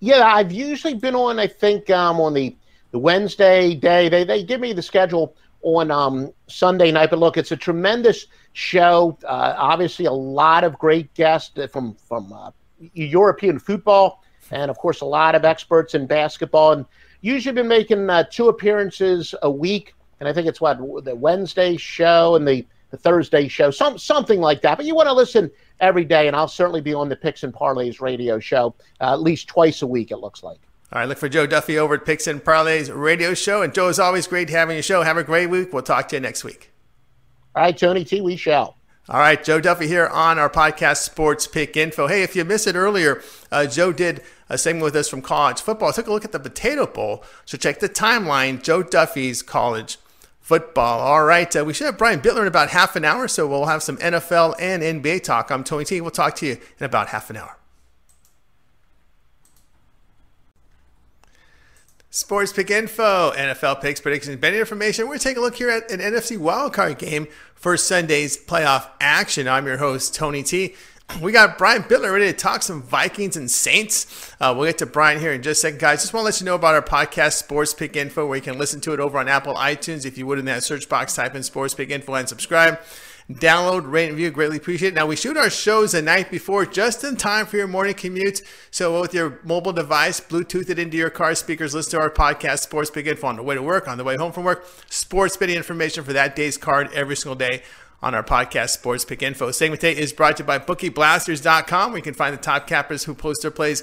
Yeah, 0.00 0.26
I've 0.26 0.50
usually 0.50 0.94
been 0.94 1.14
on, 1.14 1.38
I 1.38 1.46
think, 1.46 1.88
um, 1.90 2.20
on 2.20 2.34
the– 2.34 2.56
the 2.96 3.00
Wednesday 3.00 3.74
day. 3.74 4.08
They 4.08 4.24
they 4.24 4.42
give 4.42 4.58
me 4.58 4.72
the 4.72 4.80
schedule 4.80 5.36
on 5.60 5.90
um, 5.90 6.32
Sunday 6.46 6.90
night. 6.90 7.10
But 7.10 7.18
look, 7.18 7.36
it's 7.36 7.52
a 7.52 7.56
tremendous 7.56 8.26
show. 8.54 9.18
Uh, 9.22 9.54
obviously, 9.58 10.06
a 10.06 10.12
lot 10.12 10.64
of 10.64 10.78
great 10.78 11.12
guests 11.12 11.58
from 11.70 11.94
from 12.08 12.32
uh, 12.32 12.52
European 12.94 13.58
football, 13.58 14.24
and 14.50 14.70
of 14.70 14.78
course, 14.78 15.02
a 15.02 15.04
lot 15.04 15.34
of 15.34 15.44
experts 15.44 15.94
in 15.94 16.06
basketball. 16.06 16.72
And 16.72 16.86
usually, 17.20 17.54
been 17.54 17.68
making 17.68 18.08
uh, 18.08 18.24
two 18.30 18.48
appearances 18.48 19.34
a 19.42 19.50
week. 19.50 19.92
And 20.18 20.26
I 20.26 20.32
think 20.32 20.48
it's 20.48 20.62
what 20.62 20.78
the 21.04 21.14
Wednesday 21.14 21.76
show 21.76 22.36
and 22.36 22.48
the, 22.48 22.66
the 22.90 22.96
Thursday 22.96 23.46
show, 23.48 23.70
some 23.70 23.98
something 23.98 24.40
like 24.40 24.62
that. 24.62 24.78
But 24.78 24.86
you 24.86 24.94
want 24.94 25.08
to 25.08 25.12
listen 25.12 25.50
every 25.80 26.06
day, 26.06 26.28
and 26.28 26.34
I'll 26.34 26.48
certainly 26.48 26.80
be 26.80 26.94
on 26.94 27.10
the 27.10 27.16
Picks 27.16 27.42
and 27.42 27.52
Parlays 27.52 28.00
radio 28.00 28.38
show 28.38 28.74
uh, 29.02 29.12
at 29.12 29.20
least 29.20 29.48
twice 29.48 29.82
a 29.82 29.86
week. 29.86 30.10
It 30.10 30.16
looks 30.16 30.42
like. 30.42 30.60
All 30.96 31.00
right, 31.00 31.10
look 31.10 31.18
for 31.18 31.28
Joe 31.28 31.46
Duffy 31.46 31.78
over 31.78 31.96
at 31.96 32.06
Picks 32.06 32.26
and 32.26 32.42
Parlays 32.42 32.90
radio 32.90 33.34
show. 33.34 33.60
And 33.60 33.74
Joe, 33.74 33.88
is 33.88 33.98
always 33.98 34.26
great 34.26 34.48
having 34.48 34.76
your 34.76 34.82
show. 34.82 35.02
Have 35.02 35.18
a 35.18 35.22
great 35.22 35.50
week. 35.50 35.70
We'll 35.70 35.82
talk 35.82 36.08
to 36.08 36.16
you 36.16 36.20
next 36.20 36.42
week. 36.42 36.72
All 37.54 37.64
right, 37.64 37.76
Tony 37.76 38.02
T, 38.02 38.22
we 38.22 38.34
shall. 38.34 38.78
All 39.06 39.20
right, 39.20 39.44
Joe 39.44 39.60
Duffy 39.60 39.88
here 39.88 40.06
on 40.06 40.38
our 40.38 40.48
podcast, 40.48 41.02
Sports 41.02 41.46
Pick 41.46 41.76
Info. 41.76 42.06
Hey, 42.06 42.22
if 42.22 42.34
you 42.34 42.46
missed 42.46 42.66
it 42.66 42.76
earlier, 42.76 43.22
uh, 43.52 43.66
Joe 43.66 43.92
did 43.92 44.22
a 44.48 44.56
segment 44.56 44.84
with 44.84 44.96
us 44.96 45.06
from 45.06 45.20
college 45.20 45.60
football. 45.60 45.90
I 45.90 45.92
took 45.92 46.06
a 46.06 46.10
look 46.10 46.24
at 46.24 46.32
the 46.32 46.40
Potato 46.40 46.86
Bowl. 46.86 47.22
So 47.44 47.58
check 47.58 47.80
the 47.80 47.90
timeline, 47.90 48.62
Joe 48.62 48.82
Duffy's 48.82 49.42
college 49.42 49.98
football. 50.40 51.00
All 51.00 51.24
right, 51.26 51.54
uh, 51.54 51.62
we 51.62 51.74
should 51.74 51.84
have 51.84 51.98
Brian 51.98 52.22
Bitler 52.22 52.40
in 52.40 52.46
about 52.46 52.70
half 52.70 52.96
an 52.96 53.04
hour, 53.04 53.28
so 53.28 53.46
we'll 53.46 53.66
have 53.66 53.82
some 53.82 53.98
NFL 53.98 54.54
and 54.58 54.82
NBA 54.82 55.24
talk. 55.24 55.50
I'm 55.50 55.62
Tony 55.62 55.84
T. 55.84 56.00
We'll 56.00 56.10
talk 56.10 56.36
to 56.36 56.46
you 56.46 56.56
in 56.80 56.86
about 56.86 57.08
half 57.08 57.28
an 57.28 57.36
hour. 57.36 57.58
Sports 62.16 62.50
pick 62.50 62.70
info, 62.70 63.30
NFL 63.32 63.82
picks, 63.82 64.00
predictions, 64.00 64.36
betting 64.36 64.58
information. 64.58 65.06
We're 65.06 65.18
take 65.18 65.36
a 65.36 65.40
look 65.40 65.54
here 65.54 65.68
at 65.68 65.90
an 65.90 66.00
NFC 66.00 66.38
wildcard 66.38 66.96
game 66.96 67.28
for 67.54 67.76
Sunday's 67.76 68.38
playoff 68.38 68.88
action. 69.02 69.46
I'm 69.46 69.66
your 69.66 69.76
host, 69.76 70.14
Tony 70.14 70.42
T. 70.42 70.74
We 71.20 71.30
got 71.30 71.58
Brian 71.58 71.82
Bitler 71.82 72.10
ready 72.14 72.24
to 72.24 72.32
talk 72.32 72.62
some 72.62 72.82
Vikings 72.82 73.36
and 73.36 73.50
Saints. 73.50 74.34
Uh, 74.40 74.54
we'll 74.56 74.64
get 74.64 74.78
to 74.78 74.86
Brian 74.86 75.20
here 75.20 75.34
in 75.34 75.42
just 75.42 75.58
a 75.58 75.66
second, 75.66 75.78
guys. 75.78 76.00
Just 76.00 76.14
want 76.14 76.22
to 76.22 76.24
let 76.24 76.40
you 76.40 76.46
know 76.46 76.54
about 76.54 76.74
our 76.74 76.80
podcast, 76.80 77.34
Sports 77.34 77.74
Pick 77.74 77.96
Info, 77.96 78.26
where 78.26 78.36
you 78.36 78.42
can 78.42 78.56
listen 78.56 78.80
to 78.80 78.94
it 78.94 78.98
over 78.98 79.18
on 79.18 79.28
Apple 79.28 79.54
iTunes. 79.54 80.06
If 80.06 80.16
you 80.16 80.26
would, 80.26 80.38
in 80.38 80.46
that 80.46 80.64
search 80.64 80.88
box, 80.88 81.14
type 81.14 81.34
in 81.34 81.42
Sports 81.42 81.74
Pick 81.74 81.90
Info 81.90 82.14
and 82.14 82.26
subscribe. 82.26 82.80
Download, 83.30 83.90
rate, 83.90 84.08
and 84.08 84.16
review. 84.16 84.30
Greatly 84.30 84.56
appreciate 84.56 84.90
it. 84.90 84.94
Now, 84.94 85.06
we 85.06 85.16
shoot 85.16 85.36
our 85.36 85.50
shows 85.50 85.92
the 85.92 86.00
night 86.00 86.30
before 86.30 86.64
just 86.64 87.02
in 87.02 87.16
time 87.16 87.46
for 87.46 87.56
your 87.56 87.66
morning 87.66 87.94
commute. 87.94 88.40
So, 88.70 89.00
with 89.00 89.14
your 89.14 89.40
mobile 89.42 89.72
device, 89.72 90.20
Bluetooth 90.20 90.70
it 90.70 90.78
into 90.78 90.96
your 90.96 91.10
car 91.10 91.34
speakers, 91.34 91.74
listen 91.74 91.90
to 91.92 91.98
our 91.98 92.10
podcast, 92.10 92.60
Sports 92.60 92.90
Pick 92.90 93.06
Info, 93.06 93.26
on 93.26 93.34
the 93.34 93.42
way 93.42 93.56
to 93.56 93.62
work, 93.62 93.88
on 93.88 93.98
the 93.98 94.04
way 94.04 94.16
home 94.16 94.30
from 94.30 94.44
work. 94.44 94.64
Sports 94.88 95.36
betting 95.36 95.56
information 95.56 96.04
for 96.04 96.12
that 96.12 96.36
day's 96.36 96.56
card 96.56 96.88
every 96.92 97.16
single 97.16 97.34
day 97.34 97.62
on 98.00 98.14
our 98.14 98.22
podcast, 98.22 98.70
Sports 98.70 99.04
Pick 99.04 99.22
Info. 99.22 99.50
Segment 99.50 99.80
today 99.80 100.00
is 100.00 100.12
brought 100.12 100.36
to 100.36 100.44
you 100.44 100.46
by 100.46 100.60
BookieBlasters.com, 100.60 101.96
you 101.96 102.02
can 102.02 102.14
find 102.14 102.32
the 102.32 102.40
top 102.40 102.68
cappers 102.68 103.04
who 103.04 103.14
post 103.14 103.42
their 103.42 103.50
plays 103.50 103.82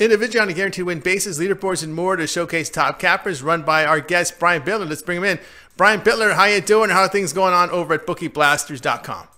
individually 0.00 0.40
on 0.40 0.48
a 0.48 0.54
guaranteed 0.54 0.86
win 0.86 0.98
basis, 0.98 1.38
leaderboards, 1.38 1.84
and 1.84 1.94
more 1.94 2.16
to 2.16 2.26
showcase 2.26 2.70
top 2.70 2.98
cappers 2.98 3.42
run 3.42 3.62
by 3.62 3.84
our 3.84 4.00
guest, 4.00 4.38
Brian 4.40 4.62
Bitler. 4.62 4.88
Let's 4.88 5.02
bring 5.02 5.18
him 5.18 5.24
in. 5.24 5.38
Brian 5.80 6.02
Bitler, 6.02 6.34
how 6.34 6.44
you 6.44 6.60
doing? 6.60 6.90
How 6.90 7.04
are 7.04 7.08
things 7.08 7.32
going 7.32 7.54
on 7.54 7.70
over 7.70 7.94
at 7.94 8.06
BookieBlasters.com? 8.06 9.28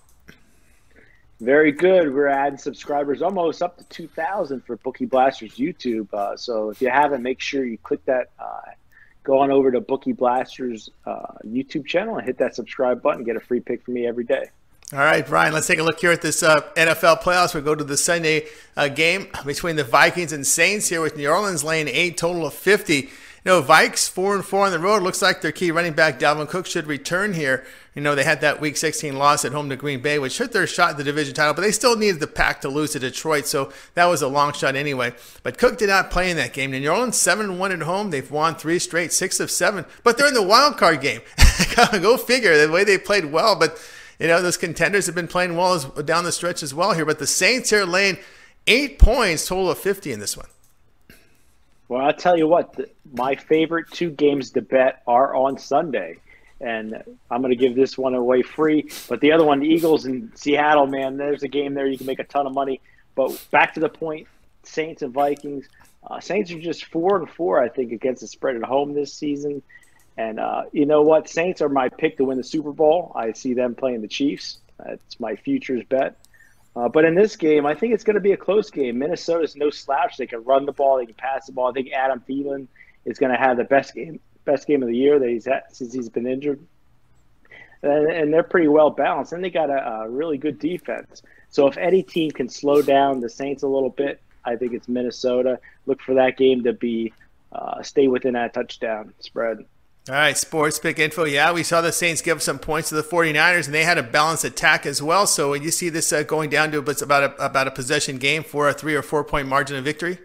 Very 1.39 1.71
good. 1.71 2.13
We're 2.13 2.27
adding 2.27 2.57
subscribers 2.57 3.21
almost 3.21 3.61
up 3.61 3.77
to 3.77 3.85
2,000 3.85 4.59
for 4.65 4.75
Bookie 4.75 5.05
Blasters 5.05 5.55
YouTube. 5.55 6.13
Uh, 6.13 6.35
so 6.35 6.69
if 6.69 6.81
you 6.81 6.89
haven't, 6.89 7.23
make 7.23 7.39
sure 7.39 7.63
you 7.63 7.77
click 7.77 8.03
that, 8.07 8.31
uh, 8.37 8.59
go 9.23 9.39
on 9.39 9.51
over 9.51 9.71
to 9.71 9.79
Bookie 9.79 10.11
Blasters 10.11 10.89
uh, 11.05 11.27
YouTube 11.45 11.85
channel 11.85 12.17
and 12.17 12.27
hit 12.27 12.37
that 12.39 12.55
subscribe 12.55 13.01
button. 13.01 13.23
Get 13.23 13.37
a 13.37 13.39
free 13.39 13.61
pick 13.61 13.81
from 13.85 13.93
me 13.93 14.05
every 14.05 14.25
day. 14.25 14.49
All 14.91 14.99
right, 14.99 15.25
Brian, 15.25 15.53
let's 15.53 15.67
take 15.67 15.79
a 15.79 15.83
look 15.83 16.01
here 16.01 16.11
at 16.11 16.21
this 16.21 16.43
uh, 16.43 16.59
NFL 16.75 17.21
playoffs. 17.21 17.53
We'll 17.53 17.63
go 17.63 17.73
to 17.73 17.85
the 17.85 17.95
Sunday 17.95 18.47
uh, 18.75 18.89
game 18.89 19.29
between 19.45 19.77
the 19.77 19.85
Vikings 19.85 20.33
and 20.33 20.45
Saints 20.45 20.89
here 20.89 20.99
with 20.99 21.15
New 21.15 21.29
Orleans 21.29 21.63
laying 21.63 21.87
eight, 21.87 22.17
total 22.17 22.45
of 22.45 22.53
50. 22.53 23.09
You 23.45 23.51
know, 23.51 23.61
Vikes 23.61 24.09
four 24.09 24.35
and 24.35 24.45
four 24.45 24.65
on 24.65 24.71
the 24.71 24.79
road. 24.79 25.03
Looks 25.03 25.21
like 25.21 25.41
their 25.41 25.51
key 25.51 25.69
running 25.69 25.91
back 25.91 26.17
Dalvin 26.17 26.47
Cook 26.47 26.65
should 26.65 26.87
return 26.87 27.33
here. 27.33 27.65
You 27.93 28.01
know, 28.01 28.15
they 28.15 28.23
had 28.23 28.39
that 28.39 28.61
Week 28.61 28.77
16 28.77 29.17
loss 29.17 29.43
at 29.43 29.51
home 29.51 29.69
to 29.69 29.75
Green 29.75 30.01
Bay, 30.01 30.17
which 30.17 30.37
hurt 30.37 30.53
their 30.53 30.65
shot 30.65 30.91
at 30.91 30.97
the 30.97 31.03
division 31.03 31.35
title, 31.35 31.53
but 31.53 31.61
they 31.61 31.71
still 31.71 31.97
needed 31.97 32.21
the 32.21 32.27
pack 32.27 32.61
to 32.61 32.69
lose 32.69 32.91
to 32.93 32.99
Detroit, 32.99 33.45
so 33.45 33.73
that 33.95 34.05
was 34.05 34.21
a 34.21 34.29
long 34.29 34.53
shot 34.53 34.77
anyway. 34.77 35.13
But 35.43 35.57
Cook 35.57 35.77
did 35.77 35.89
not 35.89 36.09
play 36.09 36.31
in 36.31 36.37
that 36.37 36.53
game. 36.53 36.71
New 36.71 36.89
Orleans 36.89 37.17
seven 37.17 37.59
one 37.59 37.73
at 37.73 37.81
home. 37.81 38.11
They've 38.11 38.31
won 38.31 38.55
three 38.55 38.79
straight, 38.79 39.11
six 39.11 39.41
of 39.41 39.51
seven, 39.51 39.85
but 40.03 40.17
they're 40.17 40.27
in 40.27 40.33
the 40.33 40.41
wild 40.41 40.77
card 40.77 41.01
game. 41.01 41.21
Go 41.75 42.15
figure. 42.15 42.57
The 42.57 42.71
way 42.71 42.85
they 42.85 42.97
played 42.97 43.25
well, 43.25 43.57
but 43.57 43.77
you 44.19 44.27
know, 44.27 44.41
those 44.41 44.57
contenders 44.57 45.05
have 45.07 45.15
been 45.15 45.27
playing 45.27 45.57
well 45.57 45.73
as, 45.73 45.85
down 46.05 46.23
the 46.23 46.31
stretch 46.31 46.63
as 46.63 46.73
well 46.73 46.93
here. 46.93 47.05
But 47.05 47.19
the 47.19 47.27
Saints 47.27 47.71
here 47.71 47.83
laying 47.83 48.17
eight 48.67 48.99
points, 48.99 49.47
total 49.47 49.69
of 49.69 49.79
50 49.79 50.13
in 50.13 50.21
this 50.21 50.37
one. 50.37 50.47
Well, 51.87 52.01
I'll 52.01 52.13
tell 52.13 52.37
you 52.37 52.47
what, 52.47 52.73
the, 52.73 52.89
my 53.13 53.35
favorite 53.35 53.91
two 53.91 54.09
games 54.09 54.51
to 54.51 54.61
bet 54.61 55.03
are 55.07 55.35
on 55.35 55.57
Sunday. 55.57 56.17
And 56.61 57.03
I'm 57.29 57.41
going 57.41 57.51
to 57.51 57.57
give 57.57 57.75
this 57.75 57.97
one 57.97 58.13
away 58.13 58.41
free. 58.41 58.89
But 59.09 59.19
the 59.19 59.33
other 59.33 59.43
one, 59.43 59.59
the 59.59 59.67
Eagles 59.67 60.05
in 60.05 60.31
Seattle, 60.35 60.87
man, 60.87 61.17
there's 61.17 61.43
a 61.43 61.47
game 61.49 61.73
there 61.73 61.87
you 61.87 61.97
can 61.97 62.07
make 62.07 62.19
a 62.19 62.23
ton 62.23 62.47
of 62.47 62.53
money. 62.53 62.79
But 63.15 63.45
back 63.51 63.73
to 63.73 63.79
the 63.79 63.89
point, 63.89 64.27
Saints 64.63 65.01
and 65.01 65.13
Vikings. 65.13 65.67
Uh, 66.09 66.19
Saints 66.19 66.51
are 66.51 66.59
just 66.59 66.85
four 66.85 67.17
and 67.17 67.29
four, 67.29 67.61
I 67.61 67.69
think, 67.69 67.91
against 67.91 68.21
the 68.21 68.27
spread 68.27 68.55
at 68.55 68.63
home 68.63 68.93
this 68.93 69.13
season. 69.13 69.61
And 70.17 70.39
uh, 70.39 70.63
you 70.71 70.85
know 70.85 71.01
what? 71.01 71.27
Saints 71.27 71.61
are 71.61 71.69
my 71.69 71.89
pick 71.89 72.17
to 72.17 72.25
win 72.25 72.37
the 72.37 72.43
Super 72.43 72.71
Bowl. 72.71 73.11
I 73.15 73.33
see 73.33 73.53
them 73.53 73.75
playing 73.75 74.01
the 74.01 74.07
Chiefs. 74.07 74.59
That's 74.77 75.19
my 75.19 75.35
futures 75.35 75.83
bet. 75.87 76.17
Uh, 76.75 76.89
but 76.89 77.05
in 77.05 77.13
this 77.13 77.35
game, 77.35 77.65
I 77.65 77.75
think 77.75 77.93
it's 77.93 78.03
going 78.03 78.15
to 78.15 78.21
be 78.21 78.31
a 78.31 78.37
close 78.37 78.71
game. 78.71 78.97
Minnesota's 78.97 79.55
no 79.55 79.69
slouch. 79.69 80.17
They 80.17 80.25
can 80.25 80.43
run 80.43 80.65
the 80.65 80.71
ball. 80.71 80.97
They 80.97 81.05
can 81.05 81.15
pass 81.15 81.45
the 81.45 81.51
ball. 81.51 81.69
I 81.69 81.73
think 81.73 81.91
Adam 81.91 82.23
Thielen 82.27 82.67
is 83.05 83.19
going 83.19 83.31
to 83.31 83.37
have 83.37 83.57
the 83.57 83.63
best 83.63 83.93
game, 83.93 84.19
best 84.45 84.65
game 84.65 84.81
of 84.81 84.89
the 84.89 84.97
year 84.97 85.19
that 85.19 85.29
he's 85.29 85.45
had 85.45 85.63
since 85.71 85.93
he's 85.93 86.09
been 86.09 86.25
injured. 86.25 86.59
And, 87.83 88.11
and 88.11 88.33
they're 88.33 88.43
pretty 88.43 88.69
well 88.69 88.89
balanced. 88.89 89.33
And 89.33 89.43
they 89.43 89.51
got 89.51 89.69
a, 89.69 89.87
a 89.87 90.09
really 90.09 90.37
good 90.37 90.57
defense. 90.57 91.21
So 91.49 91.67
if 91.67 91.77
any 91.77 92.01
team 92.01 92.31
can 92.31 92.49
slow 92.49 92.81
down 92.81 93.19
the 93.19 93.29
Saints 93.29 93.61
a 93.61 93.67
little 93.67 93.91
bit, 93.91 94.19
I 94.43 94.55
think 94.55 94.73
it's 94.73 94.87
Minnesota. 94.87 95.59
Look 95.85 96.01
for 96.01 96.15
that 96.15 96.37
game 96.37 96.63
to 96.63 96.73
be 96.73 97.13
uh, 97.51 97.83
stay 97.83 98.07
within 98.07 98.33
that 98.33 98.55
touchdown 98.55 99.13
spread. 99.19 99.65
All 100.09 100.15
right, 100.15 100.37
sports 100.37 100.79
pick 100.79 100.99
info. 100.99 101.23
Yeah, 101.23 101.53
we 101.53 101.63
saw 101.63 101.79
the 101.79 101.93
Saints 101.93 102.21
give 102.21 102.43
some 102.43 102.59
points 102.59 102.89
to 102.89 102.95
the 102.95 103.03
49ers, 103.03 103.67
and 103.67 103.73
they 103.73 103.85
had 103.85 103.97
a 103.97 104.03
balanced 104.03 104.43
attack 104.43 104.85
as 104.85 105.01
well. 105.01 105.25
So 105.25 105.53
you 105.53 105.71
see 105.71 105.87
this 105.87 106.11
uh, 106.11 106.23
going 106.23 106.49
down 106.49 106.71
to 106.71 106.79
about 106.79 107.23
a, 107.23 107.45
about 107.45 107.67
a 107.69 107.71
possession 107.71 108.17
game 108.17 108.43
for 108.43 108.67
a 108.67 108.73
three 108.73 108.95
or 108.95 109.01
four 109.01 109.23
point 109.23 109.47
margin 109.47 109.77
of 109.77 109.85
victory? 109.85 110.17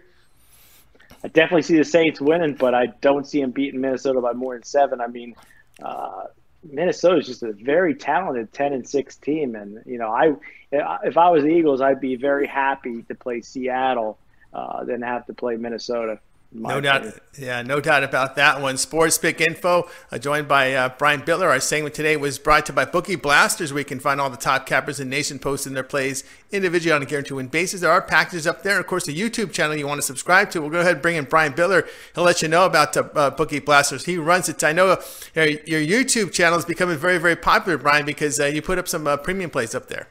I 1.23 1.29
definitely 1.29 1.61
see 1.61 1.77
the 1.77 1.85
Saints 1.85 2.19
winning, 2.19 2.55
but 2.55 2.75
I 2.75 2.87
don't 2.99 3.25
see 3.25 3.39
them 3.39 3.51
beating 3.51 3.79
Minnesota 3.79 4.19
by 4.19 4.33
more 4.33 4.53
than 4.53 4.63
seven. 4.63 4.99
I 4.99 5.07
mean, 5.07 5.33
uh, 5.81 6.25
Minnesota 6.69 7.19
is 7.19 7.27
just 7.27 7.43
a 7.43 7.53
very 7.53 7.95
talented 7.95 8.51
10 8.51 8.73
and 8.73 8.87
6 8.87 9.15
team. 9.17 9.55
And, 9.55 9.81
you 9.85 9.97
know, 9.97 10.09
I 10.09 10.33
if 10.71 11.17
I 11.17 11.29
was 11.29 11.43
the 11.43 11.49
Eagles, 11.49 11.79
I'd 11.79 12.01
be 12.01 12.17
very 12.17 12.47
happy 12.47 13.03
to 13.03 13.15
play 13.15 13.39
Seattle 13.41 14.19
uh, 14.53 14.83
than 14.83 15.01
have 15.03 15.25
to 15.27 15.33
play 15.33 15.55
Minnesota. 15.55 16.19
No 16.51 16.79
opinion. 16.79 17.03
doubt, 17.03 17.19
yeah, 17.37 17.61
no 17.61 17.79
doubt 17.79 18.03
about 18.03 18.35
that 18.37 18.59
one. 18.59 18.77
Sports 18.77 19.19
Pick 19.19 19.39
Info, 19.39 19.87
uh, 20.11 20.17
joined 20.17 20.47
by 20.47 20.73
uh, 20.73 20.89
Brian 20.97 21.21
Bitler. 21.21 21.47
Our 21.47 21.59
segment 21.59 21.93
today 21.93 22.17
was 22.17 22.39
brought 22.39 22.65
to 22.65 22.71
you 22.71 22.75
by 22.75 22.85
Bookie 22.85 23.15
Blasters, 23.15 23.71
where 23.71 23.81
you 23.81 23.85
can 23.85 23.99
find 23.99 24.19
all 24.19 24.31
the 24.31 24.37
top 24.37 24.65
cappers 24.65 24.99
in 24.99 25.11
the 25.11 25.15
nation 25.15 25.37
posting 25.37 25.75
their 25.75 25.83
plays 25.83 26.23
individually 26.51 26.91
on 26.91 27.03
a 27.03 27.05
guarantee 27.05 27.35
win 27.35 27.49
basis. 27.49 27.81
There 27.81 27.91
are 27.91 28.01
packages 28.01 28.47
up 28.47 28.63
there. 28.63 28.79
Of 28.79 28.87
course, 28.87 29.05
the 29.05 29.15
YouTube 29.15 29.51
channel 29.51 29.75
you 29.75 29.85
want 29.85 29.99
to 29.99 30.05
subscribe 30.07 30.49
to. 30.51 30.61
We'll 30.61 30.71
go 30.71 30.79
ahead 30.79 30.93
and 30.93 31.01
bring 31.03 31.17
in 31.17 31.25
Brian 31.25 31.53
Bitler. 31.53 31.87
He'll 32.15 32.23
let 32.23 32.41
you 32.41 32.47
know 32.47 32.65
about 32.65 32.97
uh, 32.97 33.03
uh 33.13 33.29
Bookie 33.29 33.59
Blasters. 33.59 34.05
He 34.05 34.17
runs 34.17 34.49
it. 34.49 34.63
I 34.63 34.73
know 34.73 34.93
uh, 34.93 34.97
your 35.35 35.81
YouTube 35.81 36.31
channel 36.31 36.57
is 36.57 36.65
becoming 36.65 36.97
very, 36.97 37.19
very 37.19 37.35
popular, 37.35 37.77
Brian, 37.77 38.07
because 38.07 38.39
uh, 38.39 38.45
you 38.45 38.63
put 38.63 38.79
up 38.79 38.87
some 38.87 39.05
premium 39.19 39.51
plays 39.51 39.75
up 39.75 39.87
there. 39.87 40.07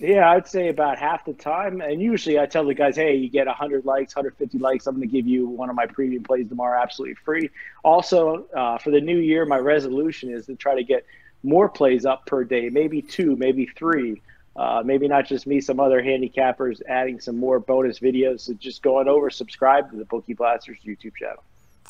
Yeah, 0.00 0.30
I'd 0.30 0.46
say 0.46 0.68
about 0.68 0.98
half 0.98 1.24
the 1.24 1.32
time. 1.32 1.80
And 1.80 2.00
usually 2.00 2.38
I 2.38 2.46
tell 2.46 2.64
the 2.64 2.74
guys, 2.74 2.96
hey, 2.96 3.16
you 3.16 3.28
get 3.28 3.46
100 3.46 3.84
likes, 3.84 4.14
150 4.14 4.58
likes. 4.58 4.86
I'm 4.86 4.96
going 4.96 5.08
to 5.08 5.12
give 5.12 5.26
you 5.26 5.46
one 5.46 5.70
of 5.70 5.76
my 5.76 5.86
premium 5.86 6.22
plays 6.22 6.48
tomorrow 6.48 6.80
absolutely 6.80 7.16
free. 7.24 7.50
Also, 7.82 8.46
uh, 8.54 8.78
for 8.78 8.90
the 8.90 9.00
new 9.00 9.18
year, 9.18 9.44
my 9.44 9.58
resolution 9.58 10.30
is 10.30 10.46
to 10.46 10.54
try 10.54 10.76
to 10.76 10.84
get 10.84 11.04
more 11.42 11.68
plays 11.68 12.04
up 12.04 12.26
per 12.26 12.44
day, 12.44 12.68
maybe 12.68 13.02
two, 13.02 13.36
maybe 13.36 13.66
three. 13.66 14.22
Uh, 14.54 14.82
maybe 14.84 15.06
not 15.06 15.24
just 15.24 15.46
me, 15.46 15.60
some 15.60 15.78
other 15.78 16.02
handicappers 16.02 16.80
adding 16.88 17.20
some 17.20 17.36
more 17.36 17.60
bonus 17.60 18.00
videos. 18.00 18.40
So 18.40 18.54
just 18.54 18.82
going 18.82 19.06
over, 19.06 19.30
subscribe 19.30 19.90
to 19.92 19.96
the 19.96 20.04
Bookie 20.04 20.34
Blasters 20.34 20.78
YouTube 20.84 21.14
channel. 21.14 21.44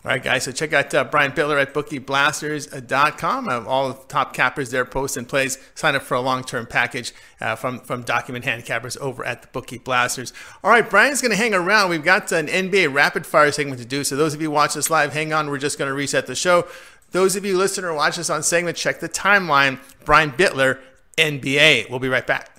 All 0.04 0.12
right, 0.12 0.22
guys. 0.22 0.44
So 0.44 0.52
check 0.52 0.72
out 0.72 0.94
uh, 0.94 1.04
Brian 1.04 1.32
Bitler 1.32 1.60
at 1.60 1.74
bookieblasters.com. 1.74 3.48
Uh, 3.48 3.64
all 3.64 3.88
the 3.88 4.04
top 4.06 4.32
cappers 4.32 4.70
there 4.70 4.84
post 4.84 5.16
and 5.16 5.28
plays. 5.28 5.58
Sign 5.74 5.96
up 5.96 6.02
for 6.02 6.14
a 6.14 6.20
long-term 6.20 6.66
package 6.66 7.12
uh, 7.40 7.56
from 7.56 7.80
from 7.80 8.02
Document 8.02 8.44
Handicappers 8.44 8.96
over 8.98 9.24
at 9.24 9.42
the 9.42 9.48
Bookie 9.48 9.78
Blasters. 9.78 10.32
All 10.62 10.70
right, 10.70 10.88
Brian's 10.88 11.20
going 11.20 11.32
to 11.32 11.36
hang 11.36 11.52
around. 11.52 11.90
We've 11.90 12.04
got 12.04 12.30
an 12.30 12.46
NBA 12.46 12.94
rapid 12.94 13.26
fire 13.26 13.50
segment 13.50 13.80
to 13.80 13.86
do. 13.86 14.04
So 14.04 14.14
those 14.14 14.34
of 14.34 14.40
you 14.40 14.52
watch 14.52 14.74
this 14.74 14.88
live, 14.88 15.12
hang 15.12 15.32
on. 15.32 15.50
We're 15.50 15.58
just 15.58 15.78
going 15.78 15.88
to 15.88 15.94
reset 15.94 16.26
the 16.26 16.36
show. 16.36 16.68
Those 17.10 17.34
of 17.34 17.44
you 17.44 17.56
listen 17.56 17.84
or 17.84 17.92
watch 17.92 18.16
this 18.16 18.30
on 18.30 18.44
segment, 18.44 18.76
check 18.76 19.00
the 19.00 19.08
timeline. 19.08 19.80
Brian 20.04 20.30
Bitler, 20.30 20.78
NBA. 21.16 21.90
We'll 21.90 21.98
be 21.98 22.08
right 22.08 22.26
back. 22.26 22.50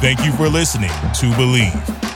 Thank 0.00 0.24
you 0.24 0.32
for 0.32 0.48
listening 0.48 0.88
to 0.88 1.30
Bleav. 1.36 2.11